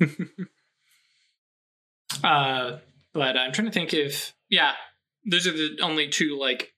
uh, 2.24 2.78
but 3.12 3.36
I'm 3.36 3.52
trying 3.52 3.66
to 3.66 3.72
think 3.72 3.92
if 3.94 4.34
yeah, 4.48 4.72
those 5.24 5.46
are 5.46 5.52
the 5.52 5.78
only 5.82 6.08
two 6.08 6.38
like 6.38 6.72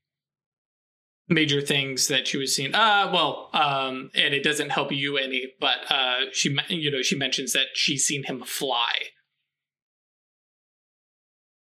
major 1.28 1.60
things 1.60 2.08
that 2.08 2.26
she 2.26 2.38
was 2.38 2.54
seeing. 2.54 2.74
Uh, 2.74 3.10
well, 3.12 3.50
um, 3.52 4.10
and 4.14 4.32
it 4.32 4.42
doesn't 4.42 4.70
help 4.70 4.90
you 4.92 5.18
any, 5.18 5.52
but 5.60 5.78
uh, 5.90 6.20
she 6.32 6.56
you 6.68 6.90
know 6.90 7.02
she 7.02 7.16
mentions 7.16 7.52
that 7.52 7.66
she's 7.74 8.06
seen 8.06 8.24
him 8.24 8.42
fly. 8.44 8.92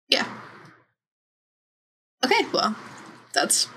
Yeah. 0.09 0.29
Okay, 2.25 2.47
well, 2.53 2.75
that's 3.35 3.69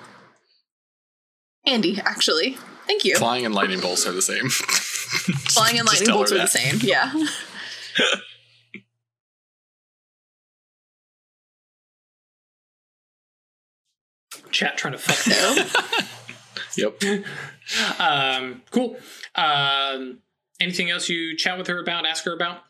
handy, 1.65 1.99
actually. 2.03 2.57
Thank 2.87 3.03
you. 3.03 3.17
Flying 3.17 3.45
and 3.45 3.53
lightning 3.53 3.81
bolts 3.81 4.07
are 4.07 4.13
the 4.13 4.21
same. 4.21 4.49
Flying 4.49 5.77
and 5.77 5.85
lightning 5.85 6.09
bolts 6.09 6.31
are 6.31 6.37
the 6.37 6.47
same. 6.47 6.79
Yeah. 6.81 7.11
Chat 14.51 14.77
trying 14.77 14.93
to 14.93 14.97
fuck 14.97 15.17
So, 15.17 15.65
Yep. 17.01 17.03
Um, 17.99 18.61
cool. 18.71 18.95
Um, 19.35 20.19
anything 20.59 20.89
else 20.89 21.09
you 21.09 21.35
chat 21.35 21.57
with 21.57 21.67
her 21.67 21.79
about? 21.81 22.05
Ask 22.05 22.23
her 22.25 22.33
about? 22.33 22.63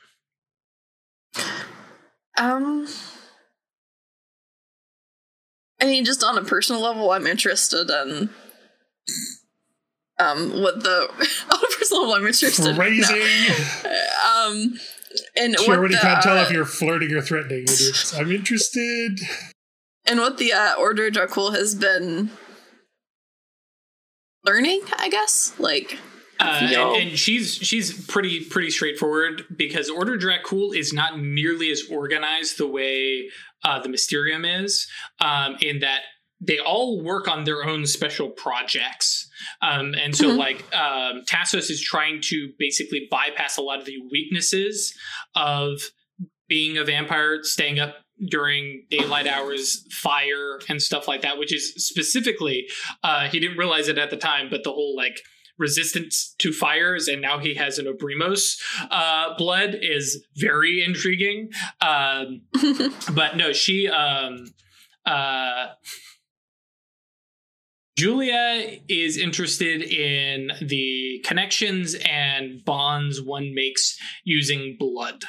um, 2.37 2.87
I 5.81 5.85
mean, 5.85 6.05
just 6.05 6.23
on 6.23 6.37
a 6.37 6.43
personal 6.43 6.81
level, 6.81 7.11
I'm 7.11 7.27
interested 7.27 7.89
in 7.89 8.29
um 10.19 10.61
what 10.61 10.81
the 10.83 11.07
on 11.51 11.57
a 11.57 11.77
personal 11.77 12.01
level 12.07 12.15
I'm 12.15 12.25
interested. 12.27 12.65
no. 12.65 12.75
Phrasing. 12.75 13.21
Um, 14.27 14.73
and 15.37 15.57
She 15.57 15.67
what 15.69 15.77
already 15.79 15.95
the, 15.95 16.01
can't 16.01 16.21
tell 16.21 16.37
uh, 16.37 16.41
if 16.43 16.51
you're 16.51 16.65
flirting 16.65 17.13
or 17.13 17.21
threatening. 17.21 17.65
I'm 18.15 18.31
interested. 18.31 19.19
and 20.05 20.19
what 20.19 20.37
the 20.37 20.53
uh, 20.53 20.75
Ordo 20.77 21.09
Dracul 21.09 21.55
has 21.55 21.73
been 21.75 22.29
learning, 24.43 24.81
I 24.97 25.09
guess. 25.09 25.53
Like, 25.59 25.97
Uh, 26.39 26.67
Yo. 26.69 26.93
and, 26.93 27.09
and 27.09 27.17
she's 27.19 27.55
she's 27.55 28.05
pretty 28.07 28.43
pretty 28.43 28.69
straightforward 28.69 29.43
because 29.55 29.89
Ordo 29.89 30.17
Dracul 30.17 30.75
is 30.75 30.93
not 30.93 31.19
nearly 31.19 31.71
as 31.71 31.83
organized 31.89 32.57
the 32.57 32.67
way 32.67 33.29
uh, 33.63 33.79
the 33.79 33.89
Mysterium 33.89 34.45
is. 34.45 34.87
Um, 35.19 35.57
in 35.61 35.79
that 35.79 36.01
they 36.39 36.59
all 36.59 37.01
work 37.01 37.27
on 37.27 37.45
their 37.45 37.65
own 37.65 37.87
special 37.87 38.29
projects, 38.29 39.27
um, 39.61 39.95
and 39.95 40.15
so 40.15 40.29
Mhm. 40.29 40.37
like 40.37 40.75
um, 40.75 41.23
Tassos 41.25 41.71
is 41.71 41.81
trying 41.81 42.21
to 42.25 42.51
basically 42.59 43.07
bypass 43.09 43.57
a 43.57 43.61
lot 43.61 43.79
of 43.79 43.85
the 43.85 43.97
weaknesses 44.11 44.93
of 45.35 45.81
being 46.47 46.77
a 46.77 46.83
vampire, 46.83 47.39
staying 47.43 47.79
up 47.79 47.95
during 48.29 48.85
daylight 48.89 49.27
hours, 49.27 49.83
fire, 49.91 50.59
and 50.69 50.81
stuff 50.81 51.07
like 51.07 51.21
that. 51.23 51.37
Which 51.39 51.53
is 51.53 51.73
specifically 51.77 52.67
uh, 53.03 53.27
he 53.29 53.39
didn't 53.39 53.57
realize 53.57 53.87
it 53.87 53.97
at 53.97 54.11
the 54.11 54.17
time, 54.17 54.47
but 54.49 54.63
the 54.63 54.71
whole 54.71 54.95
like 54.95 55.19
resistance 55.57 56.35
to 56.39 56.51
fires 56.51 57.07
and 57.07 57.21
now 57.21 57.39
he 57.39 57.53
has 57.55 57.79
an 57.79 57.85
obrimos 57.85 58.59
uh, 58.91 59.35
blood 59.37 59.75
is 59.81 60.23
very 60.35 60.83
intriguing 60.83 61.49
um, 61.81 62.41
but 63.13 63.35
no 63.37 63.51
she 63.53 63.87
um, 63.87 64.45
uh, 65.05 65.67
julia 67.97 68.79
is 68.87 69.17
interested 69.17 69.81
in 69.81 70.51
the 70.61 71.19
connections 71.25 71.95
and 72.05 72.63
bonds 72.63 73.21
one 73.21 73.53
makes 73.55 73.97
using 74.23 74.77
blood. 74.79 75.23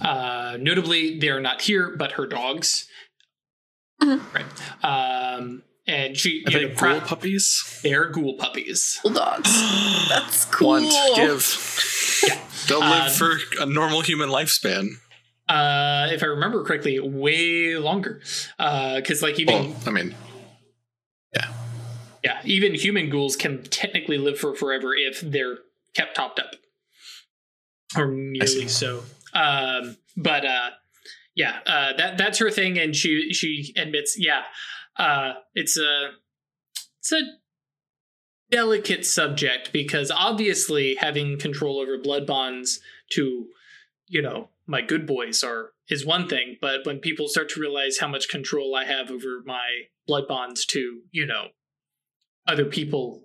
Uh, 0.00 0.56
notably 0.60 1.18
they 1.18 1.28
are 1.30 1.40
not 1.40 1.62
here 1.62 1.94
but 1.96 2.12
her 2.12 2.26
dogs. 2.26 2.86
Mhm. 4.02 4.20
right. 4.34 4.84
Um, 4.84 5.62
and 5.86 6.16
she 6.16 6.42
Are 6.46 6.50
you 6.50 6.58
they 6.58 6.64
know, 6.68 6.74
pro- 6.74 6.92
ghoul 6.98 7.08
puppies? 7.08 7.80
they're 7.82 8.08
ghoul 8.10 8.34
puppies 8.38 8.98
bulldogs. 9.02 9.50
That's 10.08 10.44
cool. 10.54 10.68
Want, 10.68 11.16
give. 11.16 11.42
Yeah. 12.26 12.38
They'll 12.68 12.80
live 12.80 13.08
Um, 13.08 13.10
for 13.10 13.36
a 13.60 13.66
normal 13.66 14.00
human 14.00 14.30
lifespan. 14.30 14.86
uh 15.48 16.08
if 16.10 16.22
i 16.22 16.26
remember 16.26 16.64
correctly 16.64 16.98
way 17.00 17.76
longer 17.76 18.22
uh 18.58 18.94
because 18.96 19.20
like 19.20 19.38
even 19.38 19.54
Well, 19.72 19.76
I 19.86 19.90
mean, 19.90 20.14
yeah, 21.34 21.48
yeah, 22.22 22.40
even 22.44 22.74
human 22.74 23.10
ghouls 23.10 23.36
can 23.36 23.62
technically 23.64 24.16
live 24.16 24.38
for 24.38 24.54
forever 24.54 24.94
if 24.96 25.20
they're 25.20 25.58
kept 25.94 26.16
topped 26.16 26.38
up, 26.38 26.52
or 27.96 28.06
nearly 28.10 28.68
so. 28.68 29.02
Um, 29.34 29.98
but 30.16 30.44
uh, 30.46 30.70
yeah, 31.34 31.58
uh, 31.66 31.92
that 31.98 32.16
that's 32.16 32.38
her 32.38 32.50
thing, 32.50 32.78
and 32.78 32.96
she 32.96 33.32
she 33.34 33.74
admits, 33.76 34.16
yeah, 34.18 34.44
uh, 34.96 35.34
it's 35.54 35.78
a 35.78 36.10
it's 37.00 37.12
a 37.12 37.20
delicate 38.50 39.04
subject 39.04 39.72
because 39.72 40.10
obviously 40.10 40.96
having 40.96 41.38
control 41.38 41.78
over 41.80 41.98
blood 41.98 42.26
bonds 42.26 42.80
to 43.10 43.46
you 44.06 44.22
know 44.22 44.48
my 44.66 44.80
good 44.80 45.06
boys 45.06 45.42
are 45.42 45.70
is 45.88 46.04
one 46.06 46.28
thing 46.28 46.56
but 46.60 46.84
when 46.84 46.98
people 46.98 47.26
start 47.26 47.48
to 47.48 47.60
realize 47.60 47.98
how 47.98 48.06
much 48.06 48.28
control 48.28 48.74
i 48.76 48.84
have 48.84 49.10
over 49.10 49.42
my 49.44 49.82
blood 50.06 50.28
bonds 50.28 50.64
to 50.66 51.00
you 51.10 51.26
know 51.26 51.48
other 52.46 52.64
people 52.66 53.22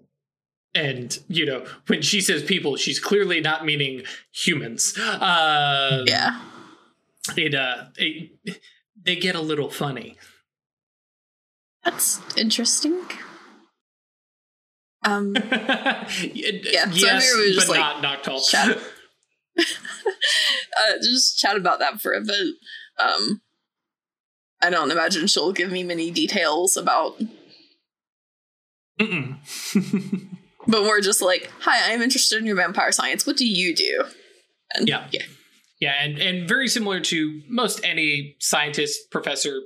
and 0.73 1.19
you 1.27 1.45
know 1.45 1.65
when 1.87 2.01
she 2.01 2.21
says 2.21 2.41
people 2.41 2.75
she's 2.75 2.99
clearly 2.99 3.41
not 3.41 3.65
meaning 3.65 4.01
humans 4.31 4.97
uh 4.97 6.03
Yeah. 6.07 6.41
it 7.35 7.53
uh 7.53 7.85
it, 7.97 8.31
they 9.01 9.15
get 9.15 9.35
a 9.35 9.41
little 9.41 9.69
funny 9.69 10.17
That's 11.89 12.21
interesting. 12.37 13.01
Um, 15.03 15.35
yeah, 15.51 16.03
so 16.05 16.91
yes, 16.93 17.33
we 17.35 17.53
just, 17.53 17.67
but 17.67 17.77
like, 17.77 18.01
not 18.01 18.23
Noctol. 18.23 18.47
chat. 18.47 18.77
uh, 19.57 20.93
just 21.01 21.39
chat 21.39 21.55
about 21.55 21.79
that 21.79 21.99
for 21.99 22.13
a 22.13 22.21
bit. 22.21 22.47
Um, 22.99 23.41
I 24.61 24.69
don't 24.69 24.91
imagine 24.91 25.25
she'll 25.25 25.51
give 25.51 25.71
me 25.71 25.83
many 25.83 26.11
details 26.11 26.77
about, 26.77 27.19
but 28.99 30.83
we're 30.83 31.01
just 31.01 31.23
like, 31.23 31.49
"Hi, 31.61 31.91
I'm 31.91 32.03
interested 32.03 32.37
in 32.37 32.45
your 32.45 32.57
vampire 32.57 32.91
science. 32.91 33.25
What 33.25 33.37
do 33.37 33.47
you 33.47 33.73
do?" 33.75 34.03
And 34.75 34.87
Yeah. 34.87 35.07
yeah, 35.11 35.23
Yeah, 35.79 35.93
and, 36.03 36.19
and 36.19 36.47
very 36.47 36.67
similar 36.67 36.99
to 36.99 37.41
most 37.47 37.83
any 37.83 38.35
scientist, 38.39 39.09
professor, 39.09 39.61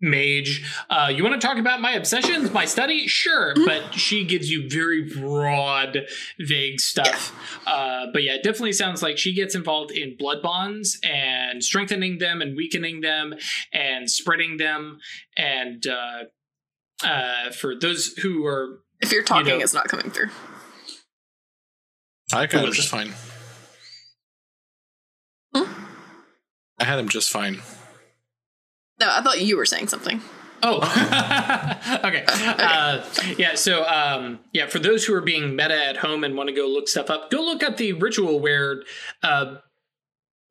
mage. 0.00 0.64
Uh, 0.90 1.10
you 1.14 1.22
want 1.24 1.40
to 1.40 1.46
talk 1.46 1.58
about 1.58 1.80
my 1.80 1.92
obsessions, 1.92 2.50
my 2.52 2.64
study? 2.64 3.06
Sure, 3.06 3.54
but 3.64 3.94
she 3.94 4.24
gives 4.24 4.50
you 4.50 4.68
very 4.68 5.02
broad, 5.02 6.06
vague 6.38 6.80
stuff. 6.80 7.34
Uh, 7.66 8.06
but 8.12 8.22
yeah, 8.22 8.34
it 8.34 8.42
definitely 8.42 8.72
sounds 8.72 9.02
like 9.02 9.18
she 9.18 9.34
gets 9.34 9.54
involved 9.54 9.90
in 9.90 10.16
blood 10.16 10.42
bonds 10.42 10.98
and 11.02 11.62
strengthening 11.62 12.18
them 12.18 12.42
and 12.42 12.56
weakening 12.56 13.00
them 13.00 13.34
and 13.72 14.10
spreading 14.10 14.56
them. 14.58 14.98
And 15.36 15.86
uh, 15.86 16.24
uh, 17.04 17.50
for 17.52 17.74
those 17.78 18.14
who 18.22 18.44
are 18.46 18.80
if 19.00 19.12
you're 19.12 19.22
talking, 19.22 19.58
know- 19.58 19.64
it's 19.64 19.74
not 19.74 19.88
coming 19.88 20.10
through. 20.10 20.28
I 22.32 22.46
got 22.46 22.52
Who 22.52 22.58
him 22.58 22.64
was 22.66 22.76
just 22.76 22.88
fine. 22.88 23.12
Hmm? 25.54 25.72
I 26.78 26.84
had 26.84 26.98
him 26.98 27.08
just 27.08 27.30
fine. 27.30 27.62
No, 28.98 29.08
I 29.10 29.22
thought 29.22 29.40
you 29.40 29.56
were 29.56 29.66
saying 29.66 29.88
something. 29.88 30.20
Oh, 30.62 30.78
okay. 32.04 32.24
Uh, 32.26 33.04
yeah. 33.36 33.54
So, 33.54 33.84
um, 33.84 34.40
yeah, 34.52 34.66
for 34.66 34.78
those 34.78 35.04
who 35.04 35.14
are 35.14 35.20
being 35.20 35.54
meta 35.54 35.86
at 35.86 35.98
home 35.98 36.24
and 36.24 36.36
want 36.36 36.48
to 36.48 36.54
go 36.54 36.66
look 36.66 36.88
stuff 36.88 37.10
up, 37.10 37.30
go 37.30 37.42
look 37.42 37.62
up 37.62 37.76
the 37.76 37.92
ritual 37.92 38.40
where 38.40 38.82
uh, 39.22 39.56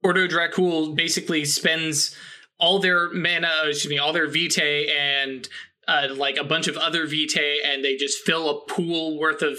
Ordo 0.04 0.28
Dracul 0.28 0.96
basically 0.96 1.44
spends 1.46 2.16
all 2.60 2.80
their 2.80 3.12
mana, 3.12 3.50
excuse 3.66 3.90
me, 3.90 3.98
all 3.98 4.14
their 4.14 4.28
vitae 4.28 4.88
and 4.96 5.50
uh, 5.88 6.08
like 6.16 6.38
a 6.38 6.44
bunch 6.44 6.68
of 6.68 6.78
other 6.78 7.08
vitae, 7.08 7.60
and 7.66 7.84
they 7.84 7.96
just 7.96 8.20
fill 8.20 8.50
a 8.50 8.66
pool 8.66 9.20
worth 9.20 9.42
of 9.42 9.58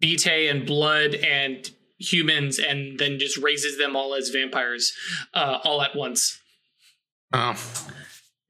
vitae 0.00 0.48
and 0.48 0.66
blood 0.66 1.14
and 1.14 1.70
humans, 1.98 2.58
and 2.58 2.98
then 2.98 3.18
just 3.18 3.38
raises 3.38 3.78
them 3.78 3.96
all 3.96 4.14
as 4.14 4.28
vampires 4.28 4.92
uh, 5.34 5.58
all 5.64 5.82
at 5.82 5.96
once. 5.96 6.41
Oh, 7.32 7.54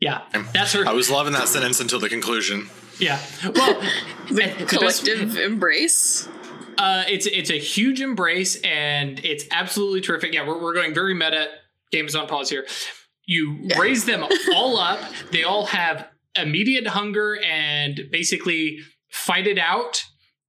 Yeah, 0.00 0.22
that's 0.52 0.72
her. 0.72 0.86
I 0.86 0.92
was 0.92 1.10
loving 1.10 1.32
that 1.34 1.48
sentence 1.48 1.80
until 1.80 2.00
the 2.00 2.08
conclusion. 2.08 2.68
Yeah. 2.98 3.20
Well, 3.54 3.80
The 4.30 4.42
and 4.44 4.58
best- 4.58 4.68
collective 4.68 5.36
embrace. 5.36 6.28
uh, 6.78 7.04
it's 7.08 7.26
it's 7.26 7.50
a 7.50 7.58
huge 7.58 8.00
embrace 8.00 8.60
and 8.62 9.20
it's 9.24 9.44
absolutely 9.50 10.00
terrific. 10.00 10.32
Yeah, 10.34 10.46
we're, 10.46 10.60
we're 10.60 10.74
going 10.74 10.94
very 10.94 11.14
meta. 11.14 11.48
Games 11.90 12.14
on 12.14 12.26
pause 12.26 12.48
here. 12.50 12.66
You 13.26 13.58
Yeah. 13.62 13.78
raise 13.78 14.04
them 14.04 14.24
all 14.54 14.78
up. 14.78 15.00
They 15.30 15.42
all 15.44 15.66
have 15.66 16.08
immediate 16.36 16.86
hunger 16.86 17.38
and 17.44 18.00
basically 18.10 18.78
fight 19.10 19.46
it 19.46 19.58
out 19.58 20.02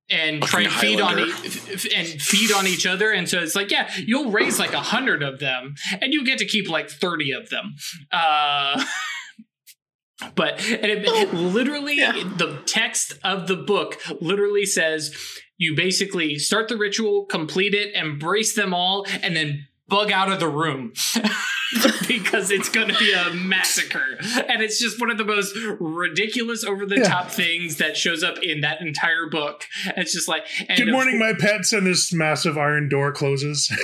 and 0.09 0.43
try 0.43 0.61
and 0.61 0.71
feed 0.73 0.99
on 1.01 1.17
e- 1.19 1.21
Highlander. 1.31 1.33
f- 1.47 1.85
f- 1.85 1.91
and 1.95 2.07
feed 2.21 2.51
on 2.51 2.67
each 2.67 2.85
other. 2.85 3.11
And 3.11 3.27
so 3.29 3.39
it's 3.39 3.55
like, 3.55 3.71
yeah, 3.71 3.89
you'll 4.05 4.31
raise 4.31 4.59
like 4.59 4.73
a 4.73 4.81
hundred 4.81 5.23
of 5.23 5.39
them, 5.39 5.75
and 6.01 6.13
you 6.13 6.25
get 6.25 6.37
to 6.39 6.45
keep 6.45 6.69
like 6.69 6.89
thirty 6.89 7.31
of 7.31 7.49
them. 7.49 7.73
Uh, 8.11 8.83
but 10.35 10.59
and 10.69 10.85
it, 10.85 11.03
it 11.05 11.33
literally 11.33 11.97
Yeah. 11.97 12.11
the 12.37 12.61
text 12.65 13.13
of 13.23 13.47
the 13.47 13.55
book 13.57 13.99
literally 14.21 14.65
says 14.65 15.15
you 15.57 15.75
basically 15.75 16.37
start 16.37 16.67
the 16.69 16.77
ritual 16.77 17.25
complete 17.25 17.73
it 17.73 17.93
embrace 17.95 18.55
them 18.55 18.73
all 18.73 19.05
and 19.21 19.35
then 19.35 19.67
bug 19.87 20.11
out 20.11 20.31
of 20.31 20.39
the 20.39 20.47
room 20.47 20.93
because 22.07 22.51
it's 22.51 22.69
going 22.69 22.87
to 22.87 22.97
be 22.97 23.13
a 23.13 23.33
massacre 23.33 24.17
and 24.47 24.61
it's 24.61 24.79
just 24.79 24.99
one 24.99 25.09
of 25.09 25.17
the 25.17 25.25
most 25.25 25.55
ridiculous 25.79 26.63
over 26.63 26.85
the 26.85 27.01
top 27.01 27.29
things 27.29 27.77
that 27.77 27.97
shows 27.97 28.23
up 28.23 28.37
in 28.39 28.61
that 28.61 28.81
entire 28.81 29.27
book 29.29 29.65
it's 29.97 30.13
just 30.13 30.27
like 30.27 30.45
and 30.69 30.77
Good 30.77 30.89
of 30.89 30.93
morning, 30.93 31.19
my 31.19 31.33
pets, 31.33 31.73
and 31.73 31.85
this 31.85 32.13
massive 32.13 32.57
iron 32.57 32.89
door 32.89 33.11
closes. 33.11 33.71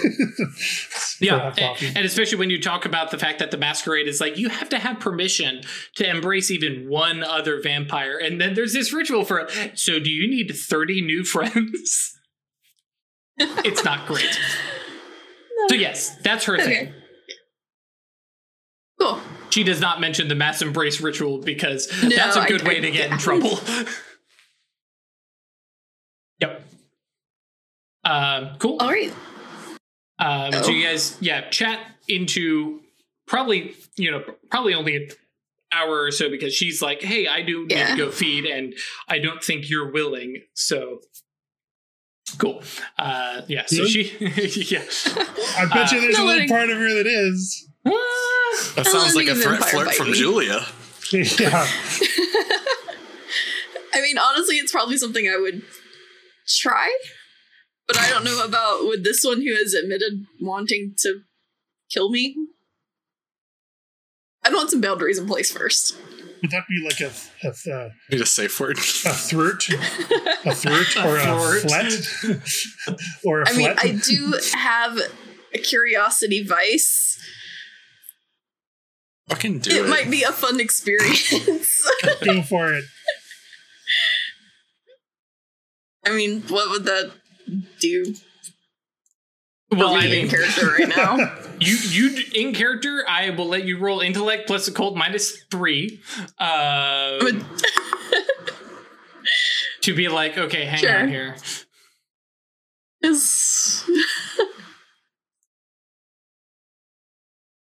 Yeah, 1.21 1.53
and, 1.57 1.97
and 1.97 2.05
especially 2.05 2.37
when 2.37 2.49
you 2.49 2.61
talk 2.61 2.85
about 2.85 3.11
the 3.11 3.17
fact 3.17 3.39
that 3.39 3.51
the 3.51 3.57
masquerade 3.57 4.07
is 4.07 4.21
like 4.21 4.37
you 4.37 4.47
have 4.47 4.69
to 4.69 4.79
have 4.79 5.01
permission 5.01 5.63
to 5.95 6.09
embrace 6.09 6.49
even 6.49 6.87
one 6.87 7.25
other 7.25 7.61
vampire, 7.61 8.17
and 8.17 8.39
then 8.39 8.53
there's 8.53 8.71
this 8.71 8.93
ritual 8.93 9.25
for. 9.25 9.49
So, 9.73 9.99
do 9.99 10.09
you 10.09 10.29
need 10.29 10.49
thirty 10.55 11.01
new 11.01 11.25
friends? 11.25 12.17
it's 13.37 13.83
not 13.83 14.07
great. 14.07 14.39
So 15.67 15.75
yes, 15.75 16.15
that's 16.23 16.45
her 16.45 16.57
thing. 16.57 16.93
Okay. 19.01 19.11
Cool. 19.13 19.21
She 19.49 19.63
does 19.63 19.81
not 19.81 19.99
mention 19.99 20.27
the 20.27 20.35
mass 20.35 20.61
embrace 20.61 21.01
ritual 21.01 21.39
because 21.39 21.89
No, 22.03 22.09
that's 22.09 22.35
a 22.35 22.45
good 22.45 22.61
way 22.67 22.77
I- 22.77 22.81
to 22.81 22.91
get 22.91 23.07
yeah. 23.07 23.13
in 23.13 23.17
trouble. 23.19 23.59
yep. 26.39 26.63
Um, 28.03 28.51
cool. 28.59 28.77
All 28.79 28.89
right. 28.89 29.13
Um, 30.19 30.51
So 30.53 30.63
Oh. 30.65 30.69
you 30.69 30.85
guys, 30.85 31.17
yeah, 31.21 31.49
chat 31.49 31.79
into 32.07 32.81
probably, 33.27 33.75
you 33.97 34.11
know, 34.11 34.23
probably 34.51 34.73
only 34.73 34.95
an 34.95 35.09
hour 35.71 36.01
or 36.03 36.11
so 36.11 36.29
because 36.29 36.53
she's 36.53 36.81
like, 36.81 37.01
"Hey, 37.01 37.27
I 37.27 37.41
do 37.41 37.65
need 37.65 37.85
to 37.87 37.95
go 37.97 38.11
feed, 38.11 38.45
and 38.45 38.73
I 39.07 39.19
don't 39.19 39.43
think 39.43 39.69
you're 39.69 39.91
willing." 39.91 40.41
So 40.55 41.01
cool. 42.37 42.63
Uh, 42.97 43.41
yeah. 43.47 43.65
So 43.67 43.83
Really? 43.83 44.03
she, 44.03 44.17
yeah. 44.75 44.83
I 45.57 45.65
bet 45.71 45.91
you 45.91 45.97
Uh, 45.97 46.01
there's 46.01 46.17
a 46.17 46.23
little 46.23 46.39
like- 46.41 46.49
part 46.49 46.69
of 46.69 46.77
her 46.77 46.93
that 46.95 47.07
is. 47.07 47.65
That 48.75 48.85
sounds 48.87 49.15
like 49.15 49.27
a 49.27 49.35
threat 49.35 49.63
flirt 49.63 49.93
from 49.93 50.07
biting. 50.07 50.21
Julia. 50.21 50.65
yeah. 51.11 51.67
I 53.93 54.01
mean, 54.01 54.17
honestly, 54.17 54.55
it's 54.57 54.71
probably 54.71 54.97
something 54.97 55.27
I 55.27 55.37
would 55.37 55.63
try, 56.47 56.95
but 57.87 57.97
I 57.97 58.09
don't 58.09 58.23
know 58.23 58.43
about 58.45 58.87
with 58.87 59.03
this 59.03 59.23
one 59.23 59.41
who 59.41 59.55
has 59.55 59.73
admitted 59.73 60.25
wanting 60.39 60.93
to 60.99 61.21
kill 61.91 62.09
me. 62.11 62.35
I'd 64.43 64.53
want 64.53 64.69
some 64.69 64.81
boundaries 64.81 65.17
in 65.17 65.27
place 65.27 65.51
first. 65.51 65.97
Would 66.41 66.51
that 66.51 66.63
be 66.69 66.81
like 66.85 67.01
a 67.01 67.11
a, 67.45 67.53
a, 67.75 67.89
Need 68.11 68.21
a 68.21 68.25
safe 68.25 68.57
word. 68.59 68.77
a 68.77 68.81
thrirt, 68.81 69.67
a 69.69 70.55
thrirt, 70.55 70.95
A 70.95 71.05
or 71.05 71.17
a 71.17 71.21
thwart. 71.59 71.61
flet, 71.61 72.89
or 73.25 73.41
a 73.41 73.49
I 73.49 73.57
mean. 73.57 73.73
I 73.77 73.91
do 73.91 74.35
have 74.53 74.97
a 75.53 75.57
curiosity 75.57 76.43
vice. 76.43 77.08
Fucking 79.29 79.59
do 79.59 79.71
It 79.71 79.85
it. 79.85 79.89
might 79.89 80.09
be 80.09 80.23
a 80.23 80.31
fun 80.31 80.59
experience. 80.59 81.29
Go 82.23 82.41
for 82.49 82.73
it. 82.73 82.83
I 86.05 86.11
mean, 86.15 86.41
what 86.47 86.69
would 86.71 86.85
that 86.85 87.11
do 87.79 88.15
well, 89.71 89.93
I 89.93 90.05
me 90.07 90.21
in 90.21 90.29
character 90.29 90.67
right 90.67 90.89
now? 90.89 91.17
you 91.59 91.75
you 91.75 92.23
in 92.33 92.53
character, 92.55 93.03
I 93.07 93.29
will 93.31 93.47
let 93.47 93.65
you 93.65 93.77
roll 93.77 93.99
intellect 93.99 94.47
plus 94.47 94.67
occult 94.67 94.95
minus 94.97 95.43
three. 95.51 95.99
Uh, 96.39 97.19
to 99.81 99.93
be 99.95 100.07
like, 100.07 100.37
okay, 100.37 100.65
hang 100.65 100.79
Sure. 100.79 100.99
on 101.01 101.07
here. 101.09 101.35
Is 103.01 103.83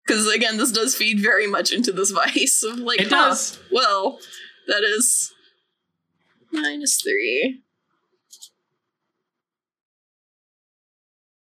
because 0.10 0.28
again, 0.34 0.58
this 0.58 0.72
does 0.72 0.96
feed 0.96 1.20
very 1.20 1.46
much 1.46 1.72
into 1.72 1.92
this 1.92 2.10
vice 2.12 2.64
of 2.64 2.80
like, 2.80 3.00
It 3.00 3.10
huh, 3.10 3.30
does. 3.30 3.60
well, 3.72 4.20
that 4.68 4.84
is 4.84 5.32
minus 6.52 7.00
three. 7.02 7.62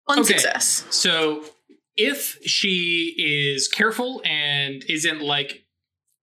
One 0.05 0.19
Okay. 0.19 0.27
success. 0.33 0.85
So 0.89 1.45
if 1.95 2.37
she 2.43 3.15
is 3.17 3.67
careful 3.69 4.21
and 4.25 4.83
isn't 4.89 5.21
like 5.21 5.65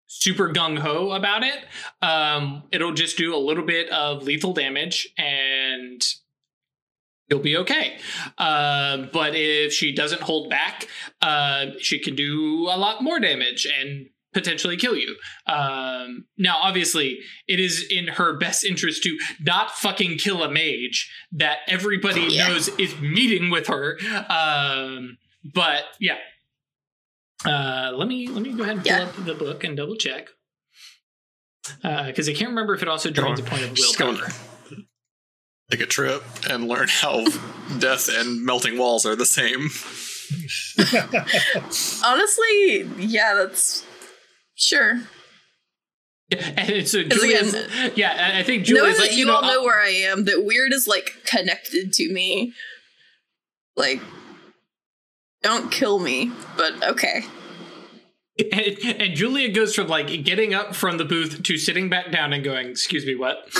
super 0.07 0.53
gung 0.53 0.79
ho 0.79 1.13
about 1.13 1.43
it, 1.45 1.65
um, 2.03 2.63
it'll 2.73 2.93
just 2.93 3.17
do 3.17 3.35
a 3.35 3.39
little 3.39 3.65
bit 3.65 3.89
of 3.91 4.23
lethal 4.23 4.53
damage 4.53 5.09
and 5.19 6.07
you'll 7.29 7.41
be 7.41 7.57
okay. 7.59 7.97
Um, 8.39 9.11
but 9.13 9.35
if 9.35 9.73
she 9.73 9.93
doesn't 9.93 10.23
hold 10.23 10.51
back, 10.51 10.87
uh, 11.23 11.67
she 11.81 11.99
can 11.99 12.15
do 12.15 12.69
a 12.71 12.77
lot 12.77 13.03
more 13.03 13.19
damage 13.21 13.67
and 13.81 14.07
potentially 14.33 14.77
kill 14.77 14.97
you. 14.97 15.17
Um, 15.47 16.27
now, 16.37 16.59
obviously, 16.61 17.21
it 17.47 17.61
is 17.61 17.87
in 17.91 18.09
her 18.09 18.37
best 18.37 18.65
interest 18.65 19.03
to 19.05 19.17
not 19.41 19.71
fucking 19.71 20.19
kill 20.19 20.43
a 20.43 20.51
mage 20.51 21.09
that 21.33 21.59
everybody 21.69 22.23
Yeah. 22.23 22.49
knows 22.49 22.69
is 22.79 22.99
meeting 23.01 23.51
with 23.51 23.69
her. 23.69 23.97
Um, 24.29 25.19
but 25.45 25.85
yeah. 26.01 26.19
Uh, 27.45 27.93
let 27.95 28.09
me 28.09 28.27
let 28.27 28.43
me 28.43 28.53
go 28.55 28.63
ahead 28.63 28.77
and 28.79 28.85
pull 28.85 28.93
Yeah. 28.93 29.03
up 29.05 29.25
the 29.25 29.35
book 29.35 29.65
and 29.65 29.77
double 29.77 29.97
check 29.97 30.29
because 31.83 32.29
I 32.29 32.33
can't 32.33 32.51
remember 32.51 32.75
if 32.75 32.83
it 32.83 32.89
also 32.89 33.11
drains 33.11 33.39
a 33.39 33.43
point 33.43 33.63
of 33.63 33.75
Just 33.75 33.99
willpower. 34.01 34.29
Take 35.75 35.83
a 35.83 35.87
trip 35.91 36.23
and 36.49 36.69
learn 36.69 36.87
how 36.89 37.25
death 37.81 38.09
and 38.09 38.45
melting 38.45 38.79
walls 38.79 39.05
are 39.05 39.17
the 39.17 39.27
same. 39.27 39.71
Honestly, 42.05 42.89
yeah, 43.05 43.35
that's 43.35 43.85
sure. 44.55 45.01
And 46.31 46.87
so 46.89 47.01
uh, 47.01 47.03
'Cause 47.09 47.19
Julia's, 47.19 47.55
again- 47.55 47.93
yeah, 47.97 48.33
I- 48.37 48.39
I 48.39 48.43
think 48.45 48.69
Knowing 48.69 48.77
Julia's 48.83 48.97
that 48.99 49.03
like 49.03 49.13
you, 49.13 49.19
you 49.19 49.25
know, 49.27 49.35
all 49.35 49.43
know 49.43 49.61
uh, 49.63 49.65
where 49.65 49.81
I 49.81 49.89
am, 49.89 50.27
that 50.27 50.45
weird 50.45 50.73
is 50.73 50.87
like 50.87 51.11
connected 51.27 51.93
to 51.95 52.13
me. 52.13 52.53
Like, 53.77 54.01
don't 55.43 55.73
kill 55.73 55.99
me, 55.99 56.31
but 56.57 56.83
okay. 56.91 57.23
And, 58.39 58.53
and 59.01 59.17
Julia 59.17 59.51
goes 59.51 59.75
from 59.75 59.89
like 59.89 60.25
getting 60.25 60.55
up 60.55 60.75
from 60.75 60.99
the 60.99 61.05
booth 61.05 61.43
to 61.43 61.57
sitting 61.57 61.89
back 61.89 62.11
down 62.11 62.33
and 62.33 62.45
going, 62.45 62.69
"Excuse 62.69 63.07
me, 63.07 63.15
what?" 63.15 63.49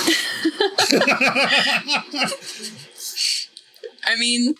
I 4.07 4.15
mean, 4.17 4.55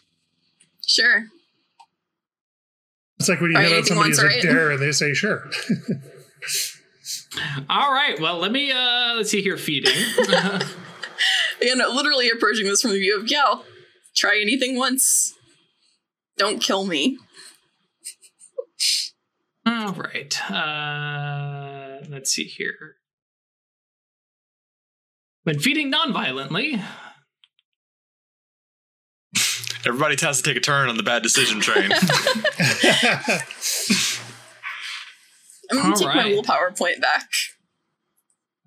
sure. 0.85 1.25
It's 3.19 3.29
like 3.29 3.39
when 3.39 3.51
you 3.51 3.55
Try 3.55 3.63
hit 3.63 3.71
on 3.71 3.77
anything 3.77 3.87
somebody 3.95 4.09
once, 4.09 4.19
as 4.19 4.23
a 4.23 4.27
right? 4.27 4.41
dare 4.41 4.71
and 4.71 4.81
they 4.81 4.91
say 4.91 5.13
sure. 5.13 5.49
All 7.69 7.93
right, 7.93 8.19
well, 8.19 8.37
let 8.37 8.51
me 8.51 8.71
uh 8.71 9.13
let's 9.15 9.29
see 9.29 9.41
here. 9.41 9.57
Feeding. 9.57 9.93
and 10.27 11.79
literally 11.95 12.29
approaching 12.29 12.65
this 12.65 12.81
from 12.81 12.91
the 12.91 12.99
view 12.99 13.19
of, 13.19 13.29
yeah, 13.29 13.43
I'll 13.45 13.65
try 14.15 14.39
anything 14.41 14.77
once. 14.77 15.33
Don't 16.37 16.61
kill 16.61 16.85
me. 16.85 17.17
All 19.75 19.91
right. 19.93 20.51
Uh, 20.51 21.99
let's 22.09 22.31
see 22.31 22.45
here. 22.45 22.95
When 25.43 25.59
feeding 25.59 25.89
non-violently, 25.89 26.81
Everybody 29.85 30.15
has 30.25 30.37
to 30.37 30.43
take 30.43 30.57
a 30.57 30.61
turn 30.61 30.89
on 30.89 30.97
the 30.97 31.03
bad 31.03 31.21
decision 31.21 31.59
train. 31.59 31.91
I'm 35.71 35.77
gonna 35.77 35.89
All 35.89 35.95
take 35.95 36.07
my 36.07 36.15
right. 36.15 36.33
willpower 36.33 36.71
point 36.71 37.01
back. 37.01 37.29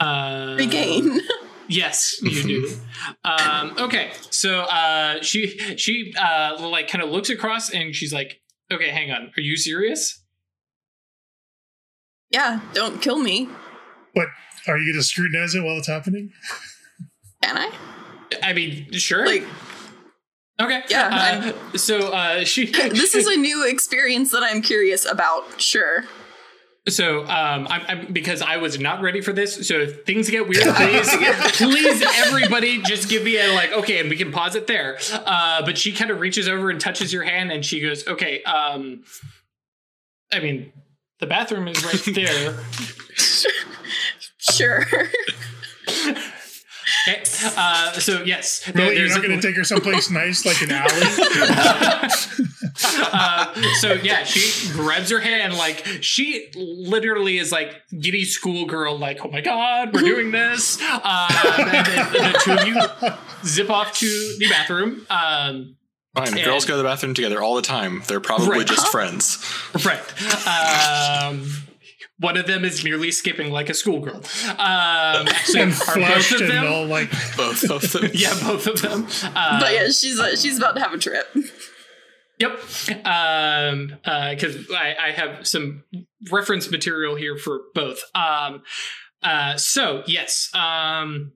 uh, 0.01 0.55
Regain. 0.59 1.21
Yes, 1.69 2.19
you 2.23 2.43
do. 2.45 2.77
um, 3.25 3.75
okay, 3.79 4.13
so 4.31 4.61
uh, 4.61 5.21
she 5.23 5.59
she 5.77 6.15
uh, 6.19 6.57
like 6.61 6.89
kind 6.89 7.03
of 7.03 7.11
looks 7.11 7.31
across 7.31 7.71
and 7.71 7.95
she's 7.95 8.13
like, 8.13 8.41
"Okay, 8.73 8.89
hang 8.91 9.11
on. 9.11 9.33
Are 9.37 9.41
you 9.41 9.57
serious?" 9.57 10.23
Yeah, 12.31 12.61
don't 12.75 13.01
kill 13.03 13.19
me. 13.19 13.49
but 14.15 14.27
are 14.67 14.79
you 14.79 14.93
going 14.93 15.01
to 15.01 15.07
scrutinize 15.07 15.55
it 15.55 15.63
while 15.63 15.77
it's 15.79 15.87
happening? 15.89 16.31
Can 17.43 17.57
I? 17.57 17.71
I 18.43 18.53
mean, 18.53 18.93
sure. 18.93 19.25
Like, 19.27 19.45
okay, 20.61 20.83
yeah, 20.89 21.53
Uh, 21.73 21.77
so 21.79 22.13
uh, 22.13 22.45
she 22.45 22.67
this 22.73 23.15
is 23.15 23.27
a 23.27 23.37
new 23.37 23.67
experience 23.67 24.31
that 24.33 24.43
I'm 24.43 24.61
curious 24.63 25.05
about. 25.05 25.61
Sure. 25.61 26.05
So, 26.89 27.21
um, 27.25 27.67
I'm, 27.69 27.83
I'm 27.87 28.13
because 28.15 28.41
I 28.41 28.57
was 28.57 28.79
not 28.81 29.03
ready 29.03 29.21
for 29.21 29.35
this. 29.35 29.69
So 29.69 29.79
if 29.81 30.07
things 30.07 30.31
get 30.31 30.49
weird, 30.49 30.65
please, 30.75 31.09
please, 31.57 32.03
everybody, 32.27 32.81
just 32.81 33.11
give 33.11 33.25
me 33.25 33.37
a 33.39 33.53
like, 33.53 33.73
okay, 33.73 34.01
and 34.01 34.09
we 34.09 34.17
can 34.17 34.33
pause 34.33 34.55
it 34.55 34.67
there. 34.67 34.99
Uh, 35.13 35.63
but 35.67 35.77
she 35.77 35.93
kind 35.93 36.11
of 36.11 36.19
reaches 36.21 36.49
over 36.49 36.71
and 36.71 36.81
touches 36.81 37.13
your 37.13 37.25
hand, 37.25 37.53
and 37.53 37.63
she 37.65 37.81
goes, 37.81 38.07
okay. 38.09 38.43
Um, 38.45 39.03
I 40.33 40.41
mean, 40.41 40.73
the 41.21 41.27
bathroom 41.27 41.69
is 41.69 41.85
right 41.85 42.03
there. 42.15 42.59
Sure. 44.51 44.81
Okay. 47.07 47.23
Uh, 47.57 47.93
so 47.93 48.23
yes, 48.23 48.61
there- 48.65 48.75
Really, 48.87 48.97
you're 48.99 49.09
not 49.09 49.23
going 49.23 49.39
to 49.39 49.47
take 49.47 49.57
her 49.57 49.65
someplace 49.65 50.11
nice 50.13 50.45
like 50.47 50.61
an 50.63 50.71
alley? 50.73 51.03
uh, 53.13 53.55
so 53.81 53.93
yeah, 53.95 54.25
she 54.25 54.71
grabs 54.73 55.11
her 55.11 55.21
hand, 55.21 55.55
like 55.57 55.85
she 56.01 56.51
literally 56.55 57.39
is 57.39 57.53
like 57.53 57.75
giddy 58.01 58.25
schoolgirl, 58.25 58.99
like, 58.99 59.19
oh 59.25 59.29
my 59.31 59.41
god, 59.41 59.93
we're 59.93 60.01
doing 60.03 60.31
this. 60.31 60.79
Uh, 60.83 61.29
and 61.59 61.71
then 61.71 62.13
the 62.13 62.41
two 62.43 62.53
of 62.53 62.67
you 62.67 62.81
zip 63.49 63.71
off 63.71 63.93
to 63.99 64.07
the 64.39 64.49
bathroom. 64.49 65.07
Um, 65.11 65.77
Fine, 66.25 66.35
And- 66.35 66.45
girls 66.45 66.65
go 66.65 66.75
to 66.75 66.79
the 66.79 66.85
bathroom 66.85 67.15
together 67.15 67.43
all 67.43 67.55
the 67.57 67.63
time. 67.63 68.03
They're 68.07 68.21
probably 68.21 68.59
Right. 68.59 68.67
just 68.67 68.89
friends. 68.89 69.39
right. 69.85 70.03
Um, 70.47 71.47
one 72.21 72.37
of 72.37 72.47
them 72.47 72.65
is 72.65 72.83
merely 72.83 73.11
skipping 73.13 73.53
like 73.53 73.69
a 73.69 73.75
schoolgirl. 73.75 74.17
Um, 74.17 74.25
actually, 74.59 75.61
and 75.61 75.73
are 75.73 75.77
both 75.77 75.95
flushed 75.95 76.33
of 76.33 76.41
and 76.43 76.51
them? 76.51 76.67
all 76.73 76.85
like, 76.87 77.11
Both 77.37 77.71
of 77.71 77.93
them. 77.93 78.11
Yeah, 78.15 78.35
both 78.43 78.67
of 78.67 78.83
them. 78.83 79.07
Uh, 79.37 79.61
but 79.61 79.73
yeah, 79.73 79.85
she's 79.89 80.19
uh, 80.19 80.35
she's 80.37 80.59
about 80.59 80.75
to 80.75 80.81
have 80.81 80.93
a 80.93 80.99
trip. 80.99 81.27
Yep. 82.41 82.51
Um, 83.05 83.99
because 84.05 84.71
I, 84.71 84.95
I 85.01 85.11
have 85.13 85.47
some 85.47 85.83
reference 86.31 86.71
material 86.71 87.15
here 87.17 87.37
for 87.37 87.61
both. 87.75 88.01
Um, 88.15 88.63
uh, 89.23 89.57
so 89.57 90.03
yes. 90.07 90.49
Um, 90.55 91.33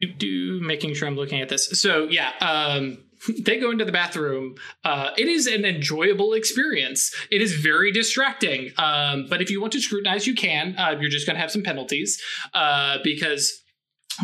do, 0.00 0.08
do 0.12 0.60
making 0.60 0.94
sure 0.94 1.08
I'm 1.08 1.16
looking 1.16 1.40
at 1.40 1.48
this. 1.48 1.80
So 1.80 2.04
yeah. 2.04 2.30
Um, 2.40 3.01
they 3.44 3.58
go 3.58 3.70
into 3.70 3.84
the 3.84 3.92
bathroom. 3.92 4.54
Uh, 4.84 5.10
it 5.16 5.28
is 5.28 5.46
an 5.46 5.64
enjoyable 5.64 6.32
experience. 6.32 7.14
It 7.30 7.42
is 7.42 7.54
very 7.54 7.92
distracting. 7.92 8.70
Um, 8.78 9.26
but 9.28 9.40
if 9.42 9.50
you 9.50 9.60
want 9.60 9.72
to 9.74 9.80
scrutinize, 9.80 10.26
you 10.26 10.34
can. 10.34 10.74
Uh, 10.78 10.96
you're 11.00 11.10
just 11.10 11.26
going 11.26 11.36
to 11.36 11.40
have 11.40 11.50
some 11.50 11.62
penalties 11.62 12.20
uh, 12.54 12.98
because 13.02 13.62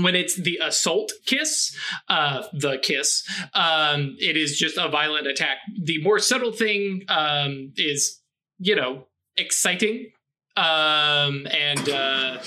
when 0.00 0.14
it's 0.14 0.36
the 0.36 0.58
assault 0.62 1.12
kiss, 1.26 1.76
uh, 2.08 2.42
the 2.52 2.78
kiss, 2.78 3.26
um, 3.54 4.16
it 4.18 4.36
is 4.36 4.58
just 4.58 4.76
a 4.76 4.88
violent 4.88 5.26
attack. 5.26 5.58
The 5.82 6.02
more 6.02 6.18
subtle 6.18 6.52
thing 6.52 7.04
um, 7.08 7.72
is, 7.76 8.20
you 8.58 8.76
know, 8.76 9.06
exciting. 9.36 10.10
Um, 10.56 11.46
and 11.50 11.88
uh, 11.88 12.38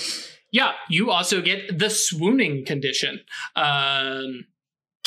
yeah, 0.52 0.72
you 0.88 1.10
also 1.10 1.40
get 1.40 1.78
the 1.78 1.90
swooning 1.90 2.64
condition. 2.64 3.20
Um, 3.56 4.44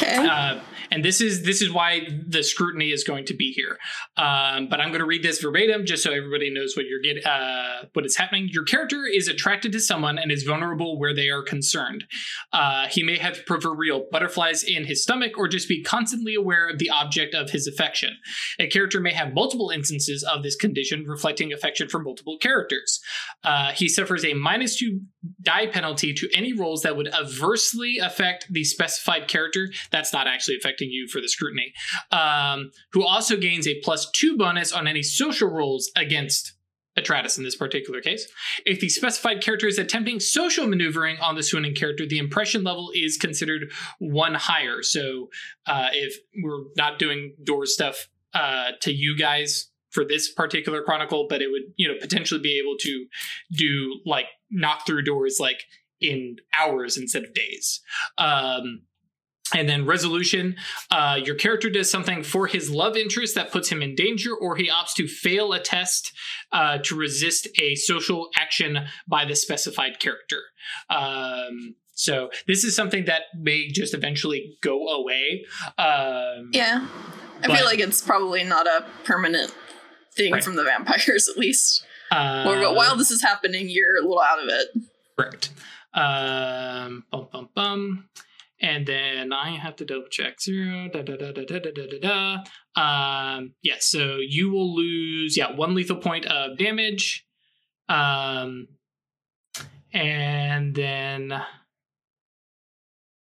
Okay. 0.01 0.27
uh, 0.27 0.59
and 0.91 1.05
this 1.05 1.21
is 1.21 1.43
this 1.43 1.61
is 1.61 1.71
why 1.71 2.07
the 2.27 2.43
scrutiny 2.43 2.91
is 2.91 3.03
going 3.03 3.25
to 3.25 3.33
be 3.33 3.51
here. 3.51 3.77
Um, 4.17 4.67
but 4.67 4.81
I'm 4.81 4.89
going 4.89 4.99
to 4.99 5.05
read 5.05 5.23
this 5.23 5.41
verbatim 5.41 5.85
just 5.85 6.03
so 6.03 6.11
everybody 6.11 6.49
knows 6.49 6.75
what 6.75 6.85
you're 6.85 6.99
getting, 7.01 7.23
uh, 7.25 7.85
what 7.93 8.05
is 8.05 8.17
happening. 8.17 8.49
Your 8.51 8.63
character 8.63 9.05
is 9.05 9.27
attracted 9.27 9.71
to 9.71 9.79
someone 9.79 10.17
and 10.17 10.31
is 10.31 10.43
vulnerable 10.43 10.99
where 10.99 11.13
they 11.13 11.29
are 11.29 11.41
concerned. 11.41 12.05
Uh, 12.51 12.87
he 12.87 13.03
may 13.03 13.17
have 13.17 13.45
proverbial 13.45 14.07
butterflies 14.11 14.63
in 14.63 14.85
his 14.85 15.01
stomach 15.01 15.37
or 15.37 15.47
just 15.47 15.69
be 15.69 15.81
constantly 15.81 16.35
aware 16.35 16.69
of 16.69 16.77
the 16.77 16.89
object 16.89 17.33
of 17.33 17.49
his 17.49 17.67
affection. 17.67 18.17
A 18.59 18.67
character 18.67 18.99
may 18.99 19.13
have 19.13 19.33
multiple 19.33 19.69
instances 19.69 20.23
of 20.23 20.43
this 20.43 20.55
condition, 20.55 21.05
reflecting 21.07 21.53
affection 21.53 21.87
for 21.87 21.99
multiple 21.99 22.37
characters. 22.37 22.99
Uh, 23.43 23.71
he 23.71 23.87
suffers 23.87 24.25
a 24.25 24.33
minus 24.33 24.77
two 24.77 25.01
die 25.41 25.67
penalty 25.67 26.13
to 26.13 26.29
any 26.33 26.53
rolls 26.53 26.81
that 26.81 26.95
would 26.95 27.13
adversely 27.13 27.97
affect 27.97 28.51
the 28.51 28.63
specified 28.63 29.27
character. 29.27 29.69
That's 29.91 30.13
not 30.13 30.27
actually 30.27 30.57
affecting 30.57 30.89
you 30.89 31.07
for 31.07 31.21
the 31.21 31.29
scrutiny. 31.29 31.73
Um, 32.11 32.71
who 32.91 33.05
also 33.05 33.37
gains 33.37 33.67
a 33.67 33.79
plus 33.81 34.09
two 34.11 34.37
bonus 34.37 34.71
on 34.71 34.87
any 34.87 35.03
social 35.03 35.49
rolls 35.49 35.91
against 35.95 36.53
Atratus 36.97 37.37
in 37.37 37.43
this 37.43 37.55
particular 37.55 38.01
case. 38.01 38.27
If 38.65 38.79
the 38.79 38.89
specified 38.89 39.41
character 39.41 39.67
is 39.67 39.77
attempting 39.77 40.19
social 40.19 40.65
maneuvering 40.65 41.17
on 41.19 41.35
the 41.35 41.43
swooning 41.43 41.75
character, 41.75 42.05
the 42.05 42.17
impression 42.17 42.63
level 42.63 42.89
is 42.93 43.17
considered 43.17 43.71
one 43.99 44.33
higher. 44.33 44.81
So 44.81 45.29
uh, 45.67 45.89
if 45.91 46.17
we're 46.41 46.63
not 46.77 46.97
doing 46.97 47.35
door 47.43 47.65
stuff 47.65 48.07
uh, 48.33 48.71
to 48.81 48.93
you 48.93 49.17
guys 49.17 49.69
for 49.91 50.05
this 50.05 50.31
particular 50.31 50.81
chronicle, 50.81 51.25
but 51.29 51.41
it 51.41 51.51
would 51.51 51.63
you 51.75 51.87
know 51.87 51.95
potentially 51.99 52.41
be 52.41 52.59
able 52.59 52.75
to 52.79 53.05
do 53.51 53.99
like 54.05 54.27
knock 54.49 54.85
through 54.85 55.03
doors 55.03 55.37
like 55.39 55.63
in 56.01 56.37
hours 56.57 56.97
instead 56.97 57.23
of 57.23 57.33
days. 57.33 57.81
Um, 58.17 58.83
and 59.53 59.69
then 59.69 59.85
resolution, 59.85 60.55
uh, 60.91 61.19
your 61.23 61.35
character 61.35 61.69
does 61.69 61.89
something 61.89 62.23
for 62.23 62.47
his 62.47 62.69
love 62.71 62.97
interest 62.97 63.35
that 63.35 63.51
puts 63.51 63.69
him 63.69 63.81
in 63.81 63.93
danger, 63.95 64.33
or 64.33 64.55
he 64.55 64.69
opts 64.69 64.93
to 64.95 65.07
fail 65.07 65.53
a 65.53 65.59
test 65.59 66.11
uh, 66.51 66.79
to 66.79 66.95
resist 66.95 67.47
a 67.61 67.75
social 67.75 68.29
action 68.37 68.79
by 69.07 69.23
the 69.25 69.35
specified 69.35 69.99
character. 69.99 70.41
Um, 70.89 71.75
so 71.93 72.29
this 72.47 72.63
is 72.63 72.75
something 72.75 73.05
that 73.05 73.23
may 73.39 73.67
just 73.67 73.93
eventually 73.93 74.57
go 74.61 74.87
away. 74.87 75.45
Um, 75.77 76.49
Yeah. 76.51 76.87
I 77.43 77.47
But- 77.47 77.57
feel 77.57 77.65
like 77.65 77.79
it's 77.79 78.01
probably 78.01 78.43
not 78.43 78.65
a 78.65 78.85
permanent 79.03 79.53
thing 80.15 80.33
Right. 80.33 80.43
from 80.43 80.55
the 80.55 80.63
vampires, 80.63 81.27
at 81.29 81.37
least. 81.37 81.85
uh, 82.11 82.45
Or 82.47 82.55
but 82.59 82.75
while 82.75 82.95
this 82.95 83.11
is 83.11 83.21
happening, 83.21 83.69
you're 83.69 83.97
a 83.97 84.01
little 84.01 84.19
out 84.21 84.39
of 84.41 84.49
it. 84.49 84.69
Correct. 85.17 85.49
Um, 85.93 87.05
bum 87.11 87.27
bum 87.31 87.49
bum. 87.55 88.09
And 88.61 88.87
then 88.87 89.33
I 89.33 89.57
have 89.57 89.75
to 89.77 89.85
double 89.85 90.07
check 90.09 90.39
zero. 90.41 90.87
Da 90.91 91.01
da 91.01 91.17
da 91.17 91.31
da 91.31 91.43
da 91.43 91.59
da 91.59 91.71
da 91.71 91.99
da. 91.99 92.43
da. 92.75 93.35
Um, 93.37 93.53
yeah. 93.61 93.75
So 93.79 94.17
you 94.17 94.49
will 94.49 94.75
lose 94.75 95.35
yeah 95.35 95.55
one 95.55 95.75
lethal 95.75 95.97
point 95.97 96.25
of 96.25 96.57
damage. 96.57 97.25
Um, 97.89 98.67
and 99.93 100.73
then 100.75 101.33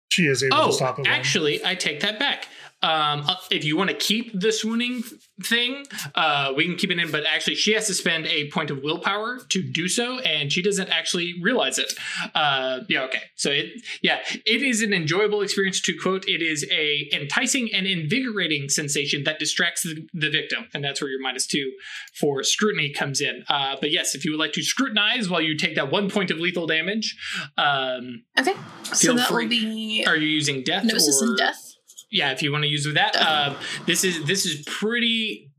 She 0.09 0.23
is 0.27 0.43
able 0.43 0.55
oh, 0.57 0.67
to 0.67 0.73
stop 0.73 0.99
it. 0.99 1.07
actually, 1.07 1.63
I 1.65 1.75
take 1.75 1.99
that 2.01 2.19
back. 2.19 2.47
Um, 2.81 3.21
uh, 3.27 3.35
if 3.51 3.63
you 3.63 3.77
want 3.77 3.89
to 3.89 3.95
keep 3.95 4.39
the 4.39 4.51
swooning 4.51 5.03
thing, 5.43 5.85
uh, 6.15 6.53
we 6.55 6.65
can 6.65 6.75
keep 6.75 6.91
it 6.91 6.99
in. 6.99 7.11
But 7.11 7.25
actually, 7.25 7.55
she 7.55 7.73
has 7.73 7.87
to 7.87 7.93
spend 7.93 8.25
a 8.27 8.49
point 8.51 8.71
of 8.71 8.81
willpower 8.83 9.39
to 9.49 9.61
do 9.61 9.87
so, 9.87 10.19
and 10.19 10.51
she 10.51 10.61
doesn't 10.61 10.89
actually 10.89 11.33
realize 11.41 11.77
it. 11.77 11.91
Uh, 12.33 12.79
yeah, 12.89 13.03
okay. 13.03 13.21
So 13.35 13.51
it, 13.51 13.67
yeah, 14.01 14.19
it 14.45 14.61
is 14.61 14.81
an 14.81 14.93
enjoyable 14.93 15.41
experience. 15.41 15.81
To 15.81 15.93
quote, 16.01 16.25
it 16.27 16.41
is 16.41 16.65
a 16.71 17.09
enticing 17.13 17.73
and 17.73 17.85
invigorating 17.85 18.69
sensation 18.69 19.23
that 19.25 19.39
distracts 19.39 19.83
the, 19.83 20.07
the 20.13 20.29
victim, 20.29 20.67
and 20.73 20.83
that's 20.83 21.01
where 21.01 21.09
your 21.09 21.21
minus 21.21 21.47
two 21.47 21.71
for 22.13 22.43
scrutiny 22.43 22.89
comes 22.91 23.21
in. 23.21 23.43
Uh, 23.49 23.75
but 23.79 23.91
yes, 23.91 24.15
if 24.15 24.25
you 24.25 24.31
would 24.31 24.39
like 24.39 24.53
to 24.53 24.63
scrutinize 24.63 25.29
while 25.29 25.41
you 25.41 25.57
take 25.57 25.75
that 25.75 25.91
one 25.91 26.09
point 26.09 26.31
of 26.31 26.39
lethal 26.39 26.67
damage, 26.67 27.17
um, 27.57 28.23
Okay. 28.39 28.53
so 28.83 29.13
that 29.13 29.27
free. 29.27 29.45
will 29.45 29.49
be 29.49 30.05
are 30.07 30.15
you 30.15 30.27
using 30.27 30.63
death? 30.63 30.83
Gnosis 30.83 31.21
or, 31.21 31.27
and 31.27 31.37
Death. 31.37 31.64
Yeah 32.11 32.31
if 32.31 32.41
you 32.41 32.51
want 32.51 32.63
to 32.63 32.69
use 32.69 32.85
that 32.93 33.13
Death. 33.13 33.27
um, 33.27 33.55
this 33.85 34.03
is 34.03 34.23
this 34.25 34.45
is 34.45 34.63
pretty 34.65 35.51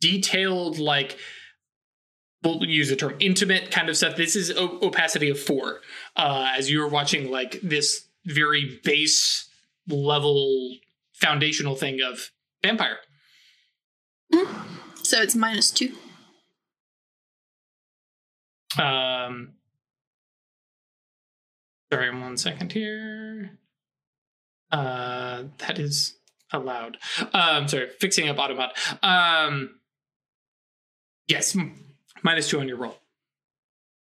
detailed 0.00 0.78
like 0.78 1.18
we'll 2.42 2.64
use 2.64 2.88
the 2.90 2.96
term 2.96 3.14
intimate 3.20 3.70
kind 3.70 3.88
of 3.88 3.96
stuff 3.96 4.16
this 4.16 4.34
is 4.36 4.50
o- 4.50 4.78
opacity 4.82 5.28
of 5.30 5.38
four 5.38 5.80
uh, 6.16 6.52
as 6.56 6.70
you're 6.70 6.88
watching 6.88 7.30
like 7.30 7.58
this 7.62 8.08
very 8.26 8.80
base 8.84 9.48
level 9.88 10.76
foundational 11.14 11.74
thing 11.76 12.00
of 12.02 12.30
vampire 12.62 12.96
So 15.02 15.20
it's 15.20 15.34
minus 15.36 15.70
two. 15.70 15.92
um 18.78 19.52
sorry 21.92 22.10
one 22.18 22.36
second 22.36 22.72
here 22.72 23.58
uh 24.70 25.44
that 25.58 25.78
is 25.78 26.14
allowed 26.52 26.96
um 27.32 27.66
sorry 27.68 27.88
fixing 28.00 28.28
up 28.28 28.38
automat 28.38 28.72
um 29.02 29.70
yes 31.28 31.54
m- 31.56 31.74
minus 32.22 32.48
two 32.48 32.60
on 32.60 32.68
your 32.68 32.76
roll 32.76 32.96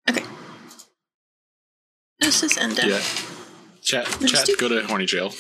Okay. 0.10 0.24
Gnosis 2.22 2.56
and 2.58 2.74
Death. 2.76 2.86
Yeah. 2.88 4.04
Chat, 4.04 4.06
chat, 4.28 4.46
do- 4.46 4.56
go 4.58 4.70
to 4.70 4.86
horny 4.88 5.06
jail. 5.06 5.34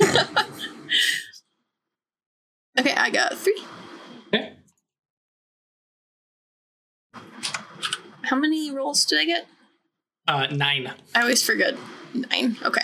Okay, 2.78 2.92
I 2.94 3.10
got 3.10 3.36
three. 3.38 3.62
okay 4.28 4.56
How 8.22 8.36
many 8.36 8.70
rolls 8.70 9.04
did 9.04 9.20
I 9.20 9.24
get? 9.26 9.46
uh 10.28 10.46
nine 10.48 10.90
I 11.14 11.20
always 11.22 11.42
forget. 11.42 11.74
Nine. 12.14 12.56
Okay. 12.64 12.82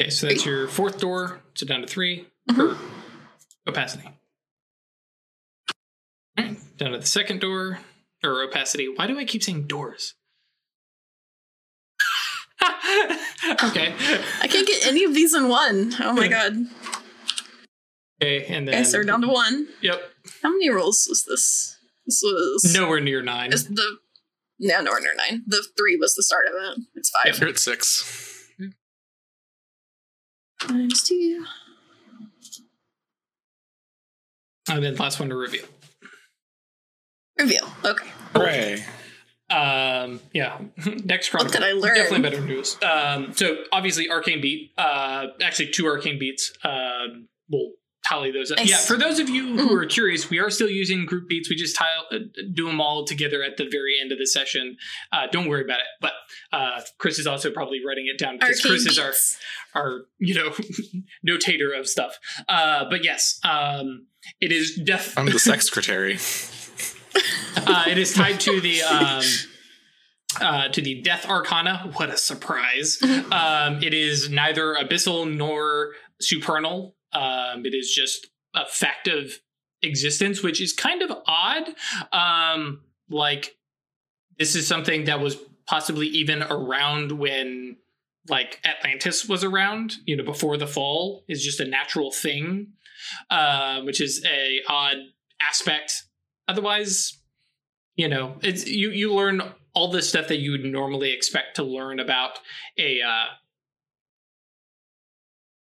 Okay 0.00 0.10
so 0.10 0.26
that's 0.26 0.46
your 0.46 0.66
fourth 0.68 0.98
door 1.00 1.40
so 1.54 1.66
down 1.66 1.80
to 1.82 1.86
3 1.86 2.26
Mhm. 2.48 2.56
per 2.56 2.76
opacity 3.68 4.04
all 4.06 4.14
right 6.44 6.56
down 6.78 6.92
to 6.92 6.98
the 6.98 7.06
second 7.06 7.40
door 7.40 7.80
or 8.24 8.42
opacity 8.42 8.88
why 8.88 9.06
do 9.06 9.18
i 9.18 9.24
keep 9.24 9.42
saying 9.42 9.66
doors 9.66 10.14
okay 13.64 13.94
I 14.42 14.46
can't 14.46 14.66
get 14.66 14.86
any 14.86 15.04
of 15.04 15.14
these 15.14 15.34
in 15.34 15.48
one. 15.48 15.94
Oh 15.98 16.12
my 16.12 16.28
god. 16.28 16.56
okay 18.22 18.44
and 18.46 18.68
then 18.68 18.74
Okay, 18.74 18.84
so 18.84 18.98
we're 18.98 19.04
down 19.04 19.22
to 19.22 19.28
one. 19.28 19.66
yep 19.80 19.98
How 20.42 20.50
many 20.50 20.68
rolls 20.68 21.06
was 21.08 21.24
this? 21.24 21.78
This 22.06 22.20
was 22.22 22.74
nowhere 22.74 23.00
near 23.00 23.22
nine 23.22 23.52
Is 23.52 23.66
the 23.66 23.98
no, 24.58 24.82
no, 24.82 24.92
no, 24.92 25.10
nine. 25.16 25.42
The 25.46 25.64
three 25.78 25.96
was 25.96 26.14
the 26.16 26.22
start 26.22 26.46
of 26.48 26.52
it. 26.54 26.84
It's 26.94 27.08
five. 27.08 27.38
You're 27.40 27.48
at 27.48 27.58
six. 27.58 28.29
Times 30.60 31.02
two. 31.02 31.44
and 34.68 34.84
then 34.84 34.94
last 34.96 35.18
one 35.18 35.28
to 35.28 35.34
reveal 35.34 35.64
Reveal. 37.38 37.68
Okay. 37.84 38.06
Hooray. 38.34 38.84
Um, 39.48 40.20
yeah. 40.34 40.60
Next 41.04 41.30
Chronicle. 41.30 41.52
did 41.52 41.62
I 41.62 41.72
learn? 41.72 41.94
Definitely 41.94 42.20
better 42.30 42.40
news. 42.42 42.76
Um, 42.82 43.32
so 43.32 43.56
obviously 43.72 44.10
Arcane 44.10 44.40
Beat. 44.42 44.72
Uh, 44.76 45.28
actually 45.42 45.68
two 45.70 45.86
Arcane 45.86 46.18
Beats. 46.18 46.52
Um, 46.62 47.28
we'll 47.48 47.70
tally 48.10 48.30
those 48.30 48.50
up. 48.50 48.58
Nice. 48.58 48.70
Yeah. 48.70 48.76
For 48.78 48.96
those 48.96 49.18
of 49.18 49.28
you 49.28 49.56
who 49.56 49.68
Mhm. 49.70 49.82
are 49.82 49.86
curious, 49.86 50.28
we 50.30 50.38
are 50.38 50.50
still 50.50 50.68
using 50.68 51.06
group 51.06 51.28
beats. 51.28 51.48
We 51.48 51.56
just 51.56 51.76
tile, 51.76 52.06
uh, 52.12 52.18
do 52.52 52.66
them 52.66 52.80
all 52.80 53.04
together 53.04 53.42
at 53.42 53.56
the 53.56 53.68
very 53.70 53.98
end 54.00 54.12
of 54.12 54.18
the 54.18 54.26
session. 54.26 54.76
Uh, 55.12 55.26
don't 55.30 55.46
worry 55.48 55.62
about 55.62 55.80
it. 55.80 55.86
But 56.00 56.12
uh, 56.52 56.80
Chris 56.98 57.18
is 57.18 57.26
also 57.26 57.50
probably 57.50 57.80
writing 57.84 58.06
it 58.12 58.18
down 58.18 58.38
because 58.38 58.58
Arcane 58.58 58.70
Chris 58.70 58.86
is 58.86 58.98
our 58.98 59.12
our 59.74 60.02
you 60.18 60.34
know 60.34 60.50
notator 61.26 61.78
of 61.78 61.88
stuff. 61.88 62.18
Uh, 62.48 62.84
but 62.90 63.04
yes, 63.04 63.38
um, 63.44 64.06
it 64.40 64.52
is 64.52 64.74
def- 64.76 65.16
I'm 65.18 65.26
the 65.26 65.38
secretary. 65.38 66.14
uh, 67.66 67.84
it 67.88 67.98
is 67.98 68.12
tied 68.14 68.40
to 68.40 68.60
the 68.60 68.82
um, 68.82 69.22
uh, 70.40 70.68
to 70.68 70.80
the 70.80 71.00
Death 71.02 71.26
Arcana. 71.28 71.90
What 71.94 72.10
a 72.10 72.16
surprise! 72.16 72.98
um, 73.32 73.82
it 73.82 73.94
is 73.94 74.28
neither 74.30 74.74
abyssal 74.74 75.32
nor 75.32 75.92
supernal. 76.20 76.94
Um, 77.12 77.66
it 77.66 77.74
is 77.74 77.92
just 77.92 78.28
a 78.54 78.66
fact 78.66 79.08
of 79.08 79.32
existence, 79.82 80.42
which 80.42 80.60
is 80.60 80.72
kind 80.72 81.02
of 81.02 81.10
odd. 81.26 81.68
Um, 82.12 82.82
like 83.08 83.56
this 84.38 84.54
is 84.54 84.66
something 84.66 85.04
that 85.04 85.20
was 85.20 85.36
possibly 85.66 86.06
even 86.08 86.42
around 86.42 87.12
when 87.12 87.76
like 88.28 88.60
Atlantis 88.64 89.28
was 89.28 89.44
around, 89.44 89.94
you 90.06 90.16
know, 90.16 90.24
before 90.24 90.56
the 90.56 90.66
fall 90.66 91.24
is 91.28 91.42
just 91.42 91.60
a 91.60 91.64
natural 91.64 92.10
thing, 92.10 92.68
uh, 93.30 93.80
which 93.82 94.00
is 94.00 94.24
a 94.24 94.60
odd 94.68 94.96
aspect. 95.40 96.04
Otherwise, 96.48 97.18
you 97.96 98.08
know, 98.08 98.36
it's 98.42 98.66
you 98.66 98.90
you 98.90 99.12
learn 99.14 99.42
all 99.74 99.90
the 99.90 100.02
stuff 100.02 100.28
that 100.28 100.38
you 100.38 100.50
would 100.50 100.64
normally 100.64 101.12
expect 101.12 101.56
to 101.56 101.62
learn 101.62 102.00
about 102.00 102.38
a 102.78 103.00
uh, 103.00 103.26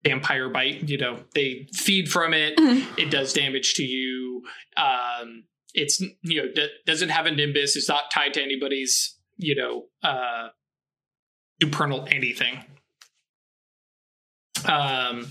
vampire 0.08 0.48
bite. 0.48 0.88
You 0.88 0.98
know, 0.98 1.20
they 1.34 1.66
feed 1.72 2.10
from 2.10 2.34
it. 2.34 2.56
Mhm. 2.56 2.84
It 2.98 3.10
does 3.10 3.32
damage 3.32 3.74
to 3.74 3.82
you. 3.84 4.42
Um, 4.76 5.44
it's 5.74 6.00
you 6.22 6.42
know 6.42 6.48
d- 6.54 6.68
doesn't 6.86 7.10
have 7.10 7.26
a 7.26 7.30
nimbus. 7.30 7.76
It's 7.76 7.88
not 7.88 8.10
tied 8.12 8.34
to 8.34 8.42
anybody's 8.42 9.16
you 9.36 9.54
know 9.54 9.84
uh, 10.02 10.48
supernal 11.62 12.06
anything. 12.10 12.64
Um. 14.64 15.26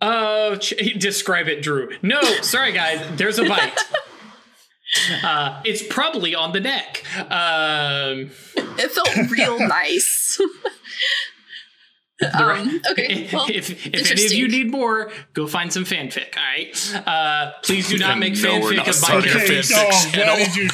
Oh, 0.00 0.56
ch- 0.56 0.74
describe 0.98 1.48
it, 1.48 1.62
Drew. 1.62 1.90
No, 2.02 2.20
sorry, 2.42 2.72
guys. 2.72 3.00
There's 3.16 3.38
a 3.38 3.44
bite. 3.48 3.72
Uh, 5.22 5.60
it's 5.64 5.82
probably 5.88 6.34
on 6.34 6.52
the 6.52 6.60
neck. 6.60 7.02
Um, 7.16 8.30
It 8.78 8.90
felt 8.92 9.30
real 9.30 9.58
nice. 9.68 10.40
um, 12.34 12.80
okay. 12.92 13.28
Well, 13.32 13.46
if 13.50 13.86
if 13.86 14.10
any 14.10 14.24
of 14.24 14.32
you 14.32 14.48
need 14.48 14.70
more, 14.70 15.10
go 15.34 15.46
find 15.46 15.72
some 15.72 15.84
fanfic. 15.84 16.36
All 16.36 16.42
right. 16.42 17.02
Uh, 17.06 17.52
please 17.62 17.88
do 17.88 17.98
not 17.98 18.18
make 18.18 18.34
no, 18.34 18.60
fanfic 18.60 18.76
not 18.76 18.80
of 18.80 18.86
my 18.86 18.92
starting 18.92 19.30
a 19.30 19.32
character. 19.34 19.52
Okay, 19.52 19.60
fanfic 19.62 20.06
oh, 20.06 20.10
channel. 20.12 20.36
did 20.44 20.56
you? 20.56 20.68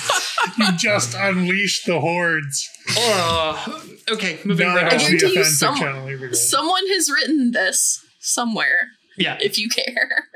You 0.59 0.73
just 0.77 1.15
unleashed 1.19 1.87
the 1.87 2.01
hordes. 2.01 2.69
Oh, 2.91 3.83
okay, 4.11 4.39
moving 4.45 4.69
Now 4.69 4.77
right 4.77 4.87
it 4.87 4.93
on. 4.95 5.01
has 5.01 5.07
to 5.07 5.11
be 5.11 5.17
a 5.17 5.21
guarantee 5.21 5.39
you 5.39 5.45
fanfic 5.45 5.51
some- 5.57 5.77
channel. 5.77 6.07
Here 6.07 6.21
we 6.21 6.27
go. 6.29 6.33
someone 6.35 6.87
has 6.89 7.11
written 7.11 7.51
this 7.53 8.05
somewhere, 8.21 8.89
Yeah. 9.19 9.37
if 9.41 9.59
you 9.59 9.69
care. 9.69 10.29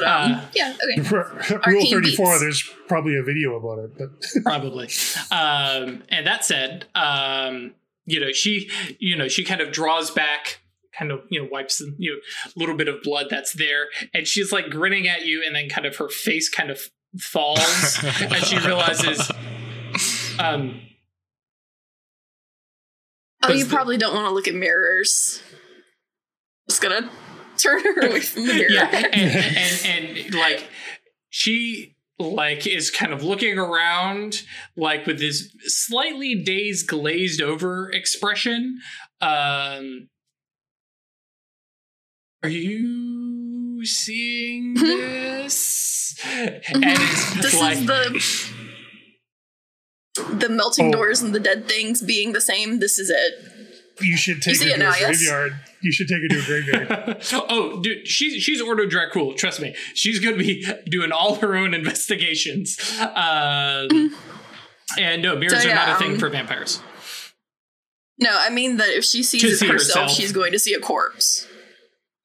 But 0.00 0.02
um, 0.04 0.32
Uh, 0.34 0.44
yeah, 0.54 0.74
okay. 0.98 1.08
Rule 1.66 1.86
34, 1.90 2.38
there's 2.38 2.62
probably 2.88 3.16
a 3.16 3.22
video 3.22 3.56
about 3.56 3.78
it. 3.84 3.98
But 3.98 4.10
probably. 4.42 4.88
Um, 5.30 6.02
and 6.08 6.26
that 6.26 6.44
said, 6.44 6.86
um, 6.94 7.74
you 8.06 8.20
know, 8.20 8.32
she, 8.32 8.70
you 8.98 9.16
know, 9.16 9.28
she 9.28 9.44
kind 9.44 9.60
of 9.60 9.72
draws 9.72 10.10
back, 10.10 10.60
kind 10.98 11.10
of, 11.10 11.20
you 11.30 11.40
know, 11.42 11.48
wipes 11.50 11.78
the, 11.78 11.94
you 11.98 12.12
know, 12.12 12.18
little 12.56 12.76
bit 12.76 12.88
of 12.88 13.02
blood 13.02 13.26
that's 13.30 13.52
there, 13.54 13.86
and 14.12 14.26
she's 14.26 14.52
like 14.52 14.70
grinning 14.70 15.08
at 15.08 15.24
you, 15.24 15.42
and 15.46 15.54
then 15.56 15.68
kind 15.68 15.86
of 15.86 15.96
her 15.96 16.08
face 16.08 16.48
kind 16.48 16.70
of 16.70 16.80
falls 17.18 17.58
as 18.04 18.44
she 18.48 18.58
realizes, 18.58 19.30
um, 20.38 20.80
Oh, 23.46 23.52
you 23.52 23.64
the- 23.64 23.70
probably 23.74 23.96
don't 23.98 24.14
want 24.14 24.26
to 24.26 24.32
look 24.34 24.48
at 24.48 24.54
mirrors. 24.54 25.42
Just 26.68 26.80
gonna 26.80 27.10
turn 27.56 27.80
her 27.82 28.06
away 28.08 28.20
from 28.20 28.46
the 28.46 28.54
mirror. 28.54 28.70
yeah, 28.70 28.88
and, 28.90 29.06
and 29.14 30.16
and 30.26 30.34
like 30.34 30.68
she 31.30 31.94
like 32.18 32.66
is 32.66 32.90
kind 32.90 33.12
of 33.12 33.22
looking 33.24 33.58
around 33.58 34.42
like 34.76 35.06
with 35.06 35.18
this 35.18 35.52
slightly 35.64 36.34
dazed 36.44 36.86
glazed 36.86 37.42
over 37.42 37.90
expression 37.90 38.78
um 39.20 40.08
are 42.44 42.48
you 42.48 43.84
seeing 43.84 44.74
this 44.74 46.16
and 46.24 46.62
it's 46.86 47.34
this 47.42 47.60
like 47.60 47.78
is 47.78 47.86
the 47.86 48.54
the 50.36 50.48
melting 50.48 50.88
Oh. 50.88 50.92
doors 50.92 51.20
and 51.22 51.34
the 51.34 51.40
dead 51.40 51.66
things 51.66 52.00
being 52.00 52.32
the 52.32 52.40
same. 52.40 52.78
This 52.78 52.98
is 53.00 53.10
it. 53.10 53.34
You 54.00 54.16
should 54.16 54.42
take 54.42 54.56
see 54.56 54.66
her 54.66 54.72
to 54.74 54.78
now, 54.78 54.92
a 54.92 54.98
yes? 54.98 55.18
graveyard. 55.18 55.54
You 55.80 55.92
should 55.92 56.08
take 56.08 56.22
her 56.22 56.28
to 56.28 56.38
a 56.38 56.44
graveyard. 56.44 57.22
oh, 57.32 57.80
dude, 57.82 58.06
she's 58.06 58.42
she's 58.42 58.60
Ordo 58.60 58.86
Dracul. 58.86 59.36
Trust 59.36 59.60
me, 59.60 59.74
she's 59.94 60.18
going 60.18 60.36
to 60.36 60.42
be 60.42 60.66
doing 60.86 61.12
all 61.12 61.36
her 61.36 61.54
own 61.56 61.74
investigations. 61.74 62.78
Um, 63.00 64.14
and 64.98 65.22
no, 65.22 65.36
mirrors 65.36 65.62
So, 65.62 65.70
are 65.70 65.74
not 65.74 65.88
a 65.90 65.98
thing 65.98 66.12
um, 66.12 66.18
for 66.18 66.28
vampires. 66.28 66.80
No, 68.18 68.30
I 68.32 68.50
mean 68.50 68.76
that 68.76 68.88
if 68.88 69.04
she 69.04 69.22
sees 69.22 69.42
it 69.44 69.56
see 69.56 69.66
herself, 69.66 70.04
herself. 70.04 70.10
she's 70.10 70.32
going 70.32 70.52
to 70.52 70.58
see 70.58 70.74
a 70.74 70.80
corpse. 70.80 71.46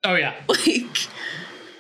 Oh 0.04 0.16
yeah, 0.16 0.36
Like, 0.48 0.98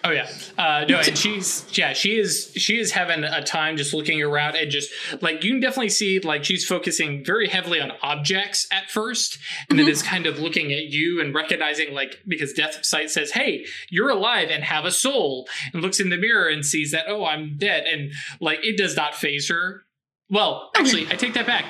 oh 0.03 0.11
yeah. 0.11 0.29
Uh, 0.57 0.85
no, 0.87 0.99
and 0.99 1.17
she's 1.17 1.65
yeah, 1.77 1.93
she 1.93 2.17
is 2.17 2.51
she 2.55 2.79
is 2.79 2.91
having 2.91 3.23
a 3.23 3.43
time 3.43 3.77
just 3.77 3.93
looking 3.93 4.21
around 4.21 4.55
and 4.55 4.69
just 4.71 4.89
like 5.21 5.43
you 5.43 5.51
can 5.51 5.59
definitely 5.59 5.89
see 5.89 6.19
like 6.19 6.43
she's 6.43 6.65
focusing 6.65 7.23
very 7.25 7.47
heavily 7.47 7.79
on 7.81 7.91
objects 8.01 8.67
at 8.71 8.89
first, 8.89 9.37
and 9.69 9.77
then 9.79 9.85
Mhm. 9.85 9.89
is 9.91 10.01
kind 10.03 10.25
of 10.25 10.39
looking 10.39 10.71
at 10.73 10.85
you 10.85 11.21
and 11.21 11.33
recognizing 11.33 11.93
like 11.93 12.19
because 12.27 12.53
Death 12.53 12.83
Sight 12.85 13.09
says, 13.11 13.31
"Hey, 13.31 13.65
you're 13.89 14.09
alive 14.09 14.49
and 14.51 14.63
have 14.63 14.85
a 14.85 14.91
soul," 14.91 15.47
and 15.73 15.81
looks 15.81 15.99
in 15.99 16.09
the 16.09 16.17
mirror 16.17 16.47
and 16.47 16.65
sees 16.65 16.91
that 16.91 17.05
oh, 17.07 17.25
I'm 17.25 17.57
dead, 17.57 17.85
and 17.85 18.11
like 18.39 18.59
it 18.63 18.77
does 18.77 18.95
not 18.95 19.15
phase 19.15 19.49
her. 19.49 19.83
Well, 20.29 20.69
actually, 20.75 21.07
I 21.07 21.15
take 21.15 21.33
that 21.33 21.47
back. 21.47 21.65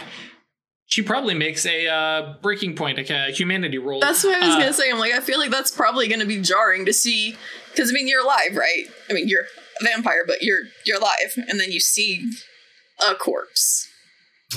She 0.88 1.04
probably 1.04 1.36
makes 1.36 1.68
a 1.68 1.88
uh, 1.88 2.34
breaking 2.42 2.76
point, 2.76 2.98
like 2.98 3.12
a 3.12 3.26
humanity 3.32 3.78
roll. 3.78 4.00
that's 4.02 4.24
what 4.24 4.42
I 4.42 4.48
was 4.48 4.56
Uh, 4.56 4.60
gonna 4.60 4.74
say. 4.74 4.90
I'm 4.92 4.98
like, 4.98 5.14
I 5.14 5.20
feel 5.20 5.38
like 5.38 5.52
that's 5.52 5.70
probably 5.70 6.08
gonna 6.08 6.26
be 6.26 6.42
jarring 6.42 6.86
to 6.88 6.94
see, 6.94 7.38
because 7.72 7.90
I 7.90 7.94
mean, 7.94 8.08
you're 8.08 8.24
alive, 8.24 8.56
right? 8.56 8.86
I 9.10 9.14
mean, 9.14 9.28
you're 9.28 9.44
a 9.82 9.84
vampire, 9.84 10.24
but 10.26 10.42
you're 10.42 10.62
you're 10.86 10.98
alive, 10.98 11.34
and 11.48 11.60
then 11.60 11.72
you 11.72 11.80
see 11.80 12.30
a 13.10 13.16
corpse. 13.16 13.88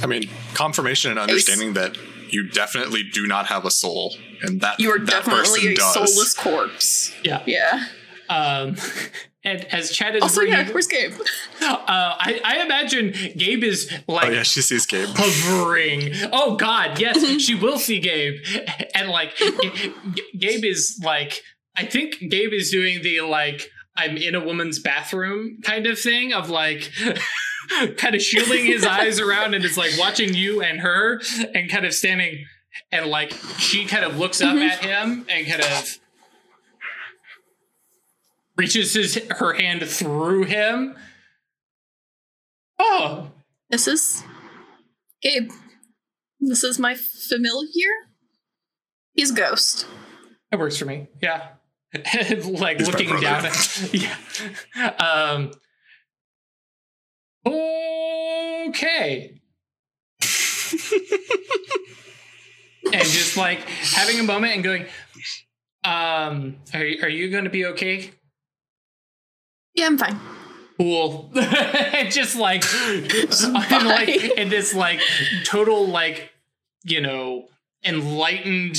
I 0.03 0.07
mean, 0.07 0.29
confirmation 0.55 1.11
and 1.11 1.21
understanding 1.21 1.75
that 1.75 1.97
you 2.31 2.49
definitely 2.49 3.03
do 3.13 3.27
not 3.27 3.47
have 3.47 3.65
a 3.67 3.71
soul, 3.71 4.15
and 4.43 4.61
that 4.63 4.81
You 4.81 4.91
are 4.91 4.99
that 4.99 5.25
definitely 5.27 5.73
a 5.73 5.77
does. 5.77 5.93
soulless 5.95 6.35
corpse. 6.35 7.13
Yeah. 7.23 7.43
Yeah. 7.47 7.87
Um, 8.31 8.77
and 9.45 9.65
as 9.67 9.91
Chad 9.91 10.17
is 10.17 10.23
Also, 10.23 10.41
bringing, 10.41 10.55
yeah, 10.67 10.71
where's 10.73 10.87
Gabe? 10.87 11.13
uh, 11.61 11.77
I, 11.91 12.41
I 12.43 12.63
imagine 12.65 13.13
Gabe 13.37 13.63
is 13.65 13.93
like 14.09 14.29
Oh 14.29 14.31
yeah, 14.31 14.45
she 14.45 14.63
sees 14.63 14.87
Gabe. 14.87 15.09
hovering. 15.13 16.13
Oh 16.33 16.57
God, 16.57 16.99
yes, 16.99 17.23
she 17.43 17.55
will 17.55 17.79
see 17.79 18.01
Gabe, 18.01 18.41
and 18.95 19.11
like 19.11 19.37
Gabe 20.39 20.65
is 20.65 21.01
like, 21.05 21.43
I 21.77 21.85
think 21.87 22.19
Gabe 22.31 22.53
is 22.53 22.71
doing 22.71 23.03
the 23.03 23.21
like 23.23 23.69
I'm 23.97 24.17
in 24.17 24.35
a 24.35 24.41
woman's 24.45 24.79
bathroom 24.79 25.59
kind 25.63 25.87
of 25.87 25.99
thing 25.99 26.33
of 26.33 26.49
like. 26.51 26.91
kind 27.97 28.15
of 28.15 28.21
shielding 28.21 28.67
his 28.67 28.85
eyes 28.85 29.21
around 29.21 29.55
and 29.55 29.65
is 29.65 29.79
like 29.79 29.93
watching 29.97 30.35
you 30.35 30.61
and 30.63 30.81
her 30.81 31.21
and 31.55 31.71
kind 31.71 31.87
of 31.87 31.95
standing 31.95 32.45
and 32.91 33.07
like 33.07 33.33
she 33.59 33.85
kind 33.87 34.05
of 34.05 34.19
looks 34.19 34.41
up 34.43 34.57
Mhm. 34.57 34.69
at 34.69 34.85
him 34.85 35.25
and 35.29 35.47
kind 35.47 35.63
of 35.63 35.99
reaches 38.57 38.95
his 38.95 39.15
her 39.39 39.53
hand 39.55 39.87
through 39.89 40.43
him. 40.45 40.97
Oh, 42.81 43.31
This 43.71 43.87
is 43.87 44.25
Gabe. 45.23 45.51
This 46.41 46.65
is 46.65 46.79
my 46.81 46.95
familiar. 46.97 47.89
He's 49.15 49.31
a 49.31 49.35
ghost. 49.35 49.87
that 50.51 50.59
works 50.59 50.77
for 50.77 50.85
me. 50.85 51.07
Yeah. 51.23 51.51
like 52.45 52.79
He's 52.79 52.89
looking 52.89 53.21
down 53.21 53.47
at 53.47 53.93
yeah. 53.93 54.17
Um 54.99 55.53
Okay. 57.45 59.41
and 62.93 63.05
just 63.05 63.37
like 63.37 63.61
having 63.69 64.21
a 64.21 64.23
moment 64.23 64.55
and 64.55 64.63
going, 64.65 64.87
um, 65.85 66.57
are, 66.73 66.81
are 67.03 67.09
you 67.09 67.31
going 67.31 67.45
to 67.45 67.51
be 67.51 67.67
okay? 67.67 68.13
Yeah, 69.75 69.87
I'm 69.87 69.99
fine. 69.99 70.19
cool 70.79 71.31
And 71.35 72.11
just 72.13 72.37
like 72.37 72.65
and 72.75 73.87
like 73.87 74.09
in 74.09 74.49
this 74.49 74.75
like 74.75 75.01
total 75.45 75.87
like 75.89 76.31
you 76.85 77.01
know 77.01 77.49
enlightened 77.85 78.79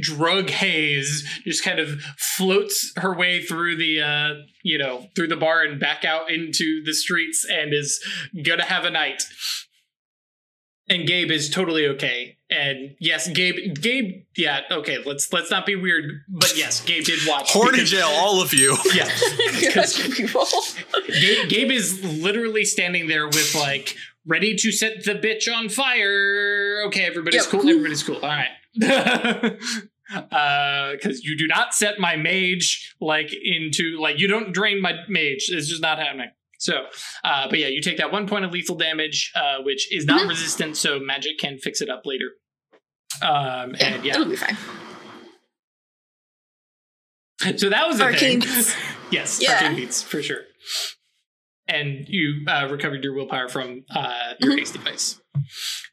drug 0.00 0.50
haze 0.50 1.26
just 1.44 1.64
kind 1.64 1.78
of 1.78 2.00
floats 2.18 2.92
her 2.96 3.14
way 3.16 3.42
through 3.42 3.74
the 3.76 4.00
uh 4.02 4.34
you 4.62 4.76
know 4.76 5.06
through 5.16 5.26
the 5.28 5.36
bar 5.36 5.62
and 5.62 5.80
back 5.80 6.04
out 6.04 6.30
into 6.30 6.82
the 6.84 6.92
streets 6.92 7.46
and 7.50 7.72
is 7.72 7.98
gonna 8.44 8.64
have 8.64 8.84
a 8.84 8.90
night 8.90 9.22
and 10.88 11.06
Gabe 11.06 11.30
is 11.30 11.48
totally 11.48 11.86
okay. 11.88 12.36
And 12.50 12.94
yes, 13.00 13.26
Gabe, 13.28 13.74
Gabe, 13.80 14.24
yeah, 14.36 14.60
okay. 14.70 14.98
Let's 15.04 15.32
let's 15.32 15.50
not 15.50 15.64
be 15.64 15.76
weird, 15.76 16.04
but 16.28 16.52
yes, 16.56 16.82
Gabe 16.84 17.04
did 17.04 17.20
watch. 17.26 17.50
Horny 17.52 17.72
because- 17.78 17.90
jail, 17.90 18.06
all 18.08 18.42
of 18.42 18.52
you. 18.52 18.76
Yeah, 18.94 19.04
Gotcha, 19.74 20.10
people. 20.10 20.44
Gabe, 21.08 21.48
Gabe 21.48 21.70
is 21.70 22.04
literally 22.04 22.64
standing 22.66 23.08
there 23.08 23.26
with 23.26 23.54
like 23.54 23.96
ready 24.26 24.54
to 24.56 24.72
set 24.72 25.04
the 25.04 25.14
bitch 25.14 25.52
on 25.54 25.68
fire. 25.68 26.82
Okay, 26.86 27.02
everybody's 27.04 27.46
cool. 27.46 27.60
Everybody's 27.60 28.02
cool. 28.02 28.16
All 28.16 28.22
right. 28.28 28.48
uh 30.30 30.92
because 30.92 31.24
you 31.24 31.36
do 31.36 31.46
not 31.46 31.74
set 31.74 31.98
my 31.98 32.14
mage 32.14 32.94
like 33.00 33.30
into 33.42 33.98
like 33.98 34.18
you 34.18 34.28
don't 34.28 34.52
drain 34.52 34.80
my 34.80 34.92
mage 35.08 35.46
it's 35.48 35.66
just 35.66 35.80
not 35.80 35.98
happening 35.98 36.28
so 36.58 36.84
uh 37.24 37.48
but 37.48 37.58
yeah 37.58 37.68
you 37.68 37.80
take 37.80 37.96
that 37.96 38.12
one 38.12 38.28
point 38.28 38.44
of 38.44 38.50
lethal 38.52 38.76
damage 38.76 39.32
uh 39.34 39.62
which 39.62 39.90
is 39.94 40.04
not 40.04 40.20
Mhm. 40.22 40.28
resistant 40.28 40.76
so 40.76 40.98
magic 41.00 41.38
can 41.38 41.56
fix 41.56 41.80
it 41.80 41.88
up 41.88 42.02
later 42.04 42.26
um 43.22 43.74
Yeah, 43.80 43.86
and 43.94 44.04
yeah 44.04 44.12
it'll 44.14 44.26
be 44.28 44.36
fine. 44.36 44.58
so 47.56 47.70
that 47.70 47.86
was 47.88 47.98
a 48.00 48.04
Arcane 48.04 48.40
thing 48.42 48.54
beats. 48.54 48.74
yes 49.10 49.40
Yeah. 49.42 49.52
arcane 49.54 49.76
beats 49.76 50.02
for 50.02 50.22
sure 50.22 50.42
and 51.68 52.08
you 52.08 52.44
uh 52.48 52.68
recovered 52.70 53.02
your 53.02 53.14
willpower 53.14 53.48
from 53.48 53.84
uh 53.94 54.34
your 54.40 54.56
haste 54.56 54.74
device 54.74 55.20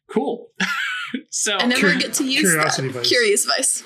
cool 0.09 0.47
so 1.29 1.57
I 1.57 1.65
never 1.65 1.95
get 1.95 2.13
to 2.15 2.25
use 2.25 2.41
curiosity 2.41 2.87
that. 2.89 2.99
vice. 2.99 3.07
Curious 3.07 3.45
vice. 3.45 3.83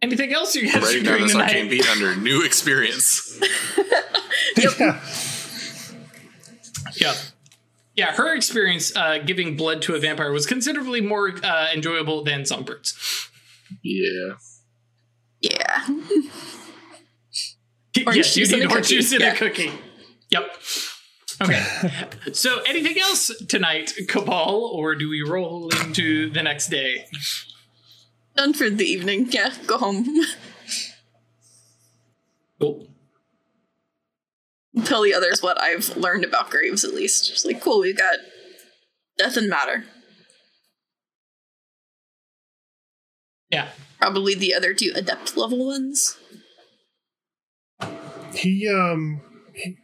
anything 0.00 0.32
else 0.32 0.54
you 0.54 0.66
guys 0.70 0.76
are 0.76 0.86
Writing 0.86 1.02
down 1.04 1.12
doing 1.14 1.22
this 1.24 1.32
tonight 1.32 1.48
arcane 1.48 1.68
beat 1.68 1.88
under 1.90 2.16
new 2.16 2.44
experience. 2.44 3.40
Yep. 4.56 4.72
Yeah. 6.96 7.14
Yeah, 7.94 8.12
her 8.14 8.34
experience 8.34 8.94
uh, 8.96 9.18
giving 9.18 9.56
blood 9.56 9.82
to 9.82 9.94
a 9.94 9.98
vampire 9.98 10.32
was 10.32 10.46
considerably 10.46 11.00
more 11.00 11.32
uh, 11.42 11.68
enjoyable 11.74 12.24
than 12.24 12.44
Songbirds. 12.44 13.28
Yeah. 13.82 14.34
Yeah. 15.40 15.86
yes, 17.96 18.36
you 18.36 18.44
juice 18.44 18.52
in 18.52 18.60
need 18.60 18.66
a 18.66 18.70
orange 18.70 18.86
cookie. 18.86 18.96
juice 18.96 19.12
in 19.12 19.22
a 19.22 19.34
cookie. 19.34 19.72
Yep. 20.30 20.56
Okay. 21.42 21.62
so, 22.32 22.60
anything 22.66 22.98
else 22.98 23.30
tonight, 23.48 23.92
Cabal, 24.08 24.70
or 24.72 24.94
do 24.94 25.08
we 25.08 25.22
roll 25.22 25.68
into 25.70 26.30
the 26.30 26.42
next 26.42 26.68
day? 26.68 27.06
Done 28.36 28.52
for 28.54 28.70
the 28.70 28.84
evening. 28.84 29.26
Yeah, 29.30 29.52
go 29.66 29.78
home. 29.78 30.06
Cool. 32.60 32.86
Tell 34.84 35.02
the 35.02 35.12
others 35.14 35.42
what 35.42 35.60
I've 35.60 35.96
learned 35.96 36.24
about 36.24 36.48
graves, 36.50 36.84
at 36.84 36.94
least. 36.94 37.28
Just 37.28 37.44
like, 37.44 37.60
cool, 37.60 37.80
we've 37.80 37.98
got 37.98 38.18
death 39.18 39.36
and 39.36 39.50
matter. 39.50 39.84
Yeah. 43.50 43.68
Probably 44.00 44.34
the 44.34 44.54
other 44.54 44.72
two 44.72 44.92
adept 44.94 45.36
level 45.36 45.66
ones. 45.66 46.18
He 48.34 48.68
um 48.68 49.20
he, 49.54 49.76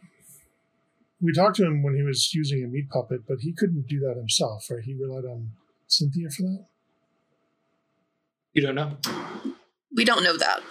we 1.21 1.33
talked 1.33 1.57
to 1.57 1.65
him 1.65 1.83
when 1.83 1.95
he 1.95 2.01
was 2.03 2.33
using 2.33 2.63
a 2.63 2.67
meat 2.67 2.89
puppet, 2.89 3.21
but 3.27 3.37
he 3.41 3.53
couldn't 3.53 3.87
do 3.87 3.99
that 3.99 4.15
himself, 4.17 4.65
right? 4.69 4.83
He 4.83 4.93
relied 4.93 5.25
on 5.25 5.51
Cynthia 5.87 6.29
for 6.29 6.43
that. 6.43 6.65
You 8.53 8.61
don't 8.61 8.75
know. 8.75 8.97
We 9.95 10.05
don't 10.05 10.23
know 10.23 10.37
that. 10.37 10.61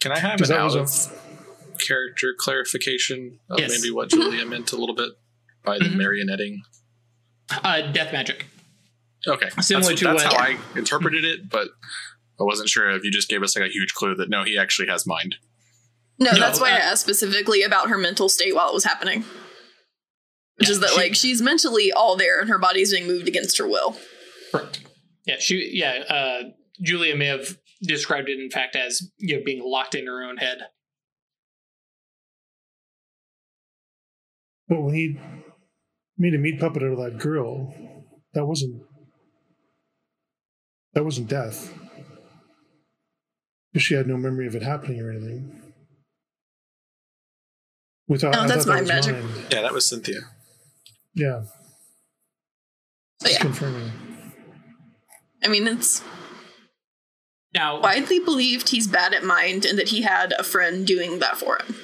Can 0.00 0.12
I 0.12 0.18
have 0.18 0.40
an 0.40 0.48
that 0.48 0.58
out 0.58 0.74
was 0.74 1.06
of 1.08 1.78
character 1.78 2.34
clarification 2.36 3.38
of 3.50 3.58
Yes. 3.60 3.70
maybe 3.70 3.92
what 3.92 4.10
Julia 4.10 4.44
meant 4.46 4.72
a 4.72 4.76
little 4.76 4.94
bit 4.94 5.10
by 5.64 5.78
the 5.78 5.84
Mhm. 5.84 5.96
marionetting? 5.96 6.56
Uh, 7.50 7.92
death 7.92 8.12
magic. 8.12 8.46
Okay, 9.26 9.48
Similar 9.60 9.88
that's, 9.90 10.00
to 10.00 10.04
that's 10.06 10.24
what- 10.24 10.32
how 10.34 10.38
I 10.40 10.58
interpreted 10.78 11.24
it, 11.24 11.48
but 11.48 11.68
I 12.40 12.44
wasn't 12.44 12.68
sure 12.68 12.90
if 12.90 13.04
you 13.04 13.10
just 13.10 13.28
gave 13.28 13.42
us 13.42 13.56
like 13.56 13.68
a 13.68 13.72
huge 13.72 13.92
clue 13.94 14.14
that 14.16 14.28
no, 14.30 14.44
he 14.44 14.56
actually 14.56 14.88
has 14.88 15.06
mind. 15.06 15.36
No, 16.18 16.32
No, 16.32 16.38
that's 16.38 16.60
why 16.60 16.70
I 16.70 16.74
uh, 16.74 16.78
asked 16.78 17.02
specifically 17.02 17.62
about 17.62 17.88
her 17.90 17.98
mental 17.98 18.28
state 18.28 18.54
while 18.54 18.68
it 18.68 18.74
was 18.74 18.84
happening. 18.84 19.20
Which 20.56 20.68
Yeah, 20.68 20.72
is 20.72 20.80
that 20.80 20.90
she- 20.90 20.96
like 20.96 21.14
she's 21.14 21.40
mentally 21.40 21.92
all 21.92 22.16
there 22.16 22.40
and 22.40 22.48
her 22.50 22.58
body's 22.58 22.92
being 22.92 23.06
moved 23.06 23.28
against 23.28 23.58
her 23.58 23.68
will. 23.68 23.96
Correct. 24.50 24.80
Yeah, 25.26 25.36
she. 25.38 25.70
Yeah, 25.74 26.02
uh, 26.08 26.42
Julia 26.80 27.14
may 27.16 27.26
have 27.26 27.58
described 27.82 28.28
it 28.28 28.40
in 28.40 28.50
fact 28.50 28.74
as 28.74 29.02
you 29.18 29.36
know 29.38 29.44
being 29.44 29.62
locked 29.62 29.94
in 29.94 30.06
her 30.06 30.24
own 30.24 30.38
head. 30.38 30.58
But 34.68 34.82
when 34.82 34.94
he 34.94 35.18
made 36.16 36.34
a 36.34 36.38
meat 36.38 36.58
puppet 36.60 36.82
out 36.82 36.92
of 36.92 36.98
that 36.98 37.18
girl, 37.18 37.72
that 38.34 38.44
wasn't 38.46 38.82
that 40.94 41.04
wasn't 41.04 41.28
death. 41.28 41.72
Because 43.72 43.84
she 43.84 43.94
had 43.94 44.06
no 44.06 44.16
memory 44.16 44.46
of 44.46 44.56
it 44.56 44.62
happening 44.62 45.00
or 45.00 45.10
anything. 45.10 45.57
Without, 48.08 48.34
Oh, 48.34 48.40
I 48.40 48.46
that's 48.48 48.64
thought 48.64 48.70
that 48.70 48.74
mind 48.74 48.88
magic. 48.88 49.22
mind. 49.22 49.46
Yeah, 49.52 49.62
that 49.62 49.72
was 49.72 49.86
Cynthia. 49.88 50.20
Yeah. 51.14 51.42
But 53.20 53.28
Just 53.28 53.34
yeah, 53.34 53.42
confirming. 53.42 53.90
I 55.44 55.48
mean 55.48 55.66
it's 55.68 56.02
Now, 57.54 57.80
widely 57.80 58.18
believed 58.20 58.70
he's 58.70 58.86
bad 58.86 59.14
at 59.14 59.24
mind 59.24 59.64
and 59.64 59.78
that 59.78 59.88
he 59.88 60.02
had 60.02 60.32
a 60.38 60.42
friend 60.42 60.86
doing 60.86 61.18
that 61.20 61.36
for 61.36 61.58
him. 61.58 61.74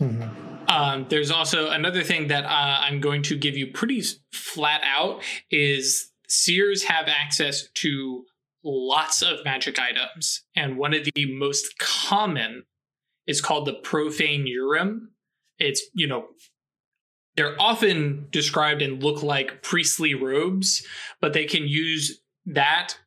Mhm. 0.00 0.68
Um, 0.70 1.06
there's 1.10 1.30
also 1.30 1.70
another 1.70 2.02
thing 2.02 2.28
that 2.28 2.44
uh, 2.44 2.48
I'm 2.80 3.00
going 3.00 3.22
to 3.24 3.36
give 3.36 3.56
you 3.56 3.72
pretty 3.72 4.02
flat 4.32 4.80
out 4.84 5.22
is 5.50 6.10
seers 6.28 6.84
have 6.84 7.08
access 7.08 7.68
to 7.74 8.24
lots 8.64 9.22
of 9.22 9.44
magic 9.44 9.78
items, 9.78 10.44
and 10.56 10.78
one 10.78 10.94
of 10.94 11.04
the 11.14 11.26
most 11.36 11.78
common 11.78 12.64
is 13.26 13.40
called 13.40 13.66
the 13.66 13.74
profane 13.74 14.46
urim. 14.46 15.11
It's 15.62 15.82
you 15.94 16.06
know 16.06 16.26
they're 17.36 17.60
often 17.60 18.26
described 18.30 18.82
and 18.82 19.02
look 19.02 19.22
like 19.22 19.62
priestly 19.62 20.14
robes, 20.14 20.86
but 21.20 21.32
they 21.32 21.46
can 21.46 21.66
use 21.66 22.20
that 22.46 22.98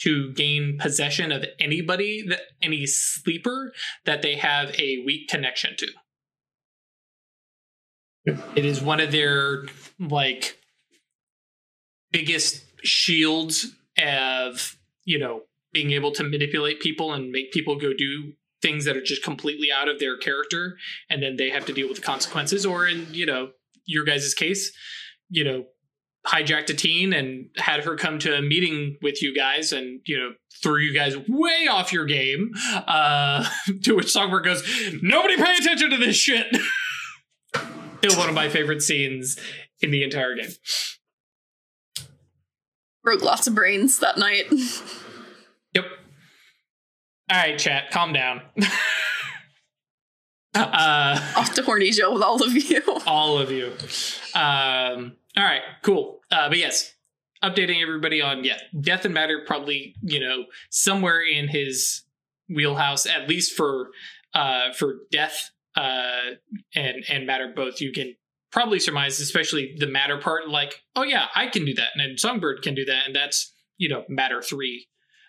to 0.00 0.32
gain 0.32 0.78
possession 0.78 1.32
of 1.32 1.44
anybody 1.58 2.24
that 2.28 2.40
any 2.62 2.86
sleeper 2.86 3.72
that 4.04 4.22
they 4.22 4.36
have 4.36 4.70
a 4.78 5.02
weak 5.04 5.28
connection 5.28 5.76
to. 5.76 5.88
It 8.54 8.64
is 8.64 8.80
one 8.80 9.00
of 9.00 9.10
their 9.10 9.64
like 9.98 10.56
biggest 12.12 12.64
shields 12.84 13.74
of 13.98 14.76
you 15.04 15.18
know 15.18 15.42
being 15.72 15.90
able 15.90 16.12
to 16.12 16.22
manipulate 16.22 16.80
people 16.80 17.12
and 17.12 17.32
make 17.32 17.52
people 17.52 17.76
go 17.76 17.92
do 17.92 18.32
things 18.62 18.84
that 18.84 18.96
are 18.96 19.02
just 19.02 19.22
completely 19.22 19.68
out 19.74 19.88
of 19.88 19.98
their 19.98 20.16
character 20.16 20.76
and 21.08 21.22
then 21.22 21.36
they 21.36 21.50
have 21.50 21.64
to 21.66 21.72
deal 21.72 21.88
with 21.88 21.98
the 21.98 22.02
consequences. 22.02 22.66
Or 22.66 22.86
in 22.86 23.06
you 23.12 23.26
know 23.26 23.50
your 23.86 24.04
guys' 24.04 24.34
case 24.34 24.72
you 25.30 25.44
know 25.44 25.64
hijacked 26.26 26.68
a 26.68 26.74
teen 26.74 27.12
and 27.12 27.46
had 27.56 27.84
her 27.84 27.96
come 27.96 28.18
to 28.18 28.36
a 28.36 28.42
meeting 28.42 28.98
with 29.02 29.22
you 29.22 29.34
guys 29.34 29.72
and 29.72 30.00
you 30.04 30.18
know 30.18 30.32
threw 30.62 30.78
you 30.78 30.92
guys 30.92 31.14
way 31.28 31.68
off 31.70 31.92
your 31.92 32.04
game 32.04 32.50
uh 32.86 33.48
to 33.82 33.94
which 33.94 34.10
songbird 34.10 34.44
goes 34.44 34.62
nobody 35.00 35.36
pay 35.36 35.56
attention 35.56 35.90
to 35.90 35.96
this 35.96 36.16
shit. 36.16 36.46
Still 37.98 38.16
one 38.16 38.28
of 38.28 38.34
my 38.34 38.48
favorite 38.48 38.80
scenes 38.80 39.36
in 39.80 39.90
the 39.90 40.04
entire 40.04 40.36
game. 40.36 40.50
Broke 43.02 43.22
lots 43.22 43.46
of 43.48 43.54
brains 43.54 43.98
that 43.98 44.18
night. 44.18 44.46
All 47.30 47.36
right, 47.36 47.58
chat, 47.58 47.90
calm 47.90 48.12
down. 48.12 48.40
uh, 50.54 51.20
Off 51.36 51.52
to 51.54 51.62
horny 51.62 51.90
jail 51.90 52.14
with 52.14 52.22
all 52.22 52.42
of 52.42 52.52
you. 52.54 52.82
all 53.06 53.38
of 53.38 53.50
you. 53.50 53.72
Um, 54.34 55.16
all 55.36 55.44
right, 55.44 55.60
cool. 55.82 56.20
Uh, 56.30 56.48
but 56.48 56.58
yes, 56.58 56.94
updating 57.44 57.82
everybody 57.82 58.20
on 58.22 58.44
yeah, 58.44 58.58
death 58.80 59.04
and 59.04 59.12
matter 59.14 59.42
probably 59.46 59.94
you 60.02 60.20
know 60.20 60.46
somewhere 60.70 61.20
in 61.22 61.48
his 61.48 62.02
wheelhouse, 62.48 63.06
at 63.06 63.28
least 63.28 63.54
for 63.56 63.90
uh, 64.34 64.72
for 64.72 64.96
death 65.10 65.50
uh, 65.76 66.30
and 66.74 67.04
and 67.08 67.26
matter 67.26 67.52
both. 67.54 67.80
You 67.80 67.92
can 67.92 68.14
probably 68.50 68.80
surmise, 68.80 69.20
especially 69.20 69.76
the 69.78 69.86
matter 69.86 70.16
part. 70.18 70.48
Like, 70.48 70.82
oh 70.96 71.02
yeah, 71.02 71.26
I 71.34 71.48
can 71.48 71.64
do 71.66 71.74
that, 71.74 71.88
and 71.94 72.00
then 72.10 72.16
Songbird 72.18 72.62
can 72.62 72.74
do 72.74 72.86
that, 72.86 73.06
and 73.06 73.14
that's 73.14 73.52
you 73.76 73.90
know 73.90 74.04
matter 74.08 74.40
three 74.40 74.88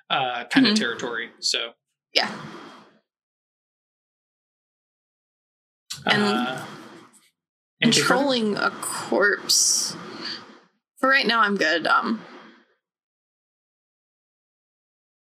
uh, 0.09 0.45
kind 0.45 0.65
of 0.65 0.73
Mhm. 0.75 0.79
territory. 0.79 1.29
So. 1.39 1.71
Yeah. 2.13 2.31
And 6.05 6.23
uh, 6.23 6.65
anything? 7.81 7.99
Controlling 8.01 8.55
a 8.57 8.71
corpse. 8.81 9.95
For 10.99 11.09
right 11.09 11.27
now, 11.27 11.41
I'm 11.41 11.55
good. 11.57 11.87
Um. 11.87 12.21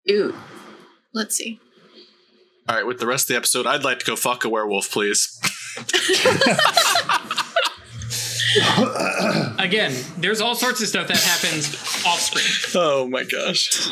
Dude, 0.05 0.35
let's 1.13 1.35
see. 1.35 1.59
All 2.67 2.75
right, 2.75 2.85
with 2.85 2.99
the 2.99 3.07
rest 3.07 3.25
of 3.25 3.27
the 3.29 3.35
episode, 3.37 3.65
I'd 3.67 3.83
like 3.83 3.99
to 3.99 4.05
go 4.05 4.15
fuck 4.15 4.43
a 4.45 4.49
werewolf, 4.49 4.89
please. 4.91 5.39
Again, 9.59 9.93
there's 10.17 10.41
all 10.41 10.55
sorts 10.55 10.81
of 10.81 10.87
stuff 10.87 11.07
that 11.07 11.17
happens 11.17 11.73
off 12.05 12.19
screen. 12.19 12.45
Oh 12.83 13.07
my 13.07 13.23
gosh. 13.23 13.89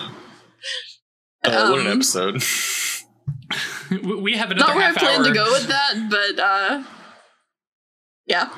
Uh, 1.46 1.70
what 1.70 1.80
an 1.80 1.88
Um, 1.88 1.94
episode. 1.94 2.44
We- 3.90 3.98
We 4.22 4.34
have 4.38 4.52
another 4.52 4.68
Not 4.68 4.76
where 4.76 4.86
I 4.86 4.88
half 4.90 4.98
planned 4.98 5.20
hour. 5.26 5.28
to 5.28 5.34
go 5.34 5.52
with 5.52 5.68
that, 5.68 6.08
but 6.10 6.40
uh, 6.42 6.84
yeah, 8.28 8.50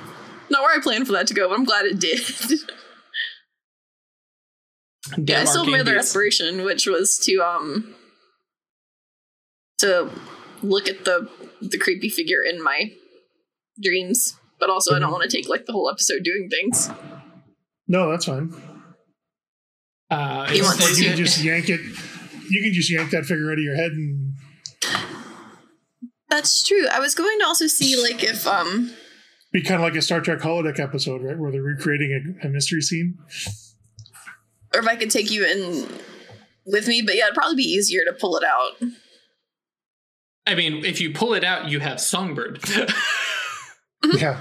not 0.49 0.61
where 0.61 0.77
I 0.77 0.81
planned 0.81 1.05
for 1.07 1.13
that 1.13 1.27
to 1.27 1.33
go. 1.33 1.47
But 1.49 1.55
I'm 1.55 1.65
glad 1.65 1.85
it 1.85 1.99
did. 1.99 2.19
Yeah, 5.17 5.41
I 5.41 5.45
still 5.45 5.63
have 5.65 5.71
my 5.71 5.79
other 5.79 5.95
Beats. 5.95 6.07
aspiration, 6.07 6.63
which 6.63 6.85
was 6.85 7.17
to 7.25 7.37
um 7.41 7.95
to 9.79 10.09
look 10.61 10.87
at 10.87 11.05
the 11.05 11.27
the 11.59 11.77
creepy 11.77 12.07
figure 12.07 12.41
in 12.47 12.63
my 12.63 12.91
dreams. 13.81 14.37
But 14.59 14.69
also, 14.69 14.95
I 14.95 14.99
don't 14.99 15.11
want 15.11 15.29
to 15.29 15.35
take 15.35 15.49
like 15.49 15.65
the 15.65 15.71
whole 15.73 15.89
episode 15.89 16.23
doing 16.23 16.49
things. 16.49 16.89
No, 17.87 18.09
that's 18.11 18.25
fine. 18.25 18.53
Uh, 20.11 20.45
He 20.47 20.61
wants 20.61 20.85
Or 20.85 20.91
you 21.01 21.09
can 21.09 21.17
just 21.17 21.43
yank 21.43 21.67
it. 21.67 21.81
You 22.49 22.61
can 22.61 22.71
just 22.71 22.91
yank 22.91 23.09
that 23.09 23.25
figure 23.25 23.49
out 23.51 23.57
of 23.57 23.63
your 23.63 23.75
head 23.75 23.91
and 23.91 24.33
That's 26.31 26.63
true. 26.63 26.87
I 26.91 26.99
was 26.99 27.13
going 27.13 27.37
to 27.39 27.45
also 27.45 27.67
see 27.67 28.01
like 28.01 28.23
if 28.23 28.47
um 28.47 28.91
be 29.51 29.61
kind 29.61 29.75
of 29.75 29.81
like 29.81 29.95
a 29.95 30.01
Star 30.01 30.21
Trek 30.21 30.39
holodeck 30.39 30.79
episode, 30.79 31.21
right, 31.21 31.37
where 31.37 31.51
they're 31.51 31.61
recreating 31.61 32.37
a, 32.41 32.47
a 32.47 32.49
mystery 32.49 32.81
scene. 32.81 33.17
or 34.73 34.79
if 34.79 34.87
I 34.87 34.95
could 34.95 35.11
take 35.11 35.29
you 35.29 35.45
in 35.45 35.87
with 36.65 36.87
me. 36.87 37.01
But 37.01 37.17
yeah, 37.17 37.25
it'd 37.25 37.35
probably 37.35 37.57
be 37.57 37.69
easier 37.69 38.01
to 38.05 38.13
pull 38.13 38.37
it 38.37 38.43
out. 38.45 38.71
I 40.47 40.55
mean, 40.55 40.85
if 40.85 40.99
you 41.01 41.13
pull 41.13 41.33
it 41.33 41.43
out, 41.43 41.69
you 41.69 41.79
have 41.79 42.01
Songbird. 42.01 42.59
Yeah, 44.15 44.39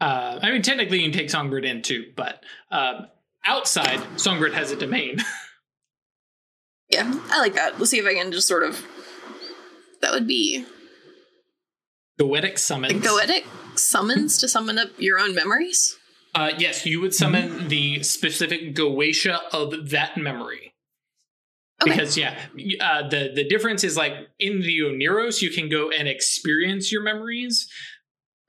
uh, 0.00 0.38
I 0.40 0.50
mean, 0.50 0.62
technically, 0.62 0.98
you 1.02 1.10
can 1.10 1.18
take 1.18 1.28
Songbird 1.28 1.66
in 1.66 1.82
too, 1.82 2.06
but 2.16 2.42
um, 2.70 3.06
outside, 3.44 4.00
Songbird 4.18 4.54
has 4.54 4.70
a 4.70 4.76
domain. 4.76 5.18
Yeah, 6.90 7.12
I 7.30 7.40
like 7.40 7.54
that. 7.54 7.78
Let's 7.78 7.90
see 7.90 7.98
if 7.98 8.06
I 8.06 8.14
can 8.14 8.30
just 8.30 8.46
sort 8.46 8.62
of. 8.62 8.84
That 10.04 10.12
would 10.12 10.26
be 10.26 10.66
Goetic 12.20 12.58
summons. 12.58 13.02
goetic 13.02 13.44
summons 13.74 14.36
to 14.36 14.46
summon 14.48 14.78
up 14.78 14.90
your 14.98 15.18
own 15.18 15.34
memories. 15.34 15.96
Uh, 16.34 16.50
yes, 16.58 16.84
you 16.84 17.00
would 17.00 17.14
summon 17.14 17.68
the 17.68 18.02
specific 18.02 18.74
Goetia 18.74 19.40
of 19.50 19.88
that 19.90 20.18
memory. 20.18 20.74
Okay. 21.82 21.92
Because 21.92 22.18
yeah, 22.18 22.38
uh, 22.82 23.08
the 23.08 23.32
the 23.34 23.48
difference 23.48 23.82
is 23.82 23.96
like 23.96 24.12
in 24.38 24.60
the 24.60 24.78
Oneros, 24.80 25.40
you 25.40 25.48
can 25.50 25.70
go 25.70 25.90
and 25.90 26.06
experience 26.06 26.92
your 26.92 27.02
memories, 27.02 27.66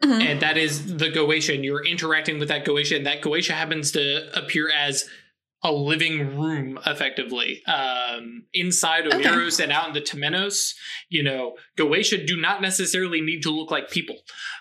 Mhm. 0.03 0.21
and 0.25 0.39
that 0.41 0.57
is 0.57 0.97
the 0.97 1.09
Goetia, 1.09 1.55
and 1.55 1.63
you're 1.63 1.85
interacting 1.85 2.37
with 2.37 2.49
that 2.49 2.65
Goetia, 2.65 2.97
and 2.97 3.05
that 3.05 3.21
Goetia 3.21 3.51
happens 3.53 3.93
to 3.93 4.29
appear 4.37 4.69
as 4.69 5.07
a 5.65 5.71
living 5.71 6.37
room 6.39 6.77
effectively 6.85 7.61
um, 7.65 8.43
inside 8.53 9.07
Okay. 9.07 9.23
Oneros 9.23 9.61
and 9.61 9.71
out 9.71 9.87
in 9.87 9.93
the 9.93 10.01
Temenos. 10.01 10.75
You 11.09 11.23
know, 11.23 11.55
Goetia 11.75 12.25
do 12.25 12.37
not 12.39 12.61
necessarily 12.61 13.19
need 13.19 13.41
to 13.43 13.49
look 13.49 13.71
like 13.71 13.89
people. 13.89 14.17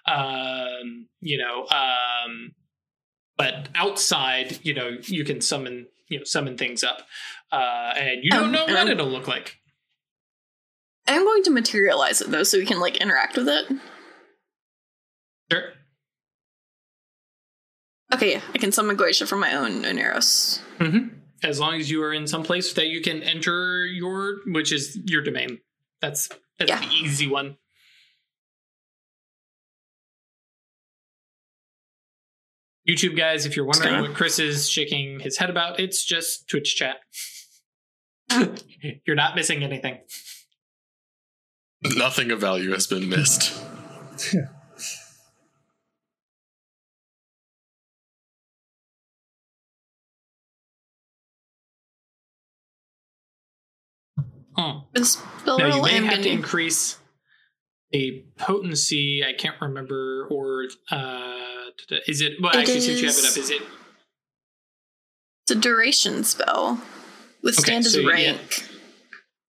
Um, 0.07 1.07
you 1.21 1.39
know, 1.39 1.67
um, 1.69 2.53
but 3.37 3.69
outside, 3.75 4.59
you 4.63 4.73
know, 4.73 4.97
you 5.03 5.25
can 5.25 5.41
summon 5.41 5.87
you 6.09 6.19
know 6.19 6.25
summon 6.25 6.57
things 6.57 6.83
up, 6.83 7.03
uh, 7.53 7.93
and 7.97 8.25
you 8.25 8.31
don't 8.31 8.45
Um, 8.45 8.53
know 8.53 8.65
what 8.65 8.89
it'll 8.89 9.07
look 9.07 9.29
like. 9.29 9.59
I'm 11.07 11.23
going 11.23 11.43
to 11.43 11.51
materialize 11.51 12.23
it 12.23 12.31
though, 12.31 12.45
so 12.45 12.59
we 12.59 12.65
can 12.65 12.81
like 12.81 12.97
interact 12.97 13.37
with 13.37 13.49
it. 13.49 13.67
Sure. 15.53 15.73
Okay, 18.15 18.33
yeah, 18.33 18.41
I 18.55 18.59
can 18.59 18.71
summon 18.71 18.97
Goetia 18.97 19.27
from 19.27 19.41
my 19.41 19.55
own 19.55 19.83
Oneros. 19.83 20.61
hmm 20.79 21.09
As 21.43 21.59
long 21.59 21.81
as 21.81 21.91
you 21.91 22.03
are 22.05 22.12
in 22.12 22.27
some 22.29 22.45
place 22.45 22.73
that 22.75 22.87
you 22.87 23.01
can 23.01 23.23
enter 23.23 23.85
your, 23.87 24.37
which 24.47 24.73
is 24.73 24.97
your 25.05 25.21
domain. 25.23 25.59
That's 26.01 26.29
that's 26.59 26.71
Yeah. 26.71 26.79
the 26.81 26.95
easy 26.95 27.27
one. 27.27 27.57
YouTube 32.89 33.17
guys, 33.17 33.47
if 33.47 33.57
you're 33.57 33.65
wondering 33.65 34.01
what 34.03 34.15
Chris 34.15 34.39
is 34.39 34.69
shaking 34.69 35.19
his 35.21 35.39
head 35.39 35.49
about, 35.51 35.81
it's 35.81 36.05
just 36.05 36.49
Twitch 36.49 36.77
chat. 36.77 36.99
you're 39.07 39.17
not 39.17 39.35
missing 39.35 39.62
anything. 39.65 39.99
Nothing 41.83 42.31
of 42.31 42.41
value 42.41 42.73
has 42.73 42.87
been 42.87 43.09
missed. 43.09 43.59
Yeah. 44.33 44.41
Hmm. 54.57 54.79
Is 54.95 55.19
Now 55.47 55.77
you 55.77 55.83
may 55.83 56.05
have 56.05 56.23
to 56.23 56.29
increase 56.29 56.99
a 57.93 58.23
potency. 58.39 59.25
I 59.25 59.33
can't 59.33 59.57
remember, 59.61 60.27
or 60.31 60.67
uh, 60.91 61.71
is 62.07 62.21
it? 62.21 62.35
Well, 62.41 62.53
It 62.53 62.59
actually, 62.61 62.81
since 62.81 63.01
you 63.01 63.07
have 63.09 63.17
it 63.17 63.25
is- 63.25 63.31
up, 63.33 63.37
is 63.39 63.51
it? 63.51 63.63
It's 65.47 65.51
a 65.51 65.61
duration 65.61 66.25
spell. 66.25 66.81
Withstand 67.43 67.85
so 67.85 67.99
is 67.99 68.05
yeah. 68.05 68.11
rank. 68.11 68.67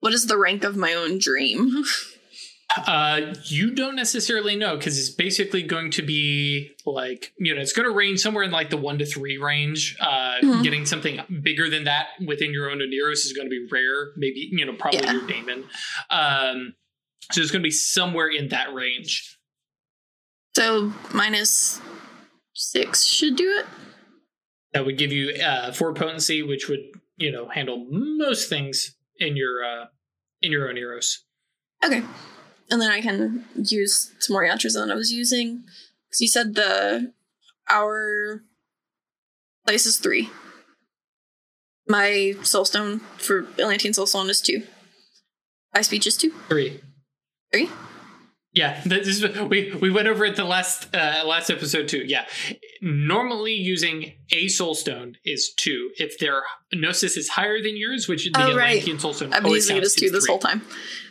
What 0.02 0.14
is 0.14 0.28
the 0.28 0.38
rank 0.38 0.64
of 0.66 0.76
my 0.76 0.94
own 0.94 1.20
dream? 1.20 1.84
Uh, 2.88 3.34
you 3.46 3.74
don't 3.74 3.96
necessarily 3.96 4.56
know 4.56 4.76
because 4.76 4.98
it's 5.00 5.10
basically 5.10 5.62
going 5.64 5.92
to 5.92 6.02
be 6.02 6.72
like 6.86 7.32
you 7.38 7.54
know 7.56 7.62
it's 7.62 7.72
going 7.72 7.88
to 7.88 7.94
range 7.94 8.20
somewhere 8.20 8.44
in 8.44 8.52
like 8.52 8.70
the 8.70 8.78
one 8.78 8.98
to 8.98 9.06
three 9.06 9.38
range. 9.38 9.96
Uh, 10.02 10.36
Mhm. 10.44 10.64
Getting 10.64 10.86
something 10.86 11.22
bigger 11.42 11.70
than 11.70 11.84
that 11.86 12.08
within 12.26 12.52
your 12.52 12.70
own 12.70 12.80
Oneros 12.80 13.24
is 13.26 13.34
going 13.34 13.46
to 13.48 13.50
be 13.50 13.66
rare. 13.72 14.12
Maybe 14.18 14.50
you 14.52 14.66
know 14.66 14.74
probably 14.74 15.00
Yeah. 15.02 15.14
your 15.14 15.28
Daemon. 15.28 15.64
Um, 16.10 16.76
so 17.32 17.40
it's 17.42 17.52
going 17.52 17.62
to 17.62 17.68
be 17.68 17.72
somewhere 17.72 18.28
in 18.28 18.50
that 18.50 18.74
range. 18.74 19.38
So 20.56 20.92
minus 21.14 21.80
six 22.54 23.04
should 23.06 23.36
do 23.36 23.50
it. 23.60 23.66
That 24.74 24.86
would 24.86 24.98
give 24.98 25.12
you 25.12 25.30
uh, 25.42 25.72
four 25.72 25.94
potency, 25.94 26.42
which 26.44 26.68
would 26.68 26.82
you 27.18 27.32
know 27.32 27.48
handle 27.48 27.86
most 27.90 28.50
things 28.50 28.96
in 29.18 29.38
your 29.38 29.64
uh, 29.64 29.86
in 30.42 30.52
your 30.52 30.68
own 30.68 30.76
Oneros. 30.76 31.20
Okay. 31.84 32.04
And 32.70 32.82
then 32.82 32.92
I 32.92 33.02
can 33.02 33.46
use 33.56 34.14
some 34.20 34.34
more 34.34 34.44
yantras 34.44 34.74
than 34.74 34.92
I 34.92 34.96
was 34.96 35.12
using. 35.12 35.64
Because 36.08 36.22
you 36.22 36.28
said 36.28 36.56
the 36.56 37.14
our 37.70 38.44
place 39.66 39.86
is 39.86 39.98
three. 39.98 40.30
My 41.88 42.34
soulstone 42.42 43.02
for 43.18 43.44
Atlantean 43.60 43.94
soulstone 43.94 44.30
is 44.30 44.42
two. 44.42 44.64
My 45.74 45.82
speech 45.82 46.08
is 46.08 46.18
two. 46.18 46.32
Three. 46.50 46.82
Three? 47.52 47.70
Yeah, 48.56 48.80
this 48.86 49.08
is 49.08 49.40
we 49.50 49.74
we 49.74 49.92
went 49.92 50.08
over 50.08 50.24
it 50.24 50.38
the 50.38 50.46
last 50.46 50.88
uh, 50.96 51.24
last 51.26 51.50
episode 51.50 51.90
too. 51.90 52.06
Yeah, 52.08 52.26
normally 52.82 53.52
using 53.52 54.14
a 54.32 54.48
soul 54.48 54.76
stone 54.76 55.18
is 55.26 55.54
two. 55.54 55.92
If 55.98 56.20
their 56.20 56.42
gnosis 56.74 57.18
is 57.18 57.28
higher 57.28 57.62
than 57.62 57.76
yours, 57.76 58.08
which 58.08 58.24
the 58.32 58.32
Oh, 58.40 58.56
right. 58.56 58.78
Atlantean 58.78 59.00
soul 59.00 59.14
stone 59.14 59.34
I've 59.34 59.44
been 59.44 59.52
using 59.52 59.76
it 59.76 59.84
as 59.84 59.94
two 59.94 60.10
this 60.10 60.26
whole 60.26 60.40
time. 60.40 60.62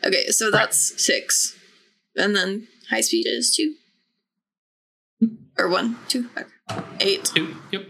Okay, 0.02 0.28
so 0.28 0.50
that's 0.50 1.04
six. 1.04 1.54
And 2.16 2.34
then 2.34 2.66
high 2.88 3.02
speed 3.02 3.26
is 3.26 3.54
two. 3.54 3.74
Or 5.58 5.68
one, 5.68 5.98
two, 6.08 6.30
okay. 6.38 6.48
eight. 7.00 7.24
Two. 7.26 7.54
Yep. 7.72 7.82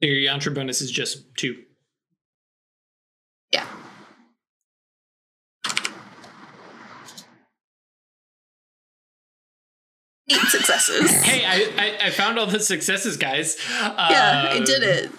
So 0.00 0.06
your 0.06 0.32
yantra 0.32 0.54
bonus 0.54 0.80
is 0.80 0.90
just 0.90 1.36
two. 1.36 1.56
Yeah. 3.52 3.66
Eight 10.30 10.40
successes. 10.48 11.10
Hey, 11.24 11.44
I, 11.44 11.82
I 11.82 12.06
I 12.06 12.10
found 12.10 12.38
all 12.38 12.46
the 12.46 12.60
successes, 12.60 13.16
guys. 13.16 13.56
yeah, 13.70 14.50
I 14.52 14.60
did 14.64 14.82
Um, 14.82 14.88
it. 14.88 15.10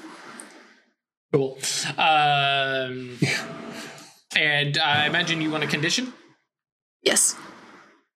Cool. 1.34 1.58
Um, 1.98 3.18
and 4.36 4.78
I 4.78 5.06
imagine 5.08 5.42
you 5.42 5.52
want 5.52 5.64
a 5.64 5.68
condition. 5.68 6.14
Yes. 7.04 7.36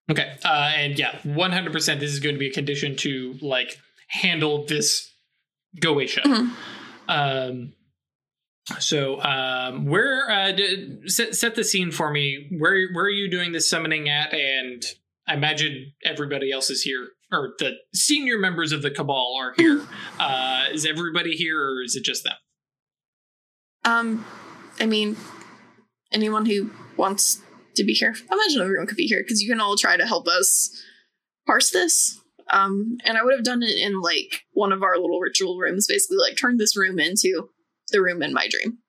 Okay. 0.10 0.36
Uh, 0.44 0.72
and 0.76 0.98
yeah, 1.00 1.20
100% 1.24 1.74
this 2.00 2.12
is 2.12 2.20
going 2.20 2.36
to 2.36 2.40
be 2.40 2.48
a 2.50 2.54
condition 2.54 2.96
to 2.98 3.38
like 3.42 3.78
handle 4.08 4.66
this 4.66 5.10
Goetia. 5.80 6.22
Mhm. 6.24 6.52
Um, 7.08 7.74
so 8.80 9.22
um, 9.22 9.86
where 9.86 10.30
uh, 10.30 10.52
d- 10.54 11.02
set, 11.08 11.36
set 11.36 11.56
the 11.56 11.64
scene 11.64 11.92
for 11.92 12.10
me. 12.12 12.48
Where 12.58 12.88
where 12.94 13.06
are 13.06 13.10
you 13.10 13.30
doing 13.30 13.52
the 13.52 13.60
summoning 13.62 14.08
at? 14.10 14.34
And 14.34 14.84
I 15.28 15.36
imagine 15.36 15.94
everybody 16.04 16.52
else 16.52 16.70
is 16.70 16.82
here, 16.82 17.10
or 17.32 17.54
the 17.60 17.74
senior 17.94 18.38
members 18.38 18.72
of 18.72 18.82
the 18.82 18.92
Cabal 18.92 19.36
are 19.40 19.54
here. 19.56 19.86
Uh, 20.20 20.66
is 20.72 20.86
everybody 20.86 21.36
here, 21.36 21.60
or 21.62 21.84
is 21.84 21.96
it 21.96 22.04
just 22.04 22.24
them? 22.24 22.34
Um, 23.86 24.26
I 24.80 24.86
mean, 24.86 25.18
anyone 26.12 26.46
who 26.46 26.72
wants 26.98 27.42
to 27.76 27.84
be 27.84 27.94
here, 27.94 28.16
I 28.30 28.34
imagine 28.34 28.62
everyone 28.62 28.88
could 28.88 28.98
be 28.98 29.08
here 29.08 29.22
because 29.24 29.42
you 29.42 29.50
can 29.50 29.62
all 29.62 29.78
try 29.78 29.98
to 29.98 30.06
help 30.06 30.28
us 30.28 30.70
parse 31.46 31.72
this. 31.72 32.20
Um, 32.52 32.98
and 33.06 33.18
I 33.18 33.24
would 33.24 33.34
have 33.34 33.46
done 33.46 33.64
it 33.64 33.78
in 33.78 34.02
like 34.02 34.42
one 34.52 34.72
of 34.72 34.84
our 34.84 34.98
little 34.98 35.20
ritual 35.20 35.58
rooms, 35.58 35.88
basically 35.88 36.18
like 36.18 36.38
turn 36.38 36.58
this 36.58 36.76
room 36.76 37.00
into 37.00 37.50
the 37.92 38.02
room 38.02 38.22
in 38.22 38.34
my 38.34 38.48
dream. 38.50 38.80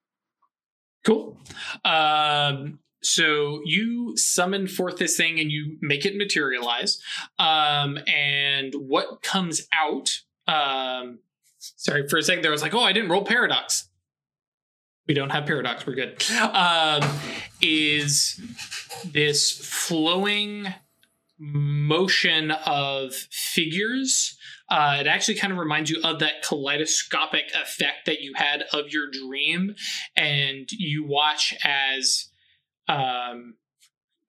Cool. 1.04 1.36
Um, 1.84 2.80
so 3.04 3.60
you 3.64 4.16
summon 4.16 4.66
forth 4.66 4.96
this 4.96 5.16
thing 5.16 5.38
and 5.38 5.50
you 5.50 5.76
make 5.80 6.04
it 6.04 6.16
materialize. 6.16 7.00
Um, 7.38 7.98
and 8.06 8.74
what 8.74 9.22
comes 9.22 9.66
out? 9.72 10.10
Um, 10.46 11.20
sorry, 11.58 12.08
for 12.08 12.18
a 12.18 12.22
second 12.22 12.42
there, 12.42 12.50
I 12.50 12.52
was 12.52 12.62
like, 12.62 12.74
oh, 12.74 12.82
I 12.82 12.92
didn't 12.92 13.10
roll 13.10 13.24
paradox. 13.24 13.88
We 15.06 15.14
don't 15.14 15.30
have 15.30 15.46
paradox. 15.46 15.86
We're 15.86 15.94
good. 15.94 16.22
Um, 16.40 17.02
is 17.60 18.40
this 19.04 19.52
flowing 19.52 20.66
motion 21.38 22.52
of 22.52 23.12
figures? 23.12 24.38
Uh, 24.70 24.96
it 25.00 25.06
actually 25.06 25.34
kind 25.34 25.52
of 25.52 25.58
reminds 25.58 25.90
you 25.90 26.00
of 26.02 26.20
that 26.20 26.42
kaleidoscopic 26.42 27.52
effect 27.54 28.06
that 28.06 28.22
you 28.22 28.32
had 28.34 28.64
of 28.72 28.88
your 28.88 29.10
dream, 29.10 29.74
and 30.16 30.72
you 30.72 31.04
watch 31.06 31.52
as 31.62 32.28
um, 32.88 33.54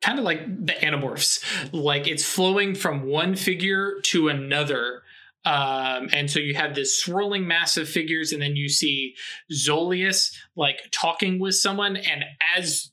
kind 0.01 0.19
of 0.19 0.25
like 0.25 0.45
the 0.65 0.73
animorphs, 0.73 1.43
like 1.73 2.07
it's 2.07 2.23
flowing 2.23 2.75
from 2.75 3.07
one 3.07 3.35
figure 3.35 3.99
to 4.03 4.29
another. 4.29 5.01
Um, 5.45 6.09
and 6.11 6.29
so 6.29 6.39
you 6.39 6.55
have 6.55 6.73
this 6.73 6.99
swirling 6.99 7.47
mass 7.47 7.77
of 7.77 7.87
figures, 7.87 8.31
and 8.31 8.41
then 8.41 8.55
you 8.55 8.67
see 8.69 9.15
Zolius 9.51 10.33
like 10.55 10.79
talking 10.91 11.39
with 11.39 11.55
someone, 11.55 11.97
and 11.97 12.23
as 12.57 12.91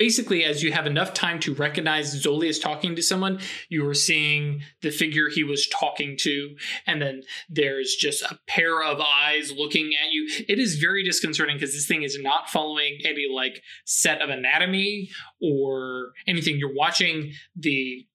basically 0.00 0.44
as 0.44 0.62
you 0.62 0.72
have 0.72 0.86
enough 0.86 1.12
time 1.12 1.38
to 1.38 1.52
recognize 1.52 2.24
Zolius 2.24 2.60
talking 2.60 2.96
to 2.96 3.02
someone, 3.02 3.38
you 3.68 3.86
are 3.86 3.92
seeing 3.92 4.62
the 4.80 4.90
figure 4.90 5.28
he 5.28 5.44
was 5.44 5.68
talking 5.68 6.16
to, 6.20 6.56
and 6.86 7.02
then 7.02 7.22
there's 7.50 7.94
just 7.94 8.22
a 8.22 8.38
pair 8.48 8.82
of 8.82 8.98
eyes 8.98 9.52
looking 9.52 9.92
at 10.02 10.10
you. 10.10 10.26
It 10.48 10.58
is 10.58 10.76
very 10.76 11.04
disconcerting 11.04 11.56
because 11.56 11.74
this 11.74 11.86
thing 11.86 12.02
is 12.02 12.18
not 12.18 12.48
following 12.48 12.98
any 13.04 13.28
like 13.30 13.62
set 13.84 14.22
of 14.22 14.30
anatomy 14.30 15.10
or 15.40 16.12
anything. 16.26 16.56
You're 16.56 16.74
watching 16.74 17.34
the 17.54 18.06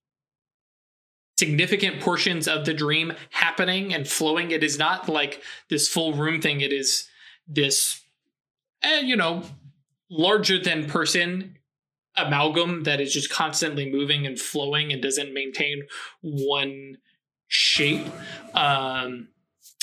significant 1.38 2.00
portions 2.00 2.48
of 2.48 2.64
the 2.64 2.74
dream 2.74 3.12
happening 3.30 3.94
and 3.94 4.08
flowing. 4.08 4.50
It 4.50 4.64
is 4.64 4.76
not 4.76 5.08
like 5.08 5.40
this 5.70 5.88
full 5.88 6.14
room 6.14 6.42
thing. 6.42 6.62
It 6.62 6.72
is 6.72 7.06
this, 7.46 8.02
eh, 8.82 9.02
you 9.02 9.14
know, 9.14 9.44
larger 10.10 10.58
than 10.58 10.86
person 10.86 11.55
amalgam 12.16 12.84
that 12.84 13.00
is 13.00 13.12
just 13.12 13.30
constantly 13.30 13.90
moving 13.90 14.26
and 14.26 14.38
flowing 14.38 14.92
and 14.92 15.02
doesn't 15.02 15.34
maintain 15.34 15.82
one 16.20 16.96
shape. 17.48 18.06
Um, 18.54 19.28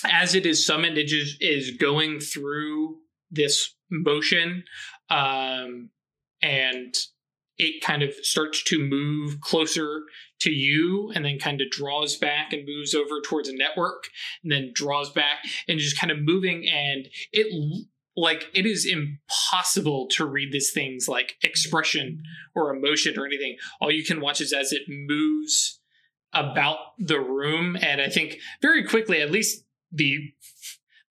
as 0.10 0.36
it 0.36 0.46
is 0.46 0.66
summoned, 0.66 0.98
it 0.98 1.08
just 1.08 1.42
is 1.42 1.78
going 1.78 2.20
through 2.20 2.98
this 3.32 3.74
motion, 3.90 4.64
um, 5.10 5.90
and 6.42 6.96
it 7.58 7.84
kind 7.84 8.04
of 8.04 8.14
starts 8.22 8.64
to 8.64 8.80
move 8.80 9.40
closer 9.40 10.02
to 10.42 10.52
you, 10.52 11.12
and 11.16 11.24
then 11.24 11.40
kind 11.40 11.62
of 11.62 11.70
draws 11.70 12.18
back 12.18 12.52
and 12.52 12.68
moves 12.68 12.94
over 12.94 13.22
towards 13.22 13.48
a 13.48 13.56
network, 13.56 14.10
and 14.44 14.52
then 14.52 14.72
draws 14.74 15.12
back 15.12 15.38
and 15.68 15.80
just 15.80 16.00
kind 16.00 16.12
of 16.12 16.20
moving, 16.20 16.68
and 16.68 17.08
it 17.32 17.48
like 18.16 18.48
it 18.54 18.66
is 18.66 18.86
impossible 18.86 20.08
to 20.12 20.26
read 20.26 20.52
this 20.52 20.72
thing's 20.72 21.08
like 21.08 21.36
expression 21.44 22.24
or 22.56 22.76
emotion 22.76 23.18
or 23.18 23.26
anything. 23.26 23.58
All 23.82 23.92
you 23.92 24.04
can 24.04 24.22
watch 24.22 24.40
is 24.42 24.54
as 24.54 24.72
it 24.72 24.84
moves 24.88 25.80
about 26.34 26.78
the 26.98 27.20
room, 27.20 27.76
and 27.80 28.02
I 28.02 28.10
think 28.10 28.38
very 28.62 28.84
quickly, 28.84 29.22
at 29.22 29.32
least 29.32 29.64
the 29.92 30.34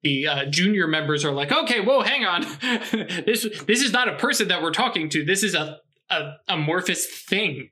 the 0.03 0.27
uh, 0.27 0.45
junior 0.47 0.89
members 0.89 1.25
are 1.25 1.31
like, 1.33 1.53
okay, 1.53 1.81
whoa, 1.81 2.03
hang 2.03 2.25
on, 2.25 2.43
this 2.63 3.47
this 3.67 3.83
is 3.83 3.93
not 3.93 4.09
a 4.09 4.17
person 4.17 4.49
that 4.49 4.63
we're 4.63 4.73
talking 4.73 5.09
to. 5.11 5.25
This 5.25 5.43
is 5.43 5.55
a 5.55 5.79
a 6.11 6.35
amorphous 6.49 7.07
thing. 7.07 7.71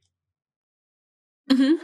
hmm 1.51 1.75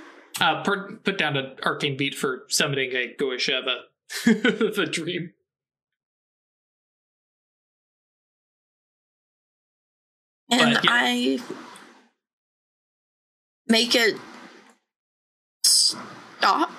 Uh, 0.40 0.62
per, 0.62 0.96
put 0.96 1.16
down 1.18 1.36
an 1.36 1.56
arcane 1.64 1.96
beat 1.96 2.14
for 2.14 2.42
summoning 2.48 2.92
a 2.92 3.14
Goisheva, 3.18 3.78
the 4.24 4.88
dream. 4.92 5.32
And 10.50 10.74
But, 10.74 10.84
yeah. 10.84 10.90
I 10.92 11.38
make 13.66 13.94
it 13.94 14.16
stop. 15.64 16.70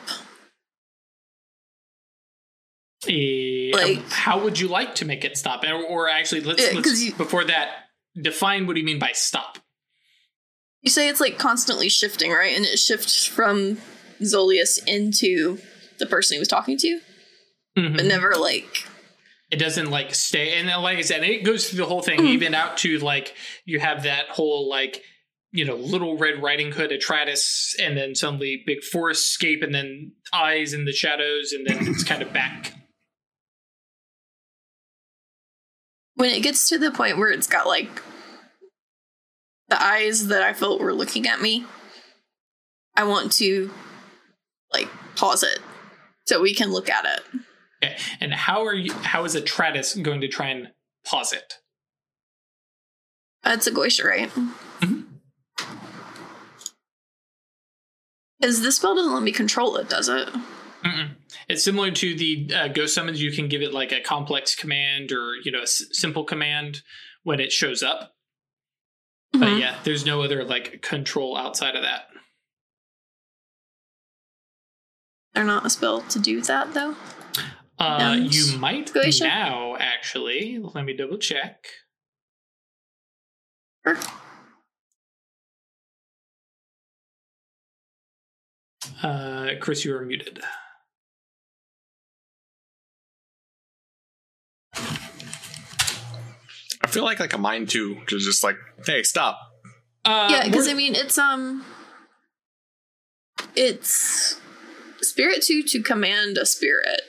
Eh, 3.08 3.72
Like- 3.74 4.10
how 4.10 4.40
would 4.40 4.60
you 4.60 4.68
like 4.68 4.96
to 4.96 5.06
make 5.06 5.24
it 5.24 5.38
stop? 5.38 5.64
Or, 5.64 5.74
or 5.84 6.10
actually, 6.10 6.42
let's, 6.42 6.62
Yeah, 6.64 6.80
let's 6.80 7.02
you- 7.02 7.14
before 7.14 7.44
that 7.46 7.90
define 8.22 8.66
what 8.68 8.74
do 8.74 8.80
you 8.80 8.86
mean 8.86 9.00
by 9.00 9.12
stop. 9.14 9.60
You 10.82 10.90
say 10.90 11.10
it's 11.10 11.20
like 11.20 11.38
constantly 11.38 11.90
shifting, 11.90 12.32
right? 12.32 12.56
And 12.56 12.66
it 12.66 12.78
shifts 12.78 13.26
from 13.26 13.78
Zolius 14.22 14.80
into 14.88 15.60
the 16.00 16.06
person 16.06 16.36
he 16.36 16.40
was 16.40 16.48
talking 16.48 16.78
to, 16.78 17.02
Mhm. 17.78 17.96
but 17.98 18.06
never 18.06 18.36
like 18.36 18.88
it 19.52 19.58
doesn't 19.58 19.90
like 19.90 20.14
stay 20.14 20.60
and 20.60 20.68
then, 20.68 20.82
like 20.82 20.98
i 20.98 21.02
said 21.02 21.24
it 21.24 21.44
goes 21.44 21.70
through 21.70 21.78
the 21.78 21.86
whole 21.86 22.02
thing 22.02 22.20
Mhm. 22.20 22.30
even 22.30 22.54
out 22.54 22.78
to 22.78 22.98
like 23.00 23.34
you 23.66 23.80
have 23.80 24.04
that 24.04 24.28
whole 24.30 24.70
like 24.70 25.04
you 25.52 25.64
know 25.66 25.76
little 25.76 26.18
red 26.18 26.42
riding 26.44 26.72
hood 26.74 26.92
atratus 26.92 27.74
and 27.80 27.98
then 27.98 28.14
suddenly 28.16 28.62
big 28.66 28.84
forest 28.84 29.28
scape 29.32 29.64
and 29.64 29.74
then 29.74 30.12
eyes 30.34 30.74
in 30.74 30.86
the 30.86 30.92
shadows 30.92 31.54
and 31.54 31.66
then 31.66 31.88
it's 31.88 32.04
kind 32.04 32.22
of 32.22 32.34
back 32.34 32.74
when 36.16 36.30
it 36.32 36.42
gets 36.42 36.68
to 36.70 36.78
the 36.78 36.92
point 36.92 37.18
where 37.18 37.30
it's 37.30 37.48
got 37.48 37.68
like 37.68 38.02
the 39.70 39.82
eyes 39.82 40.28
that 40.28 40.42
I 40.42 40.54
felt 40.54 40.80
were 40.82 40.94
looking 40.94 41.28
at 41.28 41.42
me. 41.42 41.66
I 42.96 43.04
want 43.04 43.32
to 43.34 43.70
like 44.74 44.88
pause 45.16 45.44
it 45.44 45.60
so 46.26 46.42
we 46.42 46.54
can 46.56 46.72
look 46.72 46.90
at 46.90 47.06
it. 47.06 47.22
Okay. 47.84 47.96
and 48.20 48.34
how 48.34 48.66
are 48.66 48.74
you 48.74 48.92
how 48.94 49.24
is 49.26 49.36
a 49.36 49.42
atratus 49.42 50.02
going 50.02 50.22
to 50.22 50.28
try 50.28 50.48
and 50.48 50.70
pause 51.06 51.32
it 51.34 51.56
That's 53.44 53.68
a 53.68 53.72
Goetia, 53.72 54.04
right? 54.06 54.32
Because 58.40 58.62
this 58.62 58.76
spell 58.78 58.96
doesn't 58.96 59.14
let 59.14 59.24
me 59.24 59.32
control 59.32 59.78
it, 59.78 59.90
does 59.90 60.10
it? 60.10 60.28
Mm-mm. 60.86 61.10
it's 61.50 61.64
similar 61.64 61.90
to 61.90 62.16
the 62.16 62.52
uh, 62.54 62.68
ghost 62.68 62.94
summons 62.94 63.20
you 63.22 63.32
can 63.32 63.48
give 63.50 63.64
it 63.64 63.74
like 63.74 63.92
a 63.92 64.00
complex 64.00 64.54
command 64.56 65.12
or 65.12 65.34
you 65.44 65.52
know 65.52 65.60
a 65.60 65.64
s- 65.64 65.84
simple 65.92 66.24
command 66.24 66.84
when 67.24 67.40
it 67.40 67.52
shows 67.52 67.82
up 67.82 68.14
but 69.34 69.42
Mhm. 69.42 69.60
yeah 69.60 69.76
there's 69.84 70.06
no 70.06 70.22
other 70.22 70.44
like 70.44 70.84
control 70.84 71.36
outside 71.36 71.76
of 71.76 71.82
that 71.82 72.10
They're 75.34 75.44
not 75.44 75.66
a 75.66 75.70
spell 75.72 76.02
to 76.02 76.20
do 76.20 76.42
that 76.42 76.74
though. 76.76 76.96
Uh, 77.80 78.18
you 78.20 78.58
might 78.58 78.92
Glacier? 78.92 79.26
now, 79.26 79.76
actually. 79.76 80.60
Let 80.60 80.86
me 80.86 80.96
double 80.96 81.18
check. 81.18 81.68
Sure. 83.86 83.98
Uh, 89.04 89.50
Chris, 89.60 89.86
you 89.86 89.96
are 89.96 90.04
muted. 90.04 90.42
I 96.84 96.90
feel 96.90 97.04
like 97.04 97.20
like 97.20 97.34
a 97.34 97.38
mind 97.38 97.70
too, 97.70 98.02
just 98.08 98.26
just 98.26 98.44
like, 98.44 98.56
hey, 98.86 99.04
stop. 99.04 99.38
Uh, 100.06 100.30
yeah, 100.32 100.46
because 100.46 100.68
I 100.68 100.74
mean 100.74 100.96
it's 100.96 101.18
um 101.18 101.66
it's 103.56 104.40
spirit 105.02 105.42
two 105.42 105.64
to 105.64 105.82
command 105.84 106.38
a 106.38 106.46
spirit. 106.46 107.02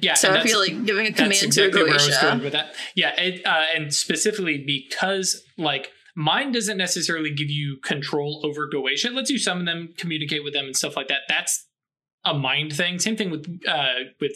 Yeah. 0.00 0.14
So 0.14 0.32
I 0.32 0.42
feel 0.42 0.58
like 0.60 0.84
giving 0.84 1.06
a 1.06 1.12
command 1.12 1.32
exactly 1.32 1.72
to 1.72 1.80
a 1.80 1.84
where 1.84 1.92
I 1.92 1.94
was 1.94 2.18
going 2.18 2.38
Goetia. 2.38 2.42
with 2.44 2.52
that. 2.52 2.74
Yeah, 2.94 3.20
it, 3.20 3.44
uh, 3.46 3.64
and 3.74 3.92
specifically 3.94 4.62
because 4.64 5.44
like 5.56 5.90
mine 6.14 6.52
doesn't 6.52 6.76
necessarily 6.76 7.30
give 7.30 7.50
you 7.50 7.78
control 7.82 8.40
over 8.44 8.68
Goetia. 8.68 9.06
It 9.06 9.12
lets 9.12 9.30
you 9.30 9.38
summon 9.38 9.64
them, 9.64 9.94
communicate 9.96 10.44
with 10.44 10.52
them, 10.52 10.66
and 10.66 10.76
stuff 10.76 10.96
like 10.96 11.08
that. 11.08 11.20
That's 11.28 11.66
a 12.24 12.34
mind 12.34 12.72
thing. 12.74 12.98
Same 12.98 13.16
thing 13.16 13.30
with 13.30 13.60
uh, 13.66 14.10
with 14.20 14.32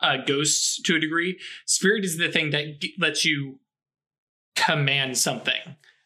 uh, 0.00 0.18
ghosts 0.26 0.80
to 0.82 0.96
a 0.96 1.00
degree. 1.00 1.38
Spirit 1.66 2.04
is 2.04 2.18
the 2.18 2.30
thing 2.30 2.50
that 2.50 2.80
g- 2.80 2.94
lets 2.98 3.24
you 3.24 3.58
command 4.56 5.16
something, 5.16 5.60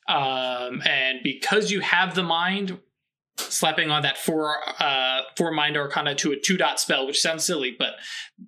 um, 0.09 0.83
and 0.87 1.21
because 1.23 1.71
you 1.71 1.81
have 1.81 2.15
the 2.15 2.23
mind. 2.23 2.79
Slapping 3.39 3.91
on 3.91 4.03
that 4.03 4.17
four 4.19 4.57
uh 4.79 5.21
four 5.37 5.51
mind 5.53 5.77
arcana 5.77 6.15
to 6.17 6.33
a 6.33 6.37
two 6.41 6.57
dot 6.57 6.81
spell, 6.81 7.07
which 7.07 7.21
sounds 7.21 7.45
silly, 7.45 7.77
but 7.79 7.95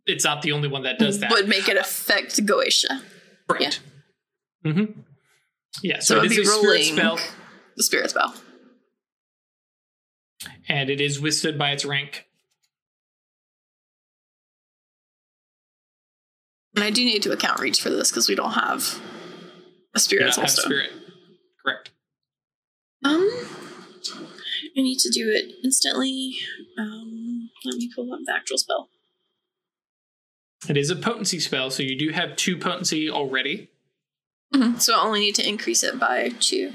it's 0.06 0.24
not 0.24 0.40
the 0.42 0.52
only 0.52 0.68
one 0.68 0.82
that 0.84 0.98
does 0.98 1.20
that. 1.20 1.30
Would 1.30 1.48
make 1.48 1.68
it 1.68 1.76
affect 1.76 2.36
Goetia, 2.46 3.02
Right. 3.50 3.78
Mm-hmm. 4.64 5.00
Yeah, 5.82 6.00
So 6.00 6.16
so, 6.18 6.22
it 6.24 6.32
is 6.32 6.38
a 6.38 6.44
spirit 6.44 6.64
rolling. 6.64 6.82
spell, 6.94 7.18
the 7.76 7.82
spirit 7.82 8.10
spell. 8.10 8.34
and 10.68 10.88
it 10.90 11.00
is 11.00 11.20
withstood 11.20 11.58
by 11.58 11.70
its 11.72 11.84
rank. 11.84 12.24
And 16.74 16.84
I 16.84 16.90
do 16.90 17.04
need 17.04 17.22
to 17.24 17.32
account 17.32 17.60
reach 17.60 17.80
for 17.82 17.90
this 17.90 18.10
because 18.10 18.28
we 18.28 18.34
don't 18.34 18.52
have 18.52 19.00
a 19.94 19.98
spirit 20.00 20.34
have 20.34 20.50
spirit. 20.50 20.90
Correct. 21.64 21.90
Um, 23.04 23.28
I 24.78 24.82
need 24.82 24.98
to 25.00 25.10
do 25.10 25.30
it 25.34 25.56
instantly. 25.64 26.36
Um, 26.78 27.50
let 27.64 27.76
me 27.76 27.90
pull 27.94 28.12
up 28.12 28.20
the 28.24 28.32
actual 28.32 28.58
spell. 28.58 28.88
It 30.68 30.76
is 30.76 30.90
a 30.90 30.96
potency 30.96 31.40
spell, 31.40 31.70
so 31.70 31.82
you 31.82 31.98
do 31.98 32.10
have 32.10 32.36
two 32.36 32.56
potency 32.56 33.10
already. 33.10 33.70
Mhm, 34.54 34.80
So 34.80 34.94
I 34.94 35.02
only 35.02 35.20
need 35.20 35.34
to 35.36 35.46
increase 35.46 35.82
it 35.82 35.98
by 35.98 36.30
two. 36.40 36.72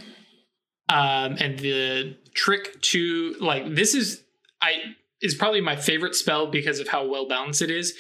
Um, 0.89 1.37
and 1.39 1.57
the 1.59 2.17
trick 2.33 2.81
to 2.81 3.35
like 3.39 3.73
this 3.73 3.95
is 3.95 4.21
I 4.61 4.95
is 5.21 5.33
probably 5.33 5.61
my 5.61 5.75
favorite 5.75 6.13
spell 6.15 6.47
because 6.47 6.79
of 6.79 6.89
how 6.89 7.07
well 7.07 7.27
balanced 7.27 7.61
it 7.61 7.71
is. 7.71 7.97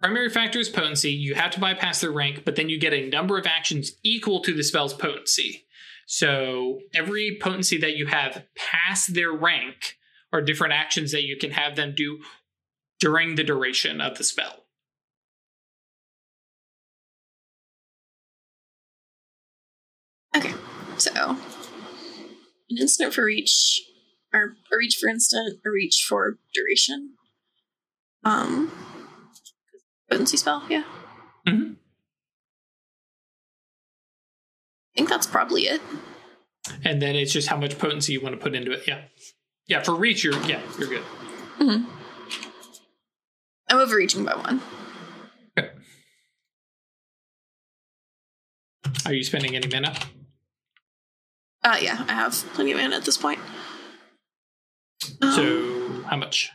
Primary 0.00 0.30
factor 0.30 0.58
is 0.58 0.68
potency. 0.68 1.10
You 1.10 1.34
have 1.34 1.50
to 1.52 1.60
bypass 1.60 2.00
their 2.00 2.10
rank, 2.10 2.44
but 2.44 2.56
then 2.56 2.68
you 2.68 2.78
get 2.78 2.94
a 2.94 3.08
number 3.08 3.36
of 3.36 3.46
actions 3.46 3.92
equal 4.02 4.40
to 4.42 4.54
the 4.54 4.62
spell's 4.62 4.94
potency. 4.94 5.66
So 6.10 6.80
every 6.94 7.36
potency 7.38 7.76
that 7.80 7.96
you 7.96 8.06
have 8.06 8.42
past 8.56 9.12
their 9.12 9.30
rank 9.30 9.98
are 10.32 10.40
different 10.40 10.72
actions 10.72 11.12
that 11.12 11.24
you 11.24 11.36
can 11.36 11.50
have 11.50 11.76
them 11.76 11.92
do 11.94 12.20
during 12.98 13.34
the 13.34 13.44
duration 13.44 14.00
of 14.00 14.16
the 14.16 14.24
spell. 14.24 14.64
Okay, 20.34 20.54
so 20.96 21.12
an 22.70 22.78
instant 22.78 23.12
for 23.12 23.24
reach, 23.24 23.82
or 24.32 24.56
a 24.72 24.76
reach 24.78 24.96
for 24.98 25.10
instant, 25.10 25.60
a 25.66 25.70
reach 25.70 26.06
for 26.08 26.38
duration. 26.54 27.16
Um, 28.24 28.72
potency 30.08 30.38
spell, 30.38 30.64
yeah. 30.70 30.84
Mhm. 31.46 31.76
Think 34.98 35.08
that's 35.08 35.26
probably 35.28 35.62
it. 35.62 35.80
And 36.84 37.00
then 37.00 37.14
it's 37.14 37.32
just 37.32 37.46
how 37.48 37.56
much 37.56 37.78
potency 37.78 38.12
you 38.14 38.20
want 38.20 38.34
to 38.34 38.40
put 38.40 38.52
into 38.56 38.72
it. 38.72 38.82
Yeah. 38.86 39.02
Yeah, 39.68 39.80
for 39.82 39.94
reach, 39.94 40.24
you're 40.24 40.34
yeah, 40.46 40.60
you're 40.78 40.88
good. 40.88 41.04
I'm 41.60 41.86
overreaching 43.70 44.24
by 44.24 44.34
one. 44.34 44.60
Are 49.06 49.12
you 49.12 49.22
spending 49.22 49.54
any 49.54 49.68
mana? 49.68 49.94
Uh, 51.62 51.76
yeah, 51.80 52.04
I 52.08 52.12
have 52.14 52.32
plenty 52.54 52.72
of 52.72 52.78
mana 52.78 52.96
at 52.96 53.04
this 53.04 53.16
point. 53.18 53.38
Um, 55.22 55.32
So 55.32 56.02
how 56.08 56.16
much? 56.16 56.50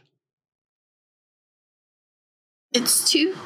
It's 2.73 3.09
two. 3.09 3.37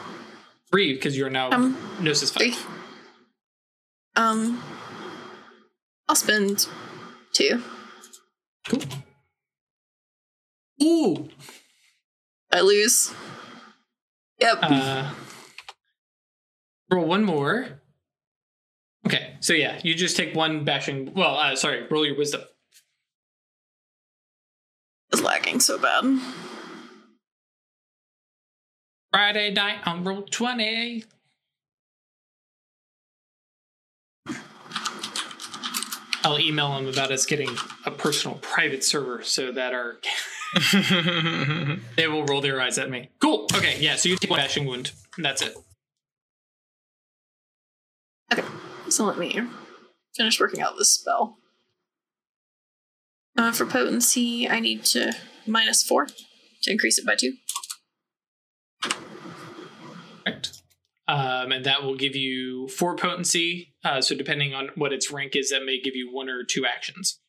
Three, 0.71 0.93
because 0.93 1.15
you're 1.17 1.29
now 1.29 1.51
Um, 1.51 1.77
Gnosis 2.01 2.31
three. 2.31 2.51
5. 2.51 2.67
Um, 4.15 4.63
I'll 6.09 6.15
spend 6.15 6.67
two. 7.33 7.61
Cool. 8.67 8.81
Ooh. 10.83 11.29
I 12.51 12.61
lose. 12.61 13.13
Yep. 14.39 14.59
Uh, 14.61 15.13
roll 16.91 17.05
one 17.05 17.23
more. 17.23 17.81
Okay, 19.05 19.35
so 19.39 19.53
yeah, 19.53 19.79
you 19.83 19.95
just 19.95 20.17
take 20.17 20.35
one 20.35 20.65
bashing. 20.65 21.13
Well, 21.13 21.37
uh, 21.37 21.55
sorry, 21.55 21.87
roll 21.89 22.05
your 22.05 22.17
wisdom. 22.17 22.41
it's 25.11 25.21
lagging 25.21 25.59
so 25.59 25.77
bad. 25.77 26.19
Friday 29.11 29.51
night 29.51 29.79
on 29.85 30.03
Roll20. 30.03 31.05
I'll 36.27 36.39
email 36.39 36.75
him 36.77 36.87
about 36.87 37.11
us 37.11 37.25
getting 37.25 37.49
a 37.85 37.91
personal 37.91 38.37
private 38.39 38.83
server 38.83 39.23
so 39.23 39.49
that 39.53 39.73
our 39.73 39.97
they 41.95 42.07
will 42.07 42.25
roll 42.25 42.41
their 42.41 42.59
eyes 42.59 42.77
at 42.77 42.89
me. 42.89 43.09
Cool. 43.19 43.47
Okay, 43.55 43.77
yeah, 43.79 43.95
so 43.95 44.09
you 44.09 44.17
take 44.17 44.29
one 44.29 44.39
bashing 44.39 44.65
wound. 44.65 44.91
And 45.15 45.23
that's 45.23 45.41
it. 45.41 45.55
Okay, 48.33 48.45
so 48.89 49.05
let 49.05 49.17
me 49.17 49.41
finish 50.17 50.37
working 50.37 50.61
out 50.61 50.73
this 50.77 50.91
spell. 50.91 51.37
Uh, 53.37 53.53
for 53.53 53.65
potency, 53.65 54.49
I 54.49 54.59
need 54.59 54.83
to 54.85 55.13
minus 55.45 55.81
four 55.81 56.07
to 56.63 56.71
increase 56.71 56.97
it 56.97 57.05
by 57.05 57.15
two. 57.15 57.35
Right. 60.25 60.51
Um, 61.07 61.53
and 61.53 61.65
that 61.65 61.83
will 61.83 61.95
give 61.95 62.15
you 62.15 62.67
four 62.67 62.95
potency. 62.95 63.73
Uh, 63.83 64.01
so 64.01 64.13
depending 64.13 64.53
on 64.53 64.69
what 64.75 64.91
its 64.91 65.09
rank 65.09 65.35
is, 65.35 65.51
that 65.51 65.63
may 65.65 65.79
give 65.79 65.95
you 65.95 66.11
one 66.11 66.29
or 66.29 66.43
two 66.43 66.65
actions. 66.65 67.19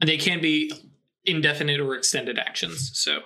And 0.00 0.08
they 0.08 0.16
can 0.16 0.40
be 0.40 0.72
indefinite 1.24 1.80
or 1.80 1.94
extended 1.94 2.38
actions. 2.38 2.90
So, 2.94 3.20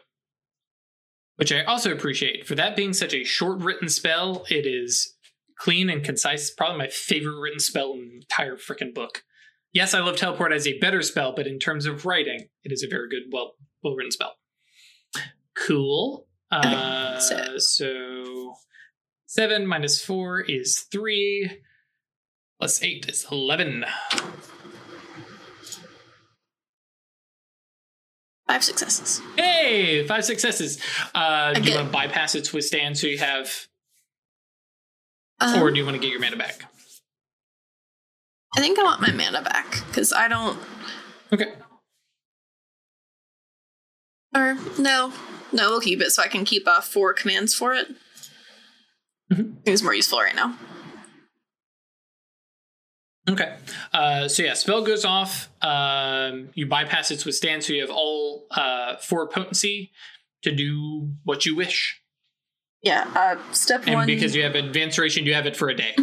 which 1.37 1.53
I 1.53 1.65
also 1.65 1.93
appreciate. 1.93 2.47
For 2.47 2.55
that 2.55 2.77
being 2.77 2.95
such 2.95 3.15
a 3.15 3.25
short 3.25 3.61
written 3.61 3.89
spell, 3.89 4.45
it 4.49 4.67
is 4.67 5.15
clean 5.59 5.91
and 5.91 6.03
concise. 6.03 6.51
Probably 6.51 6.79
my 6.79 6.89
favorite 6.89 7.41
written 7.41 7.61
spell 7.61 7.93
in 7.93 8.09
the 8.09 8.15
entire 8.17 8.57
freaking 8.57 8.95
book. 8.95 9.23
Yes, 9.73 9.93
I 9.93 10.01
love 10.01 10.17
teleport 10.17 10.53
as 10.53 10.67
a 10.67 10.79
better 10.79 11.03
spell, 11.03 11.35
but 11.35 11.47
in 11.47 11.59
terms 11.59 11.85
of 11.85 12.07
writing, 12.07 12.49
it 12.65 12.73
is 12.73 12.83
a 12.83 12.89
very 12.89 13.11
good, 13.11 13.25
well, 13.31 13.53
well 13.83 13.95
written 13.95 14.11
spell. 14.11 14.37
Cool. 15.55 16.27
Uh, 16.51 17.19
so- 17.19 17.59
so 17.59 18.55
seven 19.27 19.67
minus 19.67 20.03
four 20.05 20.41
is 20.41 20.81
three. 20.93 21.51
Plus 22.59 22.83
eight 22.83 23.07
is 23.09 23.27
eleven. 23.31 23.85
Five 28.47 28.63
successes. 28.63 29.21
Hey, 29.37 30.07
five 30.07 30.25
successes. 30.25 30.81
Uh, 31.15 31.53
do 31.55 31.63
you 31.63 31.75
want 31.75 31.89
to 31.89 31.93
bypass 31.93 32.35
its 32.37 32.53
withstand 32.53 32.97
so 32.97 33.09
you 33.09 33.19
have, 33.19 33.67
Um, 35.41 35.61
or 35.61 35.71
do 35.71 35.79
you 35.79 35.85
want 35.85 35.97
to 35.97 36.01
get 36.01 36.11
your 36.11 36.21
mana 36.21 36.37
back? 36.37 36.65
I 38.57 38.61
think 38.61 38.79
I 38.79 38.85
want 38.85 39.01
my 39.03 39.11
mana 39.11 39.43
back 39.43 39.83
because 39.89 40.13
I 40.13 40.29
don't. 40.29 40.59
Okay. 41.33 41.53
Or 44.35 44.57
no, 44.79 45.13
no, 45.57 45.71
we'll 45.71 45.81
keep 45.81 46.01
it 46.01 46.11
so 46.13 46.23
I 46.23 46.29
can 46.29 46.45
keep 46.45 46.67
uh, 46.69 46.81
four 46.81 47.13
commands 47.15 47.55
for 47.55 47.73
it. 47.75 47.89
Mhm. 49.33 49.57
It's 49.65 49.83
more 49.83 49.95
useful 49.95 50.21
right 50.21 50.35
now. 50.37 50.57
Okay. 53.29 53.57
Uh, 53.93 54.29
so 54.29 54.45
yeah, 54.45 54.55
spell 54.55 54.83
goes 54.83 55.05
off. 55.05 55.49
Um, 55.61 56.51
you 56.55 56.67
bypass 56.67 57.11
its 57.11 57.25
withstand, 57.25 57.65
so 57.65 57.73
you 57.73 57.81
have 57.81 57.91
all 57.91 58.47
uh, 58.53 58.97
four 58.99 59.29
potency 59.29 59.91
to 60.43 60.53
do 60.55 61.11
what 61.25 61.45
you 61.45 61.57
wish. 61.57 62.01
Yeah. 62.83 63.11
Uh, 63.17 63.53
step 63.53 63.83
And 63.87 63.97
one. 63.97 64.07
because 64.07 64.37
you 64.37 64.45
have 64.45 64.55
advanced 64.55 64.97
duration, 64.97 65.27
you 65.27 65.35
have 65.35 65.47
it 65.47 65.57
for 65.57 65.69
a 65.69 65.75
day. 65.75 65.97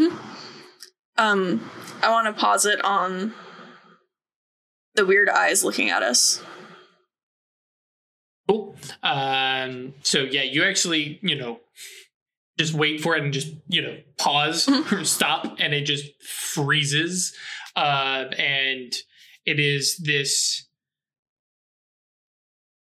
um, 1.18 1.70
I 2.02 2.10
want 2.10 2.28
to 2.28 2.34
pause 2.40 2.66
it 2.66 2.84
on 2.84 3.34
the 4.96 5.06
weird 5.06 5.30
eyes 5.30 5.64
looking 5.64 5.90
at 5.90 6.04
us. 6.04 6.44
Cool. 8.48 8.76
Um, 9.02 9.94
so 10.04 10.20
yeah, 10.20 10.44
you 10.44 10.64
actually, 10.64 11.20
you 11.22 11.36
know, 11.36 11.60
just 12.58 12.74
wait 12.74 13.02
for 13.02 13.16
it 13.16 13.24
and 13.24 13.34
just, 13.34 13.54
you 13.68 13.82
know, 13.82 13.98
pause 14.18 14.68
or 14.92 15.04
stop, 15.04 15.58
and 15.60 15.74
it 15.74 15.86
just 15.86 16.06
freezes. 16.24 17.36
Uh, 17.76 18.26
and 18.38 18.94
it 19.46 19.60
is 19.60 19.98
this 19.98 20.68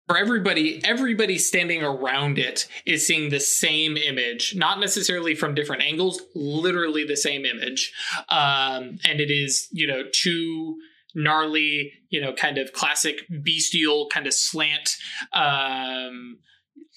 for 0.08 0.18
everybody, 0.18 0.82
everybody 0.86 1.38
standing 1.38 1.84
around 1.84 2.40
it 2.40 2.68
is 2.86 3.06
seeing 3.06 3.30
the 3.30 3.42
same 3.42 3.98
image, 3.98 4.56
not 4.56 4.80
necessarily 4.80 5.36
from 5.36 5.54
different 5.54 5.84
angles, 5.84 6.22
literally 6.34 7.04
the 7.04 7.18
same 7.18 7.46
image. 7.46 7.94
Um, 8.30 9.00
and 9.04 9.20
it 9.20 9.30
is, 9.30 9.68
you 9.72 9.86
know, 9.86 10.04
two 10.14 10.78
gnarly, 11.16 11.94
you 12.10 12.22
know, 12.22 12.34
kind 12.34 12.58
of 12.58 12.74
classic 12.74 13.22
bestial 13.44 14.08
kind 14.12 14.28
of 14.28 14.34
slant, 14.34 14.96
um, 15.34 16.38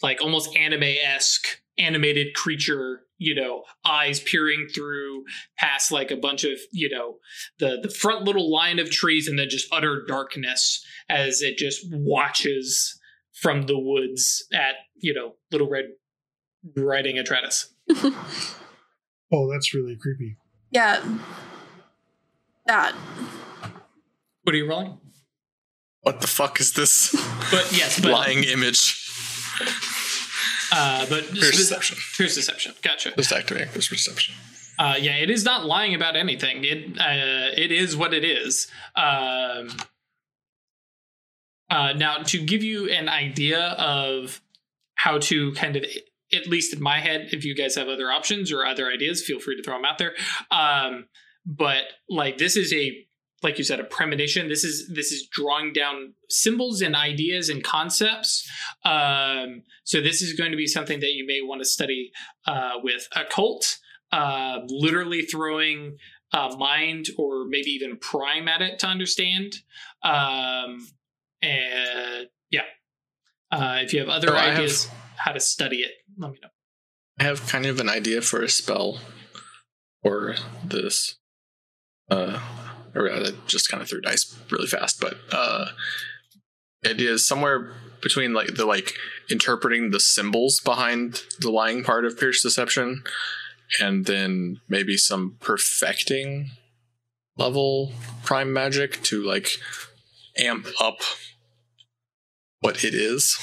like 0.03 0.21
almost 0.21 0.55
anime 0.57 0.83
esque 0.83 1.63
animated 1.79 2.35
creature, 2.35 3.03
you 3.19 3.35
know, 3.35 3.63
eyes 3.85 4.21
peering 4.21 4.69
through 4.75 5.25
past 5.59 5.91
like 5.91 6.11
a 6.11 6.17
bunch 6.17 6.45
of, 6.45 6.59
you 6.73 6.91
know, 6.91 7.17
the 7.59 7.79
the 7.83 7.91
front 7.91 8.25
little 8.25 8.53
line 8.53 8.79
of 8.79 8.91
trees 8.91 9.29
and 9.29 9.39
then 9.39 9.49
just 9.49 9.73
utter 9.73 10.05
darkness 10.07 10.85
as 11.09 11.43
it 11.43 11.57
just 11.57 11.87
watches 11.91 12.99
from 13.33 13.63
the 13.63 13.79
woods 13.79 14.47
at, 14.53 14.75
you 14.97 15.15
know, 15.15 15.35
Little 15.51 15.71
Red 15.71 15.87
riding 16.77 17.17
Atratus. 17.17 17.67
Oh, 19.33 19.51
that's 19.51 19.73
really 19.75 19.97
creepy. 19.97 20.37
Yeah. 20.71 21.03
That. 22.67 22.95
What 24.43 24.55
are 24.55 24.59
you 24.59 24.69
rolling? 24.69 24.99
What 26.03 26.21
the 26.21 26.27
fuck 26.27 26.61
is 26.61 26.73
this 26.73 27.13
But 27.51 27.71
yes, 27.73 28.01
but 28.01 28.13
lying 28.13 28.45
image? 28.45 28.97
uh, 30.73 31.07
but 31.09 31.31
Pierce 31.33 31.57
deception. 31.57 31.99
Pierce 32.17 32.35
deception. 32.35 32.73
Gotcha. 32.83 33.13
Just 33.17 33.33
activate 33.33 33.73
this 33.73 33.89
perception. 33.89 34.35
Uh, 34.79 34.97
yeah, 34.99 35.17
it 35.17 35.29
is 35.29 35.45
not 35.45 35.67
lying 35.67 35.95
about 35.95 36.17
anything. 36.17 36.65
It 36.65 36.99
uh, 36.99 37.53
it 37.55 37.71
is 37.71 37.97
what 37.97 38.15
it 38.15 38.25
is. 38.25 38.67
Um, 38.97 39.69
uh, 41.69 41.93
now, 41.93 42.19
to 42.25 42.43
give 42.43 42.63
you 42.65 42.89
an 42.89 43.09
idea 43.09 43.61
of 43.79 44.41
how 44.95 45.19
to 45.19 45.53
kind 45.53 45.77
of, 45.77 45.85
at 46.33 46.47
least 46.47 46.75
in 46.75 46.83
my 46.83 46.99
head, 46.99 47.29
if 47.33 47.45
you 47.45 47.55
guys 47.55 47.77
have 47.77 47.89
other 47.89 48.11
options 48.11 48.51
or 48.51 48.65
other 48.65 48.89
ideas, 48.89 49.23
feel 49.23 49.39
free 49.39 49.57
to 49.57 49.63
throw 49.63 49.77
them 49.77 49.85
out 49.85 49.99
there. 49.99 50.15
Um, 50.51 51.07
but 51.45 51.83
like 52.09 52.39
this 52.39 52.57
is 52.57 52.73
a 52.73 53.07
like 53.43 53.59
you 53.59 53.65
said 53.65 53.81
a 53.81 53.85
premonition 53.85 54.49
this 54.49 54.65
is 54.65 54.89
this 54.95 55.11
is 55.13 55.27
drawing 55.31 55.73
down 55.73 56.15
symbols 56.29 56.83
and 56.83 56.95
ideas 56.95 57.49
and 57.49 57.65
concepts 57.65 58.49
um, 58.85 59.63
so 59.85 60.01
this 60.01 60.21
is 60.23 60.35
going 60.35 60.51
to 60.51 60.57
be 60.57 60.67
something 60.67 61.01
that 61.01 61.13
you 61.15 61.27
may 61.27 61.41
want 61.43 61.61
to 61.61 61.65
study 61.69 62.11
uh, 62.47 62.73
with 62.83 63.09
occult 63.17 63.79
uh, 64.13 64.59
literally 64.69 65.23
throwing 65.23 65.97
uh, 66.33 66.55
mind 66.59 67.07
or 67.19 67.45
maybe 67.49 67.71
even 67.71 67.97
prime 67.97 68.47
at 68.49 68.61
it 68.63 68.79
to 68.81 68.87
understand. 68.87 69.55
Um, 70.03 70.87
and 71.43 72.29
yeah, 72.51 72.63
uh, 73.51 73.79
if 73.83 73.93
you 73.93 74.01
have 74.01 74.09
other 74.09 74.31
Oh, 74.33 74.37
I 74.37 74.47
have- 74.51 74.59
ideas 74.59 74.89
how 75.17 75.33
to 75.33 75.41
study 75.41 75.79
it, 75.79 75.91
let 76.19 76.31
me 76.33 76.39
know. 76.43 76.49
I 77.19 77.25
have 77.25 77.47
kind 77.49 77.67
of 77.67 77.81
an 77.81 77.89
idea 77.89 78.21
for 78.23 78.43
a 78.43 78.49
spell 78.49 79.01
or 80.03 80.37
this. 80.65 81.17
Uh, 82.11 82.41
or 82.95 83.11
I 83.11 83.31
just 83.47 83.69
kind 83.71 83.83
of 83.83 83.89
threw 83.89 84.01
dice 84.01 84.37
really 84.51 84.67
fast, 84.67 85.01
but 85.01 85.17
uh, 85.33 85.67
idea 86.85 87.13
is 87.13 87.27
somewhere 87.27 87.73
between 88.03 88.33
like 88.33 88.55
the 88.55 88.67
like 88.67 88.95
interpreting 89.31 89.91
the 89.91 90.01
symbols 90.01 90.61
behind 90.61 91.23
the 91.41 91.51
lying 91.51 91.85
part 91.85 92.05
of 92.05 92.19
Pierce 92.19 92.43
Deception, 92.43 93.03
and 93.81 94.07
then 94.07 94.61
maybe 94.69 94.97
some 94.97 95.37
perfecting 95.41 96.51
level 97.37 97.93
prime 98.25 98.53
magic 98.53 99.03
to 99.05 99.23
like 99.23 99.49
amp 100.39 100.67
up 100.81 101.01
what 102.61 102.85
it 102.85 102.95
is. 102.95 103.39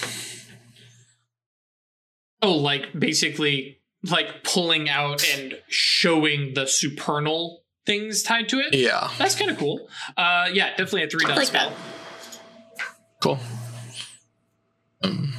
Oh, 2.42 2.54
like 2.54 2.98
basically 2.98 3.80
like 4.04 4.44
pulling 4.44 4.90
out 4.90 5.28
and 5.36 5.60
showing 5.68 6.54
the 6.54 6.68
supernal 6.68 7.64
things 7.88 8.22
tied 8.22 8.50
to 8.50 8.60
it. 8.60 8.76
Yeah, 8.76 9.10
That's 9.18 9.34
kind 9.36 9.50
of 9.50 9.58
cool. 9.58 9.90
Uh, 10.16 10.50
yeah, 10.54 10.70
definitely 10.72 11.04
a 11.04 11.10
three 11.10 11.26
I 11.26 11.30
dot 11.30 11.38
like 11.38 11.48
spell. 11.48 11.70
that. 11.72 12.86
cool. 13.24 13.40
Um, 15.04 15.34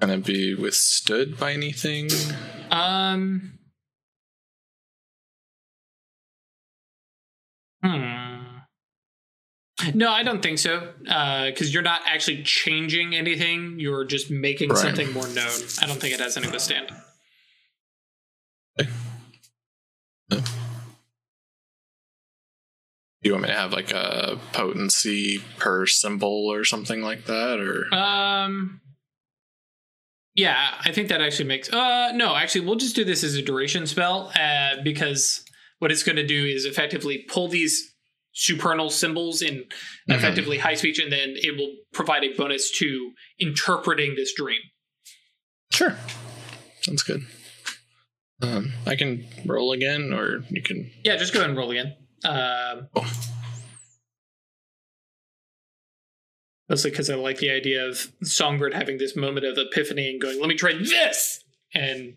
Can 0.00 0.10
it 0.10 0.24
be 0.24 0.54
withstood 0.54 1.38
by 1.38 1.52
anything? 1.52 2.08
Um. 2.70 3.58
Hmm. 7.84 8.42
No, 9.94 10.10
I 10.10 10.22
don't 10.22 10.40
think 10.42 10.58
so. 10.58 10.92
Because 11.02 11.74
you're 11.74 11.82
not 11.82 12.02
actually 12.06 12.42
changing 12.44 13.14
anything. 13.14 13.80
You're 13.80 14.04
just 14.04 14.30
making 14.30 14.70
Right. 14.70 14.78
something 14.78 15.12
more 15.12 15.26
known. 15.28 15.50
I 15.80 15.86
don't 15.86 16.00
think 16.00 16.14
it 16.14 16.20
has 16.20 16.36
any 16.36 16.48
withstand. 16.48 16.88
Do 23.22 23.28
you 23.28 23.32
want 23.34 23.42
me 23.44 23.48
to 23.50 23.54
have 23.54 23.72
like 23.72 23.92
a 23.92 24.38
potency 24.52 25.40
per 25.58 25.86
symbol 25.86 26.48
or 26.52 26.64
something 26.64 27.02
like 27.02 27.26
that? 27.26 27.60
Or 27.60 27.92
Um. 27.94 28.80
Yeah, 30.34 30.74
I 30.80 30.92
think 30.92 31.08
that 31.08 31.20
actually 31.20 31.44
makes. 31.46 31.70
Uh, 31.70 32.10
no, 32.14 32.34
actually, 32.34 32.64
we'll 32.66 32.76
just 32.76 32.96
do 32.96 33.04
this 33.04 33.22
as 33.22 33.34
a 33.34 33.42
duration 33.42 33.86
spell. 33.86 34.32
Uh, 34.34 34.76
because 34.82 35.44
what 35.78 35.92
it's 35.92 36.02
going 36.02 36.16
to 36.16 36.26
do 36.26 36.46
is 36.46 36.64
effectively 36.64 37.18
pull 37.28 37.48
these 37.48 37.94
supernal 38.32 38.88
symbols 38.88 39.42
in 39.42 39.56
Mhm. 40.08 40.16
effectively 40.16 40.56
high 40.56 40.74
speech, 40.74 40.98
and 40.98 41.12
then 41.12 41.34
it 41.36 41.54
will 41.58 41.74
provide 41.92 42.24
a 42.24 42.32
bonus 42.34 42.70
to 42.78 43.12
interpreting 43.38 44.14
this 44.16 44.32
dream. 44.34 44.60
sure, 45.70 45.96
sounds 46.82 47.02
good. 47.02 47.22
Um, 48.42 48.72
I 48.86 48.96
can 48.96 49.26
roll 49.46 49.72
again, 49.72 50.12
or 50.14 50.44
you 50.50 50.62
can. 50.62 50.90
Yeah, 51.04 51.16
just 51.16 51.32
go 51.34 51.40
ahead 51.40 51.50
and 51.50 51.58
roll 51.58 51.70
again. 51.70 51.94
Um, 52.24 52.88
mostly 56.68 56.90
because 56.90 57.10
I 57.10 57.14
like 57.16 57.38
the 57.38 57.50
idea 57.50 57.86
of 57.86 58.12
Songbird 58.22 58.74
having 58.74 58.98
this 58.98 59.16
moment 59.16 59.46
of 59.46 59.56
epiphany 59.58 60.08
and 60.10 60.20
going, 60.20 60.38
"Let 60.40 60.48
me 60.48 60.54
try 60.54 60.72
this," 60.74 61.42
and 61.74 62.14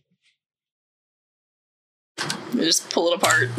You 2.53 2.62
just 2.62 2.89
pull 2.89 3.12
it 3.12 3.16
apart. 3.22 3.49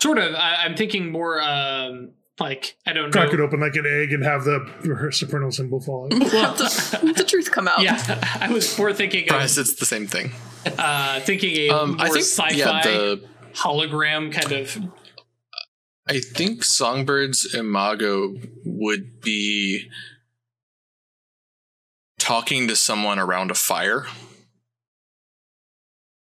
sort 0.00 0.18
of. 0.18 0.34
I, 0.34 0.64
I'm 0.64 0.76
thinking 0.76 1.12
more 1.12 1.40
um, 1.40 2.10
like 2.40 2.76
I 2.86 2.92
don't 2.92 3.12
Crack 3.12 3.32
it 3.32 3.40
open 3.40 3.60
like 3.60 3.76
an 3.76 3.86
egg 3.86 4.12
and 4.12 4.24
have 4.24 4.44
the 4.44 5.08
supernal 5.12 5.52
symbol 5.52 5.80
fall 5.80 6.06
out. 6.12 6.18
Well, 6.20 6.30
let, 6.32 6.56
the, 6.58 7.14
the 7.16 7.24
truth 7.24 7.50
come 7.52 7.68
out. 7.68 7.80
yeah, 7.82 8.02
I 8.40 8.50
was 8.52 8.76
more 8.78 8.92
thinking 8.92 9.24
Surprised 9.26 9.58
of 9.58 9.66
it's 9.66 9.74
the 9.76 9.86
same 9.86 10.06
thing. 10.06 10.32
uh, 10.78 11.20
thinking 11.20 11.54
a 11.56 11.68
Um, 11.70 11.90
more 11.92 12.00
I 12.06 12.08
think 12.08 12.24
sci-fi 12.24 12.50
yeah, 12.56 12.82
the 12.82 13.24
hologram 13.54 14.32
kind 14.32 14.52
of. 14.52 14.76
I 16.06 16.20
think 16.20 16.60
Songbird's 16.62 17.54
imago 17.54 18.34
would 18.64 19.20
be 19.22 19.88
talking 22.18 22.68
to 22.68 22.76
someone 22.76 23.18
around 23.18 23.50
a 23.50 23.54
fire. 23.54 24.06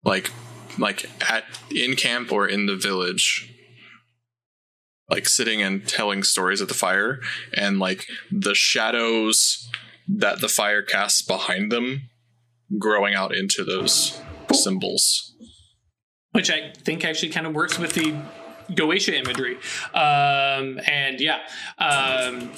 Like 0.03 0.31
like 0.79 1.09
at 1.29 1.43
in 1.69 1.95
camp 1.95 2.31
or 2.31 2.47
in 2.47 2.65
the 2.65 2.75
village. 2.75 3.53
Like 5.09 5.27
sitting 5.29 5.61
and 5.61 5.87
telling 5.87 6.23
stories 6.23 6.61
at 6.61 6.67
the 6.67 6.73
fire 6.73 7.19
and 7.55 7.79
like 7.79 8.05
the 8.31 8.53
shadows 8.55 9.69
that 10.07 10.41
the 10.41 10.49
fire 10.49 10.81
casts 10.81 11.21
behind 11.21 11.71
them 11.71 12.09
growing 12.77 13.13
out 13.15 13.33
into 13.33 13.63
those 13.63 14.19
symbols. 14.53 15.33
which 16.31 16.49
I 16.51 16.73
think 16.73 17.05
actually 17.05 17.29
kind 17.29 17.47
of 17.47 17.53
works 17.53 17.79
with 17.79 17.93
the 17.93 18.15
Goetia 18.71 19.13
imagery. 19.13 19.55
Um, 19.93 20.79
and 20.87 21.19
yeah, 21.19 21.39
um, 21.77 22.51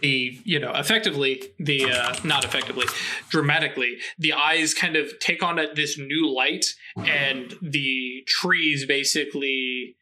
the 0.00 0.38
you 0.44 0.58
know 0.60 0.72
effectively 0.74 1.42
the 1.58 1.90
uh, 1.90 2.14
not 2.24 2.44
effectively 2.44 2.86
dramatically 3.30 3.98
the 4.18 4.32
eyes 4.32 4.72
kind 4.74 4.96
of 4.96 5.18
take 5.18 5.42
on 5.42 5.58
a, 5.58 5.74
this 5.74 5.98
new 5.98 6.32
light, 6.32 6.66
and 6.96 7.56
the 7.60 8.24
trees 8.26 8.86
basically 8.86 9.96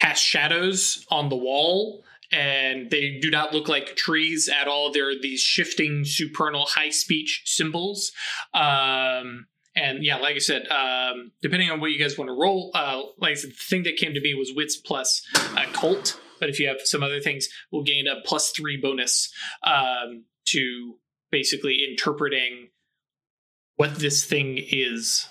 cast 0.00 0.24
shadows 0.24 1.06
on 1.10 1.28
the 1.28 1.36
wall. 1.36 2.04
And 2.32 2.90
they 2.90 3.18
do 3.20 3.28
not 3.28 3.52
look 3.52 3.68
like 3.68 3.96
trees 3.96 4.48
at 4.48 4.68
all. 4.68 4.92
They're 4.92 5.18
these 5.20 5.40
shifting 5.40 6.04
supernal 6.04 6.64
high 6.64 6.90
speech 6.90 7.42
symbols. 7.44 8.12
Um, 8.54 9.46
and 9.74 10.04
yeah, 10.04 10.16
like 10.16 10.36
I 10.36 10.38
said, 10.40 10.66
um, 10.68 11.32
depending 11.42 11.70
on 11.70 11.80
what 11.80 11.90
you 11.92 11.98
guys 11.98 12.18
want 12.18 12.28
to 12.28 12.34
roll, 12.34 12.70
uh, 12.74 13.02
like 13.18 13.32
I 13.32 13.34
said, 13.34 13.50
the 13.50 13.54
thing 13.54 13.82
that 13.84 13.96
came 13.96 14.14
to 14.14 14.20
me 14.20 14.34
was 14.34 14.52
wits 14.54 14.76
plus 14.76 15.22
uh, 15.56 15.64
cult. 15.72 16.20
But 16.40 16.48
if 16.48 16.58
you 16.58 16.68
have 16.68 16.78
some 16.84 17.02
other 17.02 17.20
things, 17.20 17.48
we'll 17.70 17.82
gain 17.82 18.06
a 18.06 18.20
plus 18.24 18.50
three 18.50 18.76
bonus 18.76 19.32
um, 19.62 20.24
to 20.46 20.94
basically 21.30 21.78
interpreting 21.88 22.68
what 23.76 23.96
this 23.96 24.24
thing 24.24 24.58
is. 24.58 25.26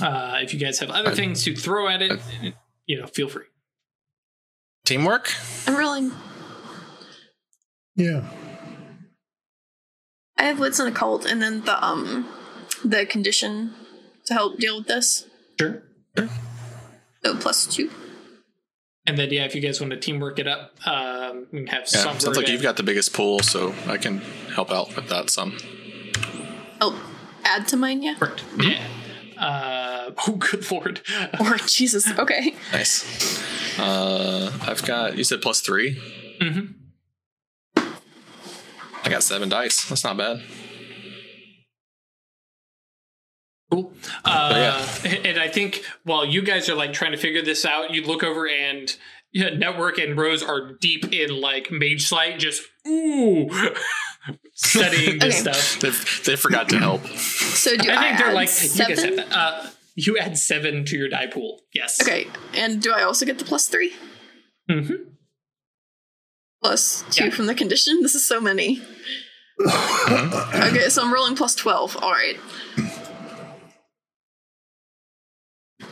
Uh, 0.00 0.38
if 0.42 0.52
you 0.52 0.60
guys 0.60 0.78
have 0.80 0.90
other 0.90 1.10
I- 1.10 1.14
things 1.14 1.44
to 1.44 1.54
throw 1.56 1.88
at 1.88 2.02
it, 2.02 2.20
you 2.86 3.00
know, 3.00 3.06
feel 3.06 3.28
free. 3.28 3.46
Teamwork? 4.84 5.32
I'm 5.66 5.76
rolling. 5.76 6.12
Yeah. 7.96 8.28
I 10.36 10.44
have 10.44 10.58
wits 10.58 10.78
and 10.78 10.88
occult, 10.94 11.24
and 11.24 11.40
then 11.40 11.64
the 11.64 11.82
um 11.82 12.28
the 12.84 13.06
condition 13.06 13.74
to 14.26 14.34
help 14.34 14.58
deal 14.58 14.78
with 14.78 14.86
this. 14.86 15.26
Sure. 15.58 15.82
So 17.24 17.36
plus 17.36 17.66
two. 17.66 17.90
And 19.06 19.18
then 19.18 19.30
yeah, 19.30 19.44
if 19.44 19.54
you 19.54 19.60
guys 19.60 19.80
want 19.80 19.90
to 19.92 19.98
teamwork 19.98 20.38
it 20.38 20.46
up, 20.48 20.72
um, 20.86 21.46
we 21.52 21.58
can 21.60 21.66
have 21.68 21.82
Yeah, 21.82 22.00
some. 22.00 22.18
sounds 22.18 22.36
like 22.36 22.48
you've 22.48 22.62
got 22.62 22.76
the 22.76 22.82
biggest 22.82 23.12
pool, 23.12 23.40
so 23.40 23.74
I 23.86 23.96
can 23.98 24.18
help 24.54 24.70
out 24.70 24.94
with 24.96 25.08
that 25.08 25.28
some. 25.30 25.56
Oh, 26.80 26.98
add 27.44 27.68
to 27.68 27.76
mine, 27.76 28.02
yeah. 28.02 28.14
Correct. 28.14 28.42
Yeah. 28.58 28.82
Uh, 29.38 30.10
oh, 30.26 30.32
good 30.36 30.70
lord. 30.70 31.00
Or 31.40 31.56
Jesus. 31.66 32.10
Okay. 32.18 32.54
Nice. 32.72 33.78
Uh, 33.78 34.50
I've 34.62 34.82
got. 34.84 35.18
You 35.18 35.24
said 35.24 35.42
plus 35.42 35.60
three. 35.60 36.00
hmm 36.40 36.60
I 37.76 39.10
got 39.10 39.22
seven 39.22 39.50
dice. 39.50 39.86
That's 39.88 40.02
not 40.04 40.16
bad. 40.16 40.42
Cool. 43.74 43.92
Uh, 44.24 44.52
yeah. 45.04 45.10
And 45.24 45.38
I 45.40 45.48
think 45.48 45.84
while 46.04 46.24
you 46.24 46.42
guys 46.42 46.68
are 46.68 46.74
like 46.76 46.92
trying 46.92 47.12
to 47.12 47.18
figure 47.18 47.42
this 47.42 47.64
out, 47.64 47.92
you 47.92 48.02
look 48.04 48.22
over 48.22 48.48
and 48.48 48.94
yeah, 49.32 49.50
Network 49.50 49.98
and 49.98 50.16
Rose 50.16 50.42
are 50.44 50.74
deep 50.80 51.12
in 51.12 51.40
like 51.40 51.70
Mage 51.72 52.06
Sight, 52.06 52.38
just 52.38 52.62
ooh, 52.86 53.48
studying 54.54 55.18
this 55.18 55.40
Okay. 55.44 55.52
stuff. 55.58 55.80
They 55.80 56.30
they 56.30 56.36
forgot 56.36 56.68
to 56.68 56.78
help. 56.78 57.04
So 57.06 57.76
do 57.76 57.90
I, 57.90 57.94
I 57.96 58.02
think 58.08 58.18
they're 58.18 58.32
like 58.32 58.48
seven? 58.48 58.90
you 58.90 58.96
guys 58.96 59.04
have 59.04 59.16
that. 59.30 59.36
Uh, 59.36 59.66
you 59.96 60.18
add 60.18 60.38
seven 60.38 60.84
to 60.84 60.96
your 60.96 61.08
die 61.08 61.26
pool. 61.26 61.62
Yes. 61.72 62.00
Okay, 62.00 62.28
and 62.52 62.80
do 62.80 62.92
I 62.92 63.02
also 63.02 63.26
get 63.26 63.38
the 63.40 63.44
plus 63.44 63.66
three? 63.68 63.92
hmm 64.68 64.92
Plus 66.62 67.04
two 67.10 67.24
Yeah. 67.24 67.30
from 67.30 67.46
the 67.46 67.54
condition? 67.54 68.02
This 68.02 68.14
is 68.14 68.24
so 68.26 68.40
many. 68.40 68.80
Okay, 69.56 70.88
so 70.88 71.02
I'm 71.02 71.12
rolling 71.14 71.36
plus 71.36 71.54
12. 71.54 71.96
All 72.02 72.10
right. 72.10 72.36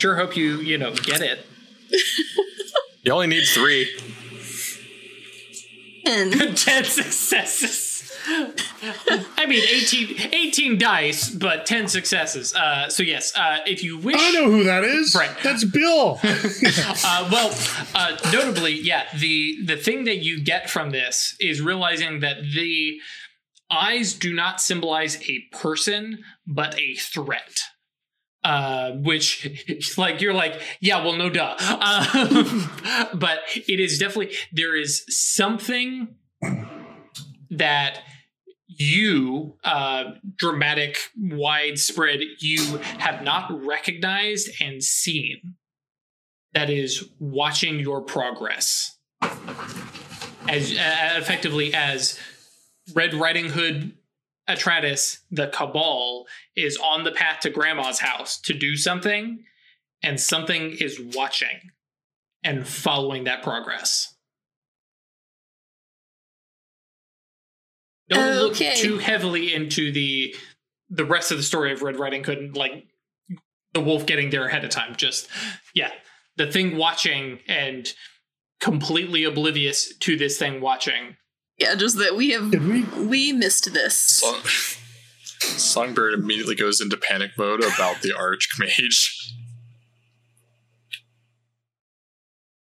Sure. 0.02 0.16
Hope 0.16 0.36
you 0.36 0.56
you 0.56 0.78
know 0.78 0.92
get 0.92 1.20
it. 1.20 1.46
You 3.04 3.12
only 3.12 3.26
need 3.26 3.44
three. 3.46 3.88
And 6.06 6.32
Ten 6.56 6.84
successes. 6.84 8.12
I 8.28 9.46
mean, 9.46 9.60
18, 9.60 10.32
18 10.32 10.78
dice, 10.78 11.28
but 11.30 11.66
ten 11.66 11.88
successes. 11.88 12.54
Uh, 12.54 12.88
so 12.88 13.02
yes, 13.02 13.32
uh, 13.36 13.58
if 13.66 13.82
you 13.82 13.98
wish, 13.98 14.14
I 14.16 14.30
know 14.30 14.48
who 14.48 14.62
that 14.62 14.84
is. 14.84 15.16
Right. 15.16 15.36
That's 15.42 15.64
Bill. 15.64 16.20
uh, 16.24 17.28
well, 17.32 17.52
uh, 17.96 18.16
notably, 18.32 18.74
yeah, 18.74 19.06
the 19.18 19.64
the 19.66 19.76
thing 19.76 20.04
that 20.04 20.18
you 20.18 20.44
get 20.44 20.70
from 20.70 20.90
this 20.90 21.34
is 21.40 21.60
realizing 21.60 22.20
that 22.20 22.36
the 22.54 23.00
eyes 23.68 24.14
do 24.14 24.32
not 24.32 24.60
symbolize 24.60 25.20
a 25.28 25.40
person, 25.50 26.18
but 26.46 26.78
a 26.78 26.94
threat. 26.94 27.62
Uh, 28.44 28.92
which, 28.92 29.94
like, 29.98 30.20
you're 30.20 30.34
like, 30.34 30.60
yeah, 30.80 31.04
well, 31.04 31.14
no, 31.14 31.30
duh. 31.30 31.54
Um, 31.60 32.70
but 33.14 33.38
it 33.54 33.78
is 33.78 33.98
definitely 33.98 34.34
there 34.52 34.76
is 34.76 35.04
something 35.08 36.16
that 37.50 38.00
you, 38.66 39.56
uh, 39.64 40.12
dramatic, 40.36 40.98
widespread, 41.16 42.20
you 42.40 42.78
have 42.98 43.22
not 43.22 43.64
recognized 43.64 44.50
and 44.60 44.82
seen 44.82 45.54
that 46.52 46.68
is 46.70 47.08
watching 47.18 47.78
your 47.78 48.00
progress 48.00 48.98
as 50.48 50.72
uh, 50.72 51.14
effectively 51.16 51.72
as 51.74 52.18
red 52.94 53.14
riding 53.14 53.48
hood 53.48 53.92
atratus 54.48 55.18
the 55.30 55.48
cabal 55.48 56.26
is 56.56 56.76
on 56.78 57.04
the 57.04 57.12
path 57.12 57.40
to 57.40 57.50
grandma's 57.50 58.00
house 58.00 58.40
to 58.40 58.52
do 58.52 58.76
something 58.76 59.44
and 60.02 60.20
something 60.20 60.72
is 60.72 61.00
watching 61.14 61.70
and 62.42 62.66
following 62.66 63.24
that 63.24 63.42
progress 63.42 64.14
don't 68.08 68.36
look 68.36 68.56
too 68.56 68.98
heavily 68.98 69.54
into 69.54 69.92
the 69.92 70.34
the 70.90 71.04
rest 71.04 71.30
of 71.30 71.38
the 71.38 71.42
story 71.42 71.72
of 71.72 71.82
Red 71.82 71.98
Riding 71.98 72.22
Hood 72.22 72.38
and 72.38 72.56
like 72.56 72.86
the 73.72 73.80
wolf 73.80 74.06
getting 74.06 74.30
there 74.30 74.46
ahead 74.46 74.64
of 74.64 74.70
time. 74.70 74.94
Just 74.96 75.28
yeah, 75.74 75.90
the 76.36 76.50
thing 76.50 76.76
watching 76.76 77.40
and 77.48 77.92
completely 78.60 79.24
oblivious 79.24 79.96
to 79.98 80.16
this 80.16 80.38
thing 80.38 80.60
watching. 80.60 81.16
Yeah, 81.62 81.76
just 81.76 81.96
that 81.98 82.16
we 82.16 82.30
have 82.30 82.50
Did 82.50 82.66
we? 82.66 82.82
we 83.06 83.32
missed 83.32 83.72
this. 83.72 83.96
Song- 83.96 84.42
Songbird 85.58 86.14
immediately 86.14 86.54
goes 86.56 86.80
into 86.80 86.96
panic 86.96 87.30
mode 87.38 87.62
about 87.62 88.02
the 88.02 88.10
archmage. 88.10 89.10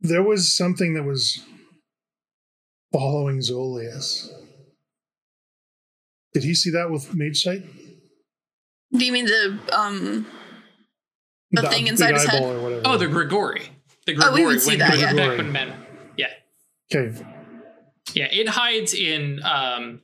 There 0.01 0.23
was 0.23 0.55
something 0.55 0.93
that 0.93 1.03
was 1.03 1.43
following 2.93 3.39
Zolius. 3.39 4.29
Did 6.33 6.43
he 6.43 6.53
see 6.53 6.69
that 6.71 6.89
with 6.89 7.13
Mage 7.15 7.41
Sight? 7.41 7.63
Do 8.93 9.03
you 9.05 9.11
mean 9.11 9.25
the 9.25 9.59
um 9.73 10.25
The 11.51 11.63
thing 11.69 11.87
inside 11.87 12.11
big 12.11 12.21
his 12.21 12.25
head? 12.29 12.43
Or 12.43 12.61
whatever. 12.61 12.81
Oh, 12.85 12.97
the 12.97 13.07
Grigori. 13.07 13.69
The 14.05 14.13
Oh, 14.21 14.31
we 14.33 14.43
Grigori 14.43 14.45
would 14.45 14.61
see 14.61 14.69
when 14.71 14.79
that, 14.79 14.89
when- 14.91 14.99
yeah. 14.99 15.13
back 15.13 15.37
when 15.37 15.51
men. 15.51 15.73
Yeah. 16.17 16.27
Okay. 16.93 17.25
Yeah, 18.15 18.27
it 18.31 18.47
hides 18.49 18.93
in 18.93 19.43
um 19.43 20.01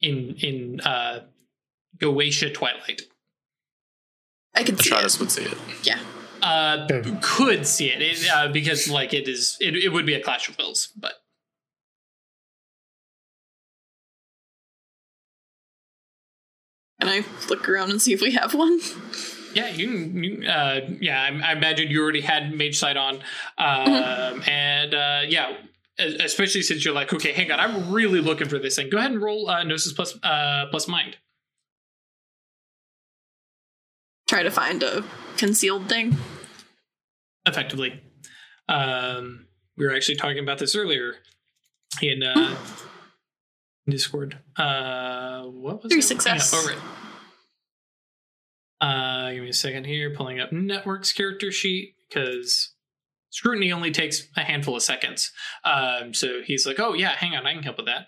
in 0.00 0.34
in 0.40 0.80
uh 0.80 1.20
Goetia 1.98 2.52
Twilight. 2.54 3.02
I 4.54 4.62
could 4.64 4.80
see 4.80 4.90
Atratus 4.90 5.14
it. 5.16 5.20
would 5.20 5.30
see 5.30 5.44
it. 5.44 5.58
Yeah. 5.82 5.98
Uh 6.42 6.86
Okay. 6.90 7.12
could 7.20 7.66
see 7.66 7.90
it, 7.90 8.00
it 8.02 8.28
uh, 8.32 8.48
because 8.48 8.88
like 8.88 9.12
it 9.14 9.28
is 9.28 9.56
it, 9.60 9.76
it 9.76 9.90
would 9.92 10.06
be 10.06 10.14
a 10.14 10.22
clash 10.22 10.48
of 10.48 10.56
wills, 10.58 10.88
but 10.96 11.14
Can 17.00 17.10
I 17.10 17.24
look 17.50 17.68
around 17.68 17.90
and 17.90 18.00
see 18.00 18.12
if 18.12 18.20
we 18.22 18.32
have 18.32 18.54
one? 18.54 18.80
yeah, 19.54 19.68
you 19.68 19.88
you, 19.90 20.48
uh 20.48 20.80
yeah, 21.00 21.22
I, 21.22 21.50
I 21.50 21.52
imagine 21.52 21.90
you 21.90 22.02
already 22.02 22.20
had 22.22 22.52
mage 22.54 22.78
sight 22.78 22.96
on. 22.96 23.16
Um 23.16 23.22
Mm-hmm. 23.58 24.48
and 24.48 24.94
uh 24.94 25.20
yeah, 25.28 25.52
especially 25.98 26.62
since 26.62 26.84
you're 26.84 26.94
like, 26.94 27.12
okay, 27.12 27.32
hang 27.32 27.50
on, 27.52 27.60
I'm 27.60 27.92
really 27.92 28.20
looking 28.20 28.48
for 28.48 28.58
this 28.58 28.76
thing. 28.76 28.90
Go 28.90 28.98
ahead 28.98 29.12
and 29.12 29.22
roll 29.22 29.48
uh 29.48 29.62
gnosis 29.62 29.92
plus 29.92 30.18
uh 30.22 30.66
plus 30.70 30.88
mind. 30.88 31.16
Try 34.26 34.42
to 34.42 34.50
find 34.50 34.82
a 34.82 35.04
concealed 35.36 35.88
thing. 35.88 36.16
effectively. 37.46 38.00
Um, 38.68 39.46
we 39.76 39.84
were 39.86 39.94
actually 39.94 40.16
talking 40.16 40.38
about 40.38 40.58
this 40.58 40.74
earlier 40.74 41.16
in 42.00 42.22
uh, 42.22 42.56
Discord. 43.86 44.38
Uh, 44.56 45.42
what 45.42 45.82
was 45.82 45.92
Three 45.92 45.98
it? 46.00 46.02
success. 46.02 46.52
Yeah, 46.52 46.60
oh, 46.62 46.66
right. 46.68 46.78
Uh, 48.80 49.32
give 49.32 49.42
me 49.42 49.50
a 49.50 49.52
second 49.52 49.84
here. 49.84 50.14
Pulling 50.14 50.40
up 50.40 50.52
networks 50.52 51.12
character 51.12 51.52
sheet 51.52 51.94
because 52.08 52.73
scrutiny 53.34 53.72
only 53.72 53.90
takes 53.90 54.28
a 54.36 54.42
handful 54.42 54.76
of 54.76 54.82
seconds. 54.82 55.32
Um, 55.64 56.14
so 56.14 56.40
he's 56.44 56.66
like, 56.66 56.78
"Oh 56.78 56.94
yeah, 56.94 57.16
hang 57.16 57.34
on, 57.34 57.46
I 57.46 57.52
can 57.52 57.62
help 57.62 57.76
with 57.76 57.86
that." 57.86 58.06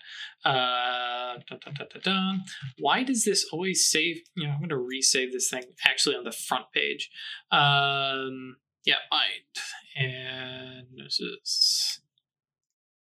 Uh, 0.49 1.39
dun, 1.49 1.59
dun, 1.65 2.01
dun. 2.01 2.43
Why 2.79 3.03
does 3.03 3.25
this 3.25 3.45
always 3.51 3.85
save? 3.85 4.21
You 4.35 4.47
know, 4.47 4.53
I'm 4.53 4.59
going 4.59 4.69
to 4.69 4.75
resave 4.75 5.31
this 5.31 5.49
thing 5.49 5.63
actually 5.85 6.15
on 6.15 6.23
the 6.23 6.31
front 6.31 6.65
page. 6.73 7.09
Um, 7.51 8.57
yeah, 8.85 8.95
mind 9.11 9.57
and 9.97 10.87
this 10.95 11.19
is 11.19 11.99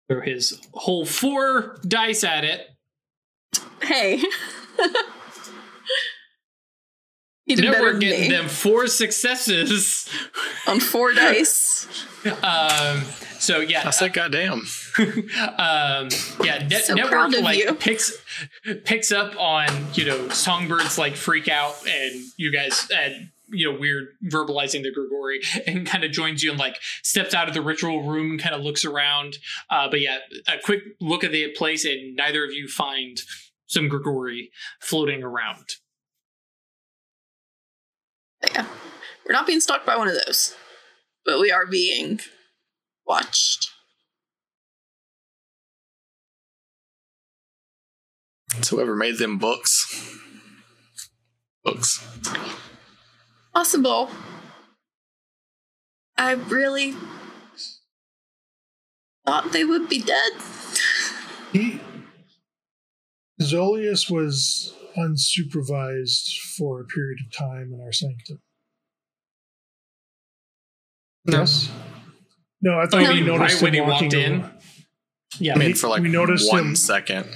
throw 0.08 0.22
his 0.22 0.60
whole 0.74 1.06
four 1.06 1.78
dice 1.86 2.24
at 2.24 2.46
it. 2.46 2.70
Hey. 3.82 4.24
you 7.48 7.56
did 7.56 7.64
better 7.64 7.78
Network 7.78 7.92
than 7.94 8.00
getting 8.02 8.22
me. 8.22 8.30
them 8.30 8.48
four 8.48 8.88
successes. 8.88 10.08
on 10.68 10.80
four 10.80 11.14
dice. 11.14 11.88
um, 12.44 13.02
so 13.40 13.60
yeah, 13.62 13.84
I 13.86 13.92
said, 13.92 14.14
goddamn. 14.14 14.64
um, 14.98 16.10
yeah, 16.44 16.68
net, 16.70 16.86
So 16.86 16.94
network 16.96 17.32
like 17.42 17.60
you. 17.60 17.74
picks 17.74 18.12
picks 18.84 19.12
up 19.12 19.36
on 19.40 19.68
you 19.94 20.06
know 20.06 20.30
songbirds 20.30 20.98
like 20.98 21.16
freak 21.16 21.48
out 21.48 21.76
and 21.88 22.26
you 22.36 22.52
guys 22.52 22.88
and 22.94 23.30
you 23.50 23.72
know 23.72 23.80
weird 23.80 24.10
verbalizing 24.26 24.84
the 24.84 24.92
Grigori 24.92 25.40
and 25.66 25.88
kind 25.88 26.04
of 26.04 26.12
joins 26.12 26.44
you 26.44 26.52
and 26.52 26.60
like 26.60 26.78
steps 27.04 27.34
out 27.34 27.48
of 27.48 27.54
the 27.54 27.62
ritual 27.62 28.04
room, 28.04 28.38
kind 28.38 28.54
of 28.56 28.62
looks 28.62 28.84
around. 28.84 29.38
Uh, 29.70 29.88
but 29.90 30.02
yeah, 30.02 30.18
a 30.48 30.58
quick 30.64 30.82
look 31.00 31.24
at 31.24 31.32
the 31.32 31.48
place 31.58 31.86
and 31.86 32.16
neither 32.16 32.44
of 32.44 32.52
you 32.52 32.68
find 32.68 33.22
some 33.68 33.88
Grigori 33.88 34.52
floating 34.82 35.24
around. 35.24 35.76
Yeah. 38.54 38.66
We're 39.26 39.34
not 39.34 39.48
being 39.48 39.60
stalked 39.60 39.86
by 39.86 39.98
one 39.98 40.08
of 40.08 40.16
those. 40.26 40.56
But 41.26 41.40
we 41.40 41.52
are 41.52 41.66
being 41.66 42.20
watched. 43.06 43.70
It's 48.58 48.70
whoever 48.70 48.96
made 48.96 49.18
them 49.18 49.38
books. 49.38 50.18
Books. 51.64 52.06
Possible. 53.54 54.10
I 56.18 56.32
really 56.32 56.96
thought 59.26 59.52
they 59.52 59.64
would 59.64 59.90
be 59.90 60.02
dead. 60.02 60.32
He 61.52 61.82
Zolius 63.42 64.10
was 64.10 64.74
unsupervised 64.98 66.38
for 66.58 66.82
a 66.82 66.86
period 66.86 67.20
of 67.26 67.32
time 67.32 67.72
in 67.74 67.82
our 67.82 67.92
sanctum. 67.92 68.40
No. 71.26 71.40
Yes. 71.40 71.70
No, 72.62 72.80
I 72.80 72.86
thought 72.88 73.02
you 73.04 73.10
we 73.10 73.22
noticed 73.22 73.56
right 73.56 73.64
when 73.64 73.74
him 73.76 73.84
he 73.86 73.90
walked 73.92 74.14
in? 74.14 74.34
over- 74.44 74.54
Yeah, 75.40 75.56
I 75.56 75.58
mean, 75.58 75.68
He- 75.70 75.74
for 75.76 75.90
like 75.90 76.02
we 76.02 76.10
noticed 76.10 76.52
one 76.52 76.68
him- 76.70 76.76
second. 76.76 77.28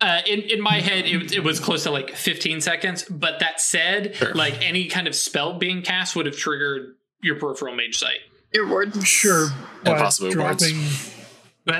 Uh, 0.00 0.20
in 0.26 0.42
in 0.42 0.60
my 0.60 0.80
head, 0.80 1.06
it, 1.06 1.32
it 1.32 1.40
was 1.42 1.58
close 1.58 1.82
to 1.82 1.90
like 1.90 2.14
15 2.14 2.60
seconds. 2.60 3.04
But 3.10 3.40
that 3.40 3.60
said, 3.60 4.14
Sure. 4.14 4.32
like 4.34 4.54
any 4.64 4.86
kind 4.86 5.08
of 5.08 5.14
spell 5.16 5.58
being 5.58 5.82
cast 5.82 6.14
would 6.14 6.26
have 6.26 6.36
triggered 6.36 6.94
your 7.20 7.36
peripheral 7.40 7.74
mage 7.74 7.98
sight. 7.98 8.18
Your 8.54 8.68
word. 8.70 8.94
Sure, 9.04 9.48
but 9.82 9.98
possibly 9.98 10.30
dropping 10.30 10.76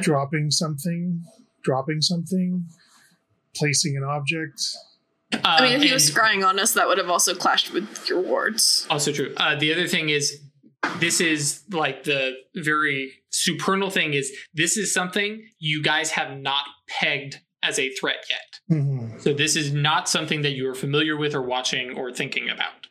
dropping 0.02 0.51
something, 0.51 1.22
dropping 1.62 2.01
something, 2.02 2.66
placing 3.55 3.97
an 3.97 4.05
object. 4.05 4.61
I 5.45 5.62
mean, 5.62 5.73
if 5.73 5.83
he 5.83 5.91
Uh, 5.91 5.95
was 5.95 6.11
scrying 6.11 6.47
on 6.47 6.59
us, 6.59 6.73
that 6.73 6.89
would 6.89 6.99
have 6.99 7.11
also 7.11 7.35
clashed 7.35 7.73
with 7.73 8.09
your 8.09 8.20
wards. 8.20 8.87
also 8.89 9.12
true. 9.12 9.35
Uh, 9.37 9.55
the 9.57 9.73
other 9.73 9.87
thing 9.87 10.09
is, 10.09 10.41
this 11.01 11.20
is 11.20 11.62
like 11.70 12.05
the 12.05 12.33
very 12.55 13.12
supernal 13.31 13.91
thing 13.91 14.15
is 14.15 14.33
this 14.55 14.77
is 14.77 14.93
something 14.95 15.47
you 15.59 15.83
guys 15.83 16.12
have 16.12 16.39
not 16.39 16.65
pegged 16.89 17.41
as 17.62 17.79
a 17.79 17.91
threat 17.91 18.25
yet. 18.31 18.61
Mhm. 18.79 19.20
So 19.20 19.33
this 19.35 19.57
is 19.57 19.73
not 19.73 20.09
something 20.09 20.43
that 20.43 20.53
you 20.53 20.69
are 20.70 20.75
familiar 20.75 21.16
with 21.16 21.35
or 21.35 21.43
watching 21.43 21.95
or 21.97 22.12
thinking 22.12 22.49
about. 22.49 22.87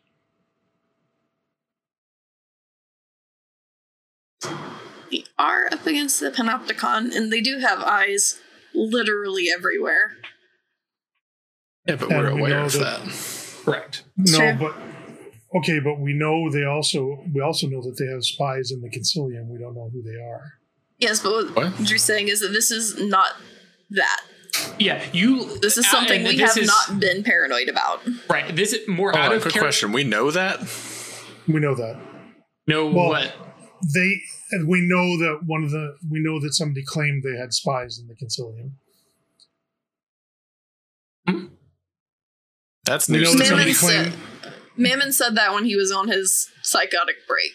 We 5.10 5.26
are 5.40 5.70
up 5.72 5.86
against 5.86 6.20
the 6.20 6.32
Panopticon, 6.32 7.16
and 7.16 7.32
they 7.32 7.42
do 7.42 7.60
have 7.60 7.80
eyes 7.80 8.40
literally 8.74 9.48
everywhere. 9.50 10.17
Yeah, 11.88 11.96
but 11.96 12.12
And 12.12 12.18
we're 12.20 12.28
aware 12.28 12.50
know 12.50 12.66
of 12.66 12.74
that- 12.74 13.04
that. 13.06 13.62
Correct. 13.66 14.04
No, 14.18 14.26
Sure. 14.38 14.54
but 14.56 14.76
okay, 15.60 15.80
but 15.80 16.00
we 16.00 16.14
know 16.14 16.50
they 16.50 16.64
also 16.64 17.24
we 17.34 17.42
also 17.42 17.68
know 17.68 17.82
that 17.82 17.98
they 17.98 18.06
have 18.08 18.24
spies 18.24 18.72
in 18.72 18.82
the 18.82 18.90
Concilium. 18.90 19.48
We 19.48 19.58
don't 19.60 19.76
know 19.76 19.90
who 19.92 20.02
they 20.04 20.20
are. 20.22 20.54
Yes, 21.00 21.22
but 21.22 21.32
what 21.34 21.56
What? 21.56 21.90
you're 21.90 21.98
saying 22.00 22.28
is 22.30 22.40
that 22.42 22.50
this 22.54 22.72
is 22.72 22.98
not 23.00 23.34
that. 23.92 24.22
Yeah, 24.80 25.04
you. 25.14 25.58
This 25.60 25.78
is 25.78 25.86
uh, 25.86 25.90
something 25.92 26.26
and 26.26 26.30
we 26.30 26.38
have 26.40 26.58
is- 26.58 26.68
not 26.68 27.00
been 27.00 27.24
paranoid 27.24 27.70
about. 27.70 28.02
Right. 28.30 28.56
This 28.56 28.74
is 28.74 28.88
more 28.88 29.12
Hold 29.12 29.24
out 29.24 29.32
on, 29.32 29.36
of 29.38 29.42
quick 29.44 29.54
character. 29.54 29.66
question. 29.68 29.92
We 29.92 30.04
know 30.04 30.32
that? 30.32 30.62
We 31.48 31.60
know 31.60 31.76
that 31.76 32.00
No, 32.68 32.88
Well- 32.88 33.10
what? 33.10 33.34
they 33.94 34.22
and 34.52 34.68
we 34.68 34.80
know 34.82 35.18
that 35.20 35.42
one 35.46 35.64
of 35.64 35.72
the 35.72 35.96
we 36.10 36.20
know 36.20 36.40
that 36.40 36.54
somebody 36.54 36.84
claimed 36.86 37.22
they 37.24 37.38
had 37.38 37.54
spies 37.54 38.00
in 38.00 38.08
the 38.08 38.16
Concilium. 38.16 38.72
That's 42.88 43.10
We 43.10 43.18
news 43.18 43.36
know 43.36 43.44
to 43.44 43.50
that 43.50 43.50
me. 43.52 43.58
Mammon 43.58 43.74
said, 43.74 44.14
Mammon 44.78 45.12
said 45.12 45.36
that 45.36 45.54
when 45.54 45.66
he 45.66 45.76
was 45.76 45.92
on 45.92 46.08
his 46.08 46.50
psychotic 46.64 47.28
break. 47.28 47.52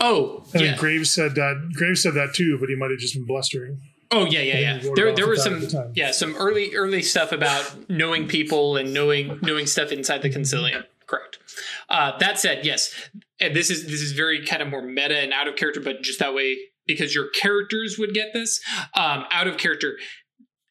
Oh, 0.00 0.44
I 0.54 0.58
mean, 0.58 0.66
yeah. 0.66 0.76
Graves 0.76 1.12
said 1.12 1.34
that. 1.34 1.72
Graves 1.74 2.02
said 2.02 2.14
that 2.14 2.32
too, 2.34 2.56
but 2.58 2.68
he 2.68 2.76
might 2.76 2.90
have 2.90 2.98
just 2.98 3.14
been 3.14 3.26
blustering. 3.26 3.80
Oh 4.10 4.24
yeah, 4.24 4.40
yeah, 4.40 4.58
yeah. 4.58 4.72
then 4.72 4.82
we 4.82 4.88
wrote 4.88 4.96
There, 4.96 5.14
there 5.14 5.24
off 5.26 5.30
was 5.30 5.42
some, 5.42 5.60
the 5.60 5.92
yeah, 5.94 6.10
some 6.12 6.34
early, 6.36 6.74
early 6.74 7.02
stuff 7.02 7.30
about 7.30 7.90
knowing 7.90 8.26
people 8.26 8.76
and 8.76 8.94
knowing, 8.94 9.38
knowing 9.42 9.66
stuff 9.66 9.92
inside 9.92 10.22
the 10.22 10.30
concilium. 10.30 10.84
Correct. 11.06 11.38
Uh, 11.88 12.16
that 12.18 12.38
said, 12.38 12.64
yes, 12.64 12.94
and 13.40 13.54
this 13.54 13.68
is 13.68 13.84
this 13.84 14.00
is 14.00 14.12
very 14.12 14.44
kind 14.46 14.62
of 14.62 14.68
more 14.68 14.82
meta 14.82 15.18
and 15.18 15.32
out 15.32 15.46
of 15.48 15.56
character, 15.56 15.80
but 15.80 16.02
just 16.02 16.20
that 16.20 16.34
way 16.34 16.56
because 16.86 17.14
your 17.14 17.28
characters 17.28 17.98
would 17.98 18.14
get 18.14 18.32
this 18.32 18.60
um, 18.94 19.24
out 19.30 19.46
of 19.46 19.56
character. 19.56 19.96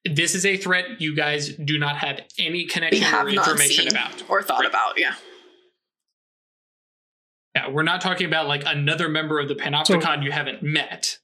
This 0.06 0.36
is 0.36 0.46
a 0.46 0.58
threat 0.58 1.00
you 1.02 1.16
guys 1.16 1.50
do 1.56 1.78
not 1.78 1.98
have 1.98 2.22
any 2.38 2.66
connection 2.66 3.04
have 3.04 3.26
or 3.26 3.30
information 3.30 3.88
about. 3.88 4.30
or 4.30 4.42
thought 4.42 4.60
Right. 4.62 4.70
about. 4.70 4.98
Yeah. 4.98 5.16
Yeah, 7.56 7.70
we're 7.70 7.84
not 7.84 8.00
talking 8.02 8.28
about 8.28 8.48
like 8.48 8.64
another 8.66 9.10
member 9.10 9.40
of 9.40 9.48
the 9.48 9.56
Panopticon 9.56 10.24
you 10.24 10.32
haven't 10.32 10.62
met. 10.64 11.18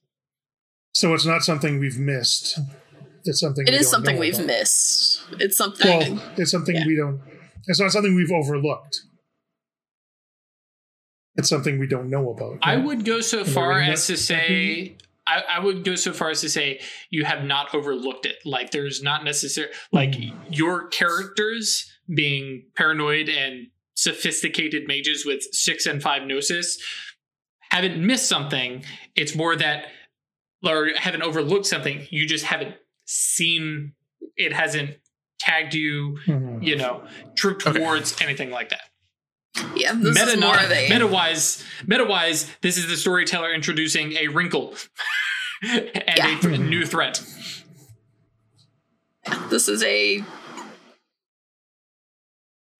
So 0.94 1.14
it's 1.14 1.24
not 1.26 1.42
something 1.42 1.78
we've 1.78 1.98
missed. 1.98 2.58
It's 3.24 3.40
something 3.40 3.66
It 3.66 3.70
we 3.70 3.76
is 3.76 3.82
don't 3.86 3.90
something 3.92 4.18
we've 4.18 4.34
about. 4.34 4.46
missed. 4.46 5.22
It's 5.38 5.56
something. 5.56 6.16
Well, 6.16 6.32
it's 6.36 6.50
something 6.50 6.74
Yeah. 6.74 6.86
we 6.86 6.96
don't. 6.96 7.20
It's 7.66 7.80
not 7.80 7.92
something 7.92 8.14
we've 8.14 8.30
overlooked. 8.30 9.00
It's 11.36 11.48
something 11.48 11.78
we 11.78 11.86
don't 11.86 12.08
know 12.08 12.30
about. 12.30 12.58
I 12.62 12.76
would 12.76 13.04
go 13.04 13.20
so 13.20 13.44
far 13.44 13.80
as 13.80 14.06
to 14.06 14.16
say 14.16 14.96
I, 15.26 15.42
I 15.56 15.58
would 15.60 15.84
go 15.84 15.94
so 15.96 16.12
far 16.12 16.30
as 16.30 16.40
to 16.42 16.48
say 16.48 16.80
you 17.10 17.24
have 17.24 17.44
not 17.44 17.74
overlooked 17.74 18.26
it. 18.26 18.36
Like 18.44 18.70
there's 18.70 19.02
not 19.02 19.24
necessary 19.24 19.68
like 19.92 20.14
your 20.50 20.88
characters 20.88 21.90
being 22.14 22.64
paranoid 22.76 23.28
and 23.28 23.68
sophisticated 23.94 24.86
mages 24.86 25.24
with 25.26 25.42
six 25.52 25.86
and 25.86 26.02
five 26.02 26.22
gnosis 26.22 26.78
haven't 27.70 28.04
missed 28.04 28.28
something. 28.28 28.84
It's 29.16 29.34
more 29.34 29.56
that 29.56 29.86
or 30.64 30.90
haven't 30.96 31.22
overlooked 31.22 31.66
something. 31.66 32.06
You 32.10 32.26
just 32.26 32.44
haven't 32.44 32.76
seen 33.06 33.92
it 34.36 34.52
hasn't 34.52 34.96
tagged 35.38 35.74
you, 35.74 36.18
Mhm. 36.26 36.64
you 36.66 36.76
know, 36.76 37.06
trooped 37.36 37.66
Okay. 37.66 37.78
towards 37.78 38.20
anything 38.20 38.50
like 38.50 38.68
that. 38.70 38.90
Yeah, 39.74 39.92
this 39.94 40.14
meta 40.14 40.32
is 40.32 40.40
more 40.40 40.54
of 40.58 40.70
a. 40.70 40.88
meta 40.88 41.06
wise 41.06 41.64
meta 41.86 42.04
wise 42.04 42.50
this 42.60 42.76
is 42.76 42.88
the 42.88 42.96
storyteller 42.96 43.52
introducing 43.52 44.12
a 44.14 44.28
wrinkle 44.28 44.74
and 45.62 45.90
Yeah. 46.16 46.36
a 46.38 46.40
th- 46.40 46.60
new 46.60 46.84
threat 46.86 47.22
This 49.50 49.68
is 49.68 49.82
a. 49.82 50.22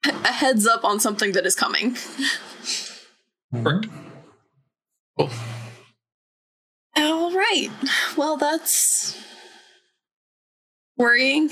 A 0.04 0.28
heads 0.32 0.66
up 0.66 0.84
on 0.84 1.00
something 1.00 1.32
that 1.32 1.44
is 1.46 1.56
coming. 1.56 1.96
Correct. 3.52 3.86
Cool. 5.18 5.30
All 6.96 7.32
right. 7.34 7.68
Well, 8.16 8.36
that's 8.36 9.18
worrying. 10.96 11.50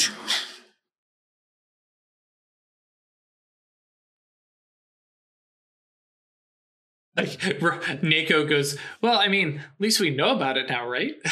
Like 7.16 7.38
R- 7.62 7.80
Nako 8.02 8.48
goes 8.48 8.76
well 9.02 9.18
i 9.18 9.28
mean 9.28 9.58
at 9.58 9.80
least 9.80 10.00
we 10.00 10.10
know 10.10 10.34
about 10.34 10.56
it 10.56 10.68
now 10.68 10.88
right 10.88 11.14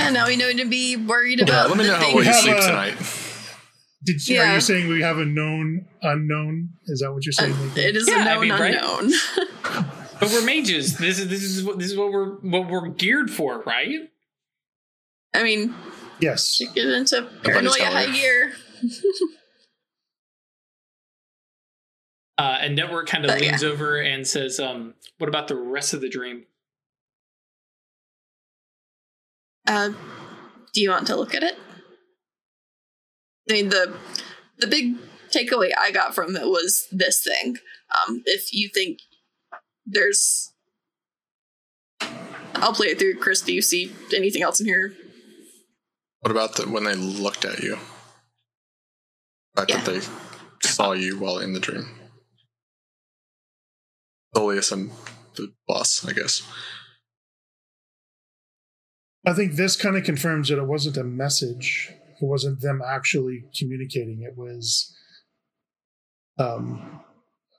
And 0.00 0.14
now 0.14 0.26
we 0.26 0.36
know 0.36 0.50
to 0.50 0.64
be 0.64 0.96
worried 0.96 1.40
Yeah, 1.40 1.44
about. 1.44 1.68
let 1.68 1.78
me 1.78 1.86
know 1.86 1.94
how 1.96 2.00
thing- 2.00 2.14
well 2.14 2.24
you 2.24 2.32
sleep 2.32 2.56
a- 2.56 2.60
tonight. 2.62 2.96
Did 4.04 4.26
you, 4.26 4.40
Are 4.40 4.54
you 4.54 4.60
saying 4.60 4.88
we 4.88 5.02
have 5.02 5.18
a 5.18 5.24
known 5.26 5.86
unknown? 6.02 6.70
Is 6.86 7.00
that 7.00 7.12
what 7.12 7.26
you're 7.26 7.32
saying? 7.34 7.52
Uh, 7.52 7.70
it 7.76 7.94
is 7.96 8.08
Yeah, 8.08 8.18
a 8.18 8.20
I 8.20 8.24
known 8.34 8.40
mean, 8.42 8.52
right? 8.52 8.74
unknown. 8.74 9.12
but 10.20 10.30
we're 10.32 10.44
mages 10.46 10.96
this 10.96 11.18
is 11.18 11.28
this 11.28 11.42
is 11.42 11.62
what 11.62 11.78
this 11.78 11.90
is 11.90 11.96
what 11.98 12.10
we're 12.12 12.36
what 12.36 12.68
we're 12.70 12.88
geared 12.88 13.30
for 13.30 13.60
right 13.62 14.08
I 15.34 15.42
mean, 15.42 15.74
yes. 16.20 16.58
get 16.74 16.86
into 16.86 17.20
Nobody's 17.20 17.42
paranoia 17.42 17.76
telling 17.76 17.92
high 18.08 18.12
gear. 18.16 18.52
Uh 22.38 22.58
and 22.60 22.74
network 22.76 23.06
kind 23.08 23.24
of 23.24 23.30
But, 23.30 23.42
yeah. 23.42 23.50
leans 23.50 23.64
over 23.64 24.00
and 24.00 24.26
says 24.26 24.58
um 24.60 24.94
what 25.18 25.28
about 25.28 25.48
the 25.48 25.56
rest 25.56 25.92
of 25.94 26.00
the 26.00 26.08
dream 26.08 26.44
Uh, 29.66 29.90
do 30.72 30.80
you 30.80 30.88
want 30.88 31.06
to 31.06 31.14
look 31.14 31.34
at 31.34 31.42
it? 31.42 31.54
I 33.48 33.52
mean, 33.52 33.68
the 33.68 33.94
the 34.56 34.66
big 34.66 34.94
takeaway 35.30 35.70
I 35.78 35.90
got 35.90 36.14
from 36.14 36.34
it 36.36 36.46
was 36.46 36.86
this 36.90 37.22
thing. 37.22 37.58
Um, 38.08 38.22
if 38.24 38.52
you 38.52 38.70
think 38.70 39.00
there's, 39.84 40.52
I'll 42.54 42.72
play 42.72 42.88
it 42.88 42.98
through. 42.98 43.16
Chris, 43.18 43.42
do 43.42 43.52
you 43.52 43.60
see 43.60 43.92
anything 44.16 44.42
else 44.42 44.58
in 44.58 44.66
here? 44.66 44.94
What 46.20 46.30
about 46.30 46.56
the, 46.56 46.62
when 46.68 46.84
they 46.84 46.94
looked 46.94 47.44
at 47.44 47.62
you? 47.62 47.76
The 49.54 49.66
fact 49.66 49.84
that 49.84 49.84
they 49.84 50.00
saw 50.66 50.92
you 50.92 51.18
while 51.18 51.38
in 51.38 51.52
the 51.52 51.60
dream. 51.60 51.97
Dolius 54.38 54.70
and 54.72 54.90
the 55.36 55.52
boss, 55.66 56.06
I 56.06 56.12
guess. 56.12 56.42
I 59.26 59.32
think 59.34 59.54
this 59.54 59.76
kind 59.76 59.96
of 59.96 60.04
confirms 60.04 60.48
that 60.48 60.58
it 60.58 60.66
wasn't 60.66 60.96
a 60.96 61.04
message. 61.04 61.90
It 62.20 62.24
wasn't 62.24 62.60
them 62.60 62.80
actually 62.86 63.44
communicating. 63.58 64.22
It 64.22 64.36
was 64.36 64.94
um, 66.38 67.00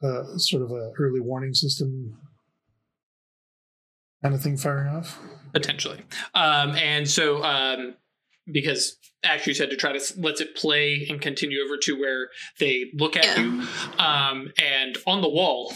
uh, 0.02 0.38
sort 0.38 0.64
of 0.64 0.72
a 0.72 0.92
early 0.98 1.20
warning 1.20 1.54
system 1.54 2.18
kind 4.24 4.36
of 4.36 4.42
thing 4.42 4.58
firing 4.58 4.88
off. 4.94 5.18
potentially 5.54 6.02
um 6.36 6.72
and 6.76 7.10
so 7.10 7.42
um 7.42 7.94
because 8.52 8.98
actually 9.24 9.54
said 9.54 9.70
to 9.70 9.78
try 9.78 9.94
to 9.98 10.14
let 10.20 10.42
it 10.42 10.54
play 10.58 11.08
and 11.10 11.22
continue 11.22 11.58
over 11.64 11.78
to 11.78 11.98
where 11.98 12.28
they 12.60 12.92
look 12.96 13.16
at 13.16 13.24
Yeah. 13.24 13.42
you 13.42 13.68
um 13.98 14.52
and 14.62 14.98
on 15.08 15.22
the 15.22 15.30
wall 15.30 15.72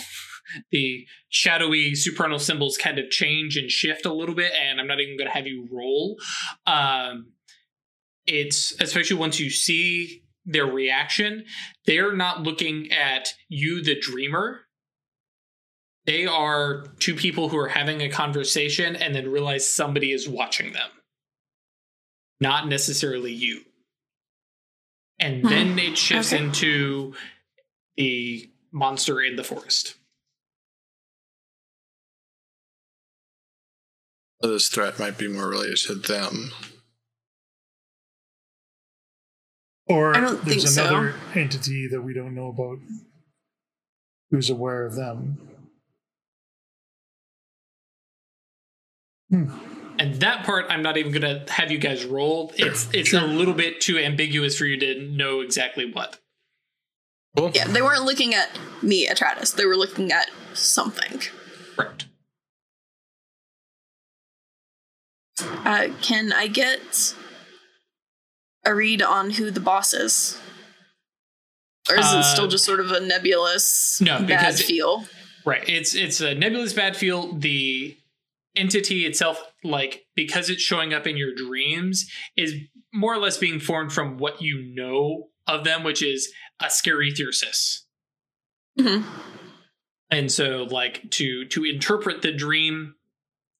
the 0.72 1.06
shadowy 1.30 1.96
supernal 1.96 2.40
symbols 2.40 2.78
kind 2.78 3.00
of 3.00 3.10
change 3.10 3.58
and 3.58 3.70
shift 3.72 4.06
a 4.06 4.14
little 4.14 4.36
bit 4.36 4.52
and 4.62 4.80
i'm 4.80 4.88
not 4.88 5.00
even 5.00 5.18
going 5.18 5.30
to 5.30 5.34
have 5.36 5.48
you 5.48 5.68
roll. 5.72 6.18
Um 6.68 7.32
it's 8.26 8.74
especially 8.80 9.18
once 9.18 9.40
you 9.40 9.50
see 9.50 10.24
their 10.46 10.66
reaction 10.66 11.44
they're 11.86 12.16
not 12.16 12.44
looking 12.44 12.92
at 12.92 13.34
you 13.50 13.84
the 13.84 14.00
dreamer. 14.00 14.62
They 16.06 16.26
are 16.26 16.86
two 17.00 17.16
people 17.16 17.48
who 17.50 17.58
are 17.58 17.70
having 17.70 18.02
a 18.02 18.10
conversation 18.10 18.96
and 18.98 19.16
then 19.16 19.32
realize 19.32 19.74
somebody 19.74 20.12
is 20.12 20.28
watching 20.28 20.74
them. 20.74 20.90
Not 22.42 22.68
necessarily 22.68 23.32
you. 23.32 23.62
And 25.20 25.44
Hmm. 25.44 25.50
then 25.50 25.80
it 25.80 25.98
shifts 25.98 26.34
Okay. 26.34 26.44
into 26.44 27.14
the 27.96 28.50
monster 28.74 29.22
in 29.22 29.36
the 29.38 29.44
forest 29.46 29.96
this 34.50 34.68
threat 34.68 35.00
might 35.00 35.18
be 35.18 35.28
more 35.28 35.50
related 35.50 35.78
to 35.88 35.96
them. 35.96 36.52
Or 39.88 40.16
I 40.16 40.22
don't 40.22 40.44
there's 40.46 40.64
think 40.64 40.68
so. 40.76 40.84
another 40.88 41.16
entity 41.36 41.88
that 41.90 42.02
we 42.02 42.14
don't 42.14 42.34
know 42.36 42.48
about 42.48 42.78
who's 44.32 44.50
aware 44.50 44.86
of 44.86 44.96
them. 44.96 45.50
Hmm. 49.30 49.50
and 49.98 50.16
that 50.22 50.46
part 50.46 50.68
i'm 50.70 50.84
not 50.84 50.96
even 50.98 51.12
going 51.12 51.24
to 51.24 51.52
have 51.52 51.72
you 51.72 51.80
guys 51.80 52.06
roll 52.06 52.52
it's 52.56 52.88
it's 52.94 53.14
a 53.14 53.22
little 53.22 53.56
bit 53.56 53.82
too 53.82 53.98
ambiguous 53.98 54.56
for 54.56 54.66
you 54.66 54.78
to 54.80 55.02
know 55.08 55.42
exactly 55.42 55.92
what 55.92 56.20
Cool. 57.36 57.52
Yeah, 57.56 57.66
they 57.66 57.82
weren't 57.82 58.04
looking 58.04 58.36
at 58.36 58.60
me, 58.84 59.08
Atratus. 59.08 59.56
They 59.56 59.66
were 59.66 59.76
looking 59.76 60.12
at 60.12 60.30
something. 60.54 61.20
correct 61.76 62.06
Uh, 65.66 65.90
can 66.02 66.32
I 66.34 66.48
get 66.48 67.14
a 68.66 68.74
read 68.74 69.02
on 69.02 69.32
who 69.32 69.52
the 69.52 69.60
boss 69.60 69.94
is? 69.94 70.40
Or 71.90 71.98
is 71.98 72.06
Uh, 72.06 72.20
it 72.20 72.24
still 72.32 72.48
just 72.48 72.64
sort 72.66 72.80
of 72.80 72.92
a 72.92 73.00
nebulous 73.02 74.00
no, 74.02 74.20
bad 74.20 74.28
because 74.28 74.62
it- 74.62 74.66
feel? 74.66 75.06
Right. 75.46 75.68
It's 75.68 75.94
it's 75.94 76.22
a 76.22 76.34
nebulous 76.34 76.72
bad 76.72 76.96
feel. 76.96 77.34
The 77.34 77.98
entity 78.56 79.06
itself, 79.06 79.42
like 79.64 80.06
because 80.16 80.50
it's 80.50 80.62
showing 80.62 80.94
up 80.94 81.06
in 81.06 81.18
your 81.18 81.34
dreams, 81.36 82.10
is 82.38 82.56
more 82.94 83.14
or 83.14 83.18
less 83.18 83.38
being 83.38 83.60
formed 83.60 83.92
from 83.92 84.18
what 84.18 84.42
you 84.42 84.62
know 84.74 85.30
of 85.48 85.66
them, 85.66 85.84
which 85.84 86.02
is 86.02 86.32
a 86.62 86.70
scary 86.70 87.12
Thyrsis. 87.12 87.80
Mhm. 88.80 89.04
And 90.10 90.32
so, 90.32 90.64
like 90.64 91.10
to 91.12 91.44
to 91.48 91.66
interpret 91.66 92.22
the 92.22 92.32
dream 92.32 92.96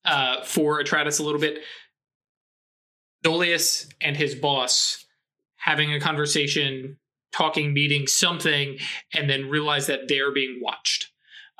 uh, 0.04 0.42
for 0.44 0.82
Atratus 0.82 1.20
a 1.20 1.22
little 1.22 1.40
bit, 1.40 1.58
Dolius 3.24 3.86
and 4.00 4.16
his 4.16 4.34
boss 4.34 5.04
having 5.56 5.92
a 5.92 6.00
conversation, 6.00 6.98
talking, 7.32 7.72
meeting, 7.72 8.06
something, 8.06 8.78
and 9.14 9.30
then 9.30 9.48
realize 9.48 9.86
that 9.86 10.08
they're 10.08 10.32
being 10.32 10.60
watched. 10.62 11.10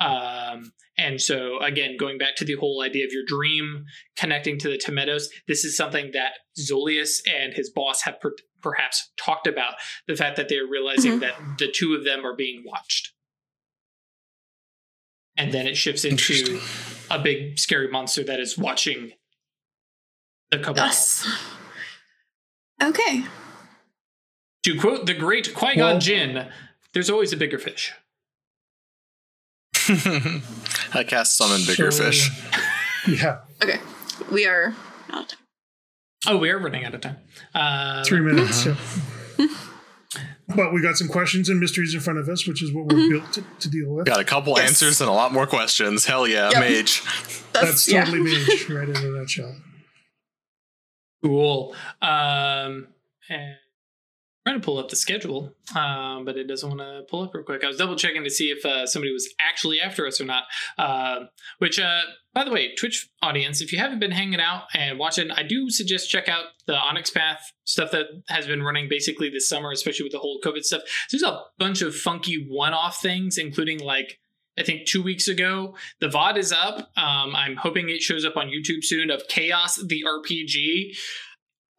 Um, 0.01 0.73
and 0.99 1.21
so, 1.21 1.59
again, 1.61 1.97
going 1.99 2.19
back 2.19 2.37
to 2.37 2.45
the 2.45 2.55
whole 2.55 2.83
idea 2.83 3.05
of 3.07 3.13
your 3.13 3.25
dream 3.27 3.87
connecting 4.17 4.59
to 4.59 4.69
the 4.69 4.79
Temenos, 4.79 5.25
this 5.49 5.65
is 5.65 5.77
something 5.77 6.11
that 6.13 6.33
Zolius 6.59 7.21
and 7.29 7.55
his 7.55 7.71
boss 7.71 8.03
have 8.03 8.21
per- 8.21 8.37
perhaps 8.63 9.11
talked 9.17 9.47
about 9.47 9.75
the 10.07 10.17
fact 10.17 10.37
that 10.37 10.49
they're 10.49 10.67
realizing 10.67 11.19
Mhm. 11.19 11.21
that 11.21 11.59
the 11.59 11.69
two 11.71 11.95
of 11.95 12.05
them 12.05 12.25
are 12.25 12.37
being 12.37 12.63
watched. 12.65 13.13
And 15.37 15.53
then 15.53 15.67
it 15.67 15.77
shifts 15.77 16.05
into 16.05 16.33
Interesting. 16.35 16.94
A 17.11 17.19
big 17.19 17.59
scary 17.59 17.89
monster 17.89 18.23
that 18.25 18.41
is 18.41 18.57
watching 18.59 19.13
the 20.51 20.59
cabal. 20.59 20.85
Us. 20.85 21.27
Okay. 22.83 23.25
To 24.65 24.79
quote 24.81 25.07
the 25.07 25.15
great 25.15 25.55
Qui 25.55 25.77
Gon 25.77 25.79
Well- 25.79 25.99
Jinn, 26.01 26.49
there's 26.93 27.11
always 27.11 27.33
a 27.33 27.37
bigger 27.37 27.59
fish. 27.59 27.93
I 30.95 31.05
cast 31.07 31.37
summon 31.37 31.61
bigger 31.67 31.91
So- 31.91 32.05
fish. 32.05 32.31
Yeah, 33.07 33.41
Okay. 33.63 33.81
We 34.33 34.47
are 34.47 34.75
out 35.11 35.25
of 35.25 35.29
time. 35.29 35.39
Oh, 36.27 36.39
we 36.39 36.49
are 36.49 36.59
running 36.59 36.87
out 36.87 36.95
of 36.95 37.03
time. 37.03 37.19
Uh, 37.55 38.03
three 38.03 38.21
minutes. 38.21 38.65
yeah. 38.65 38.77
But 40.55 40.73
we 40.75 40.83
got 40.83 40.97
some 40.99 41.09
questions 41.09 41.49
and 41.49 41.59
mysteries 41.59 41.95
in 41.95 42.01
front 42.01 42.19
of 42.19 42.29
us, 42.29 42.47
which 42.47 42.63
is 42.63 42.73
what 42.73 42.87
we're 42.87 42.99
Mm-hmm. 42.99 43.19
built 43.19 43.33
to, 43.33 43.45
to 43.61 43.69
deal 43.71 43.91
with. 43.95 44.05
Got 44.07 44.21
a 44.21 44.25
couple 44.25 44.55
Yes. 44.59 44.69
answers 44.69 45.01
and 45.01 45.09
a 45.09 45.13
lot 45.13 45.33
more 45.33 45.47
questions. 45.47 46.05
Hell 46.05 46.27
yeah, 46.27 46.51
Yep. 46.51 46.61
mage. 46.61 47.03
That's 47.53 47.89
yeah. 47.91 48.05
totally 48.05 48.23
mage 48.25 48.69
right 48.69 48.89
in 48.89 48.97
a 48.97 49.01
nutshell. 49.19 49.57
Cool. 51.23 51.75
Um, 52.03 52.89
and 53.31 53.57
I'm 53.57 53.64
trying 54.47 54.61
to 54.61 54.65
pull 54.65 54.79
up 54.79 54.91
the 54.91 54.97
schedule, 54.97 55.55
um, 55.75 56.25
but 56.25 56.37
it 56.37 56.47
doesn't 56.47 56.69
want 56.69 56.81
to 56.81 57.03
pull 57.09 57.23
up 57.23 57.33
real 57.33 57.45
quick. 57.45 57.65
I 57.65 57.67
was 57.67 57.79
double 57.79 57.97
checking 57.97 58.25
to 58.25 58.31
see 58.31 58.51
if 58.51 58.65
uh, 58.65 58.87
somebody 58.87 59.13
was 59.13 59.33
actually 59.41 59.81
after 59.81 60.07
us 60.07 60.21
or 60.21 60.25
not. 60.25 60.45
Uh, 60.77 61.21
which, 61.59 61.79
uh, 61.79 62.03
by 62.35 62.45
the 62.45 62.51
way, 62.51 62.75
Twitch 62.75 63.09
audience, 63.23 63.63
if 63.63 63.73
you 63.73 63.79
haven't 63.79 64.01
been 64.01 64.11
hanging 64.11 64.41
out 64.41 64.65
and 64.75 64.99
watching, 64.99 65.31
I 65.31 65.45
do 65.45 65.71
suggest 65.71 66.11
check 66.11 66.29
out 66.29 66.45
the 66.67 66.77
Onyx 66.77 67.11
Path 67.11 67.53
stuff 67.65 67.91
that 67.93 68.07
has 68.29 68.47
been 68.47 68.63
running 68.63 68.89
basically 68.89 69.31
this 69.31 69.49
summer, 69.49 69.71
especially 69.71 70.05
with 70.05 70.13
the 70.13 70.19
whole 70.19 70.41
COVID 70.45 70.63
stuff. 70.63 70.83
There's 71.11 71.23
a 71.23 71.41
bunch 71.59 71.81
of 71.81 71.95
funky 71.95 72.47
one-off 72.47 73.01
things, 73.01 73.39
including 73.39 73.81
like 73.81 74.19
I 74.59 74.63
think 74.63 74.87
two 74.87 75.03
weeks 75.03 75.27
ago. 75.27 75.75
The 76.01 76.09
VOD 76.09 76.37
is 76.37 76.53
up. 76.53 76.91
Um, 76.97 77.35
I'm 77.35 77.57
hoping 77.57 77.89
it 77.89 78.03
shows 78.03 78.25
up 78.25 78.37
on 78.37 78.49
YouTube 78.49 78.85
soon 78.85 79.11
of 79.11 79.27
Chaos 79.27 79.77
the 79.77 80.05
RPG 80.07 80.97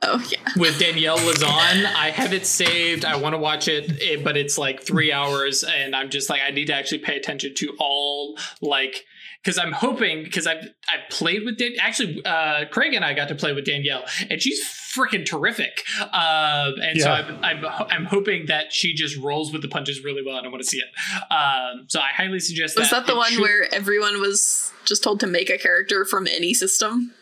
Oh 0.08 0.24
yeah. 0.32 0.40
with 0.58 0.78
Danielle 0.80 1.18
Lazan. 1.18 1.86
I 1.86 2.12
have 2.12 2.34
it 2.34 2.46
saved. 2.46 3.06
I 3.06 3.16
want 3.18 3.34
to 3.34 3.40
watch 3.40 3.68
it, 3.68 4.24
but 4.24 4.38
it's 4.38 4.58
like 4.58 4.82
three 4.84 5.12
hours, 5.12 5.64
and 5.64 5.96
I'm 5.96 6.10
just 6.10 6.30
like, 6.30 6.42
I 6.48 6.52
need 6.52 6.66
to 6.68 6.74
actually 6.74 7.00
pay 7.00 7.18
attention 7.18 7.54
to 7.56 7.76
all 7.80 8.38
like 8.62 9.04
because 9.44 9.58
I'm 9.58 9.72
hoping 9.72 10.24
because 10.24 10.48
I've 10.48 10.64
I've 10.88 11.10
played 11.10 11.44
with 11.46 11.58
Dan- 11.58 11.76
actually 11.80 12.24
uh, 12.26 12.66
Craig 12.72 12.94
and 12.94 13.04
I 13.06 13.14
got 13.14 13.28
to 13.30 13.36
play 13.36 13.54
with 13.54 13.66
Danielle, 13.66 14.04
and 14.30 14.42
she's 14.42 14.60
freaking 14.96 15.26
terrific. 15.26 15.84
Um, 16.02 16.76
and 16.82 17.02
so 17.02 17.12
I'm, 17.12 17.44
I'm 17.44 17.66
I'm 17.66 18.06
hoping 18.06 18.46
that 18.48 18.72
she 18.72 18.94
just 18.94 19.18
rolls 19.18 19.52
with 19.52 19.62
the 19.62 19.68
punches 19.68 20.04
really 20.04 20.24
well, 20.26 20.38
and 20.38 20.46
I 20.48 20.50
want 20.50 20.64
to 20.64 20.68
see 20.70 20.78
it. 20.80 21.32
Um, 21.32 21.86
so 21.88 22.00
I 22.00 22.10
highly 22.16 22.40
suggest 22.40 22.78
Was 22.78 22.90
that 22.92 23.06
the 23.06 23.14
It 23.14 23.18
one 23.18 23.32
should- 23.32 23.42
where 23.42 23.74
everyone 23.74 24.20
was 24.22 24.72
just 24.86 25.04
told 25.04 25.20
to 25.22 25.28
make 25.28 25.50
a 25.50 25.58
character 25.58 26.06
from 26.06 26.28
any 26.28 26.54
system? 26.54 27.14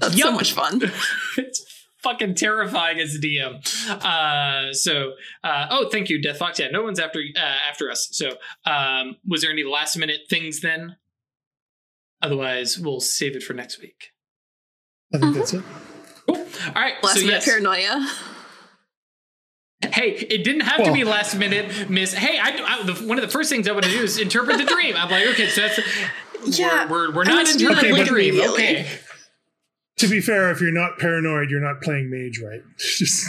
That's 0.00 0.20
so 0.20 0.32
much 0.32 0.52
fun. 0.52 0.80
it's 1.36 1.64
fucking 2.02 2.34
terrifying 2.34 3.00
as 3.00 3.14
a 3.14 3.18
DM. 3.18 3.64
Uh, 4.04 4.72
so, 4.72 5.12
uh, 5.44 5.66
oh, 5.70 5.88
thank 5.90 6.08
you, 6.08 6.20
Death 6.20 6.38
Fox. 6.38 6.58
Yeah, 6.58 6.68
no 6.68 6.82
one's 6.82 7.00
after 7.00 7.20
uh, 7.20 7.40
after 7.68 7.90
us. 7.90 8.08
So, 8.12 8.36
um, 8.66 9.16
was 9.26 9.42
there 9.42 9.50
any 9.50 9.64
last 9.64 9.96
minute 9.96 10.22
things 10.28 10.60
then? 10.60 10.96
Otherwise, 12.20 12.78
we'll 12.78 13.00
save 13.00 13.34
it 13.34 13.42
for 13.42 13.52
next 13.52 13.80
week. 13.80 14.10
I 15.14 15.18
think 15.18 15.34
that's 15.34 15.52
it. 15.52 15.62
Cool. 16.26 16.36
All 16.36 16.72
right. 16.74 16.94
Last 17.02 17.14
so 17.14 17.20
minute 17.20 17.34
yes. 17.34 17.44
paranoia. 17.44 18.08
Hey, 19.92 20.10
it 20.12 20.44
didn't 20.44 20.60
have 20.60 20.84
to 20.84 20.92
be 20.92 21.02
last 21.02 21.34
minute, 21.34 21.90
Miss. 21.90 22.14
Hey, 22.14 22.38
I, 22.38 22.50
I 22.50 22.82
the, 22.84 22.92
one 23.06 23.18
of 23.18 23.22
the 23.22 23.30
first 23.30 23.50
things 23.50 23.66
I 23.66 23.72
want 23.72 23.84
to 23.84 23.90
do 23.90 24.02
is 24.02 24.16
interpret 24.18 24.58
the 24.58 24.64
dream. 24.64 24.94
I'm 24.96 25.10
like, 25.10 25.26
okay, 25.28 25.48
so 25.48 25.62
that's 25.62 25.80
Yeah, 26.58 26.88
we're 26.88 27.08
we're, 27.08 27.16
we're 27.16 27.24
not 27.24 27.34
want 27.34 27.48
to 27.48 27.58
do 27.58 27.74
that 27.74 27.84
interpreting 27.84 28.36
the 28.36 28.42
dream. 28.42 28.50
Okay. 28.52 28.86
To 30.02 30.08
be 30.08 30.20
fair, 30.20 30.50
if 30.50 30.60
you're 30.60 30.72
not 30.72 30.98
paranoid, 30.98 31.48
you're 31.50 31.60
not 31.60 31.80
playing 31.80 32.10
mage 32.10 32.40
right. 32.44 32.60
Just- 32.78 33.26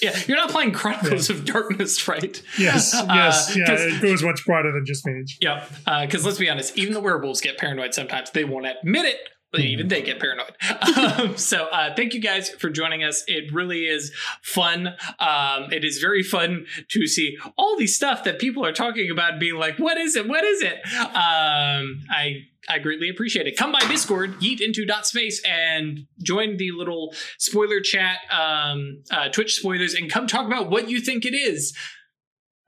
Yeah, 0.00 0.16
you're 0.26 0.36
not 0.38 0.50
playing 0.50 0.72
Chronicles 0.72 1.28
of 1.30 1.44
Darkness, 1.44 2.06
right? 2.08 2.40
yes, 2.58 2.94
Uh, 2.98 3.06
yes, 3.10 3.54
yeah. 3.56 3.64
It 3.68 4.00
goes 4.00 4.22
much 4.22 4.46
broader 4.46 4.72
than 4.72 4.86
just 4.86 5.04
mage. 5.06 5.36
Yep. 5.40 5.68
Because 6.02 6.24
let's 6.24 6.38
be 6.38 6.48
honest, 6.48 6.78
even 6.78 6.94
the 6.94 7.00
werewolves 7.00 7.40
get 7.40 7.58
paranoid 7.58 7.92
sometimes. 7.92 8.30
They 8.30 8.44
won't 8.44 8.66
admit 8.66 9.04
it, 9.06 9.18
even 9.62 9.88
they 9.88 10.02
get 10.02 10.20
paranoid. 10.20 10.56
um, 11.18 11.36
so 11.36 11.66
uh, 11.66 11.94
thank 11.94 12.14
you 12.14 12.20
guys 12.20 12.50
for 12.50 12.70
joining 12.70 13.04
us. 13.04 13.24
It 13.26 13.52
really 13.52 13.84
is 13.86 14.12
fun. 14.42 14.88
Um, 15.18 15.72
it 15.72 15.84
is 15.84 15.98
very 15.98 16.22
fun 16.22 16.66
to 16.88 17.06
see 17.06 17.38
all 17.56 17.76
these 17.76 17.94
stuff 17.94 18.24
that 18.24 18.38
people 18.38 18.64
are 18.64 18.72
talking 18.72 19.10
about, 19.10 19.38
being 19.38 19.56
like, 19.56 19.78
"What 19.78 19.98
is 19.98 20.16
it? 20.16 20.28
What 20.28 20.44
is 20.44 20.62
it?" 20.62 20.80
Um, 20.84 22.00
I 22.10 22.46
I 22.68 22.78
greatly 22.78 23.08
appreciate 23.08 23.46
it. 23.46 23.56
Come 23.56 23.72
by 23.72 23.80
Discord, 23.80 24.40
yeet 24.40 24.60
into 24.60 24.84
dot 24.84 25.06
space, 25.06 25.42
and 25.44 26.06
join 26.22 26.56
the 26.56 26.70
little 26.72 27.14
spoiler 27.38 27.80
chat, 27.80 28.18
um, 28.30 29.02
uh, 29.10 29.28
Twitch 29.28 29.56
spoilers, 29.56 29.94
and 29.94 30.10
come 30.10 30.26
talk 30.26 30.46
about 30.46 30.70
what 30.70 30.88
you 30.88 31.00
think 31.00 31.24
it 31.24 31.34
is. 31.34 31.74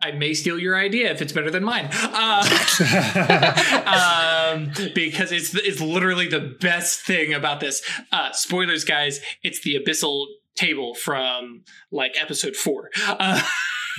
I 0.06 0.12
may 0.12 0.34
steal 0.34 0.58
your 0.58 0.76
idea 0.76 1.10
if 1.10 1.20
it's 1.20 1.32
better 1.32 1.50
than 1.50 1.64
mine. 1.64 1.88
Uh, 1.92 2.42
um, 4.56 4.72
because 4.94 5.32
it's 5.32 5.54
it's 5.54 5.80
literally 5.80 6.28
the 6.28 6.56
best 6.60 7.00
thing 7.00 7.34
about 7.34 7.58
this. 7.60 7.82
Uh, 8.12 8.30
spoilers, 8.32 8.84
guys. 8.84 9.20
It's 9.42 9.60
the 9.62 9.74
abyssal 9.74 10.26
table 10.54 10.94
from 10.94 11.64
like 11.90 12.14
episode 12.20 12.54
four. 12.56 12.90
Uh, 13.06 13.42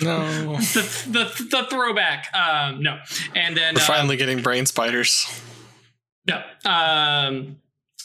No. 0.02 0.26
the, 0.58 1.06
the 1.10 1.48
the 1.50 1.68
throwback. 1.70 2.34
Um, 2.34 2.82
no, 2.84 3.00
and 3.36 3.58
then 3.58 3.74
We're 3.76 3.82
uh, 3.82 3.86
finally 3.86 4.16
getting 4.16 4.42
brain 4.42 4.66
spiders. 4.66 5.26
no. 6.28 6.42
Um, 6.66 7.58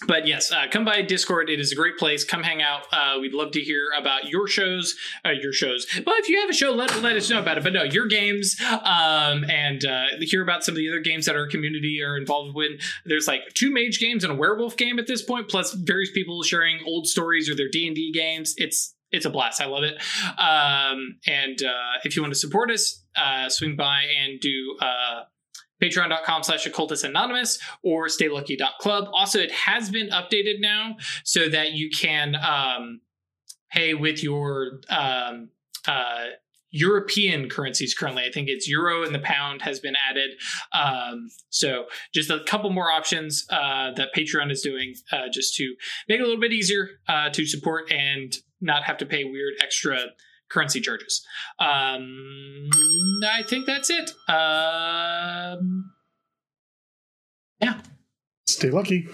but 0.06 0.26
yes, 0.26 0.50
uh, 0.52 0.66
come 0.70 0.84
by 0.84 1.02
Discord. 1.02 1.50
It 1.50 1.60
is 1.60 1.72
a 1.72 1.74
great 1.74 1.98
place. 1.98 2.24
Come 2.24 2.42
hang 2.42 2.62
out. 2.62 2.86
Uh, 2.92 3.18
we'd 3.20 3.34
love 3.34 3.52
to 3.52 3.60
hear 3.60 3.88
about 3.98 4.28
your 4.28 4.46
shows, 4.46 4.96
uh, 5.24 5.30
your 5.30 5.52
shows. 5.52 5.86
But 6.04 6.14
if 6.18 6.28
you 6.28 6.40
have 6.40 6.50
a 6.50 6.54
show, 6.54 6.70
let, 6.72 7.02
let 7.02 7.16
us 7.16 7.30
know 7.30 7.40
about 7.40 7.58
it. 7.58 7.64
But 7.64 7.72
no, 7.72 7.82
your 7.82 8.06
games, 8.06 8.56
um, 8.60 9.44
and 9.48 9.84
uh, 9.84 10.06
hear 10.20 10.42
about 10.42 10.64
some 10.64 10.72
of 10.72 10.76
the 10.76 10.88
other 10.88 11.00
games 11.00 11.26
that 11.26 11.36
our 11.36 11.46
community 11.46 12.02
are 12.02 12.16
involved 12.16 12.54
with. 12.54 12.80
There's 13.04 13.26
like 13.26 13.42
two 13.54 13.72
mage 13.72 13.98
games 13.98 14.24
and 14.24 14.32
a 14.32 14.36
werewolf 14.36 14.76
game 14.76 14.98
at 14.98 15.06
this 15.06 15.22
point, 15.22 15.48
plus 15.48 15.72
various 15.72 16.10
people 16.12 16.42
sharing 16.42 16.80
old 16.86 17.06
stories 17.06 17.48
or 17.48 17.54
their 17.54 17.68
D 17.68 17.86
and 17.86 17.96
D 17.96 18.12
games. 18.12 18.54
It's 18.56 18.94
it's 19.10 19.26
a 19.26 19.30
blast. 19.30 19.60
I 19.60 19.66
love 19.66 19.84
it. 19.84 20.00
Um, 20.38 21.18
and 21.26 21.62
uh, 21.62 21.98
if 22.02 22.16
you 22.16 22.22
want 22.22 22.32
to 22.32 22.38
support 22.38 22.70
us, 22.70 23.04
uh, 23.14 23.48
swing 23.48 23.76
by 23.76 24.04
and 24.04 24.40
do. 24.40 24.76
Patreon.com 25.82 26.42
slash 26.42 26.66
occultist 26.66 27.04
anonymous 27.04 27.59
or 27.82 28.06
staylucky.club 28.06 29.09
also 29.12 29.38
it 29.38 29.52
has 29.52 29.90
been 29.90 30.09
updated 30.10 30.60
now 30.60 30.96
so 31.24 31.48
that 31.48 31.72
you 31.72 31.90
can 31.90 32.36
um, 32.36 33.00
pay 33.70 33.94
with 33.94 34.22
your 34.22 34.80
um, 34.88 35.48
uh, 35.86 36.26
European 36.72 37.50
currencies 37.50 37.94
currently. 37.94 38.24
I 38.24 38.32
think 38.32 38.48
it's 38.48 38.66
euro 38.66 39.04
and 39.04 39.14
the 39.14 39.18
pound 39.18 39.62
has 39.62 39.78
been 39.78 39.94
added. 39.94 40.30
Um, 40.72 41.28
so 41.50 41.84
just 42.14 42.30
a 42.30 42.40
couple 42.46 42.70
more 42.70 42.90
options 42.90 43.46
uh, 43.50 43.92
that 43.92 44.14
Patreon 44.16 44.50
is 44.50 44.62
doing 44.62 44.94
uh, 45.12 45.28
just 45.30 45.54
to 45.56 45.74
make 46.09 46.18
it 46.18 46.22
a 46.22 46.26
little 46.26 46.40
bit 46.40 46.52
easier 46.52 46.88
uh, 47.09 47.28
to 47.30 47.46
support 47.46 47.92
and 47.92 48.34
not 48.60 48.84
have 48.84 48.96
to 48.98 49.06
pay 49.06 49.24
weird 49.24 49.54
extra 49.60 49.98
currency 50.52 50.80
charges. 50.80 51.24
Um, 51.58 52.68
I 53.24 53.42
think 53.48 53.66
that's 53.66 53.90
it. 53.90 54.10
Um, 54.28 55.92
Stay 58.46 58.70
lucky. 58.70 59.08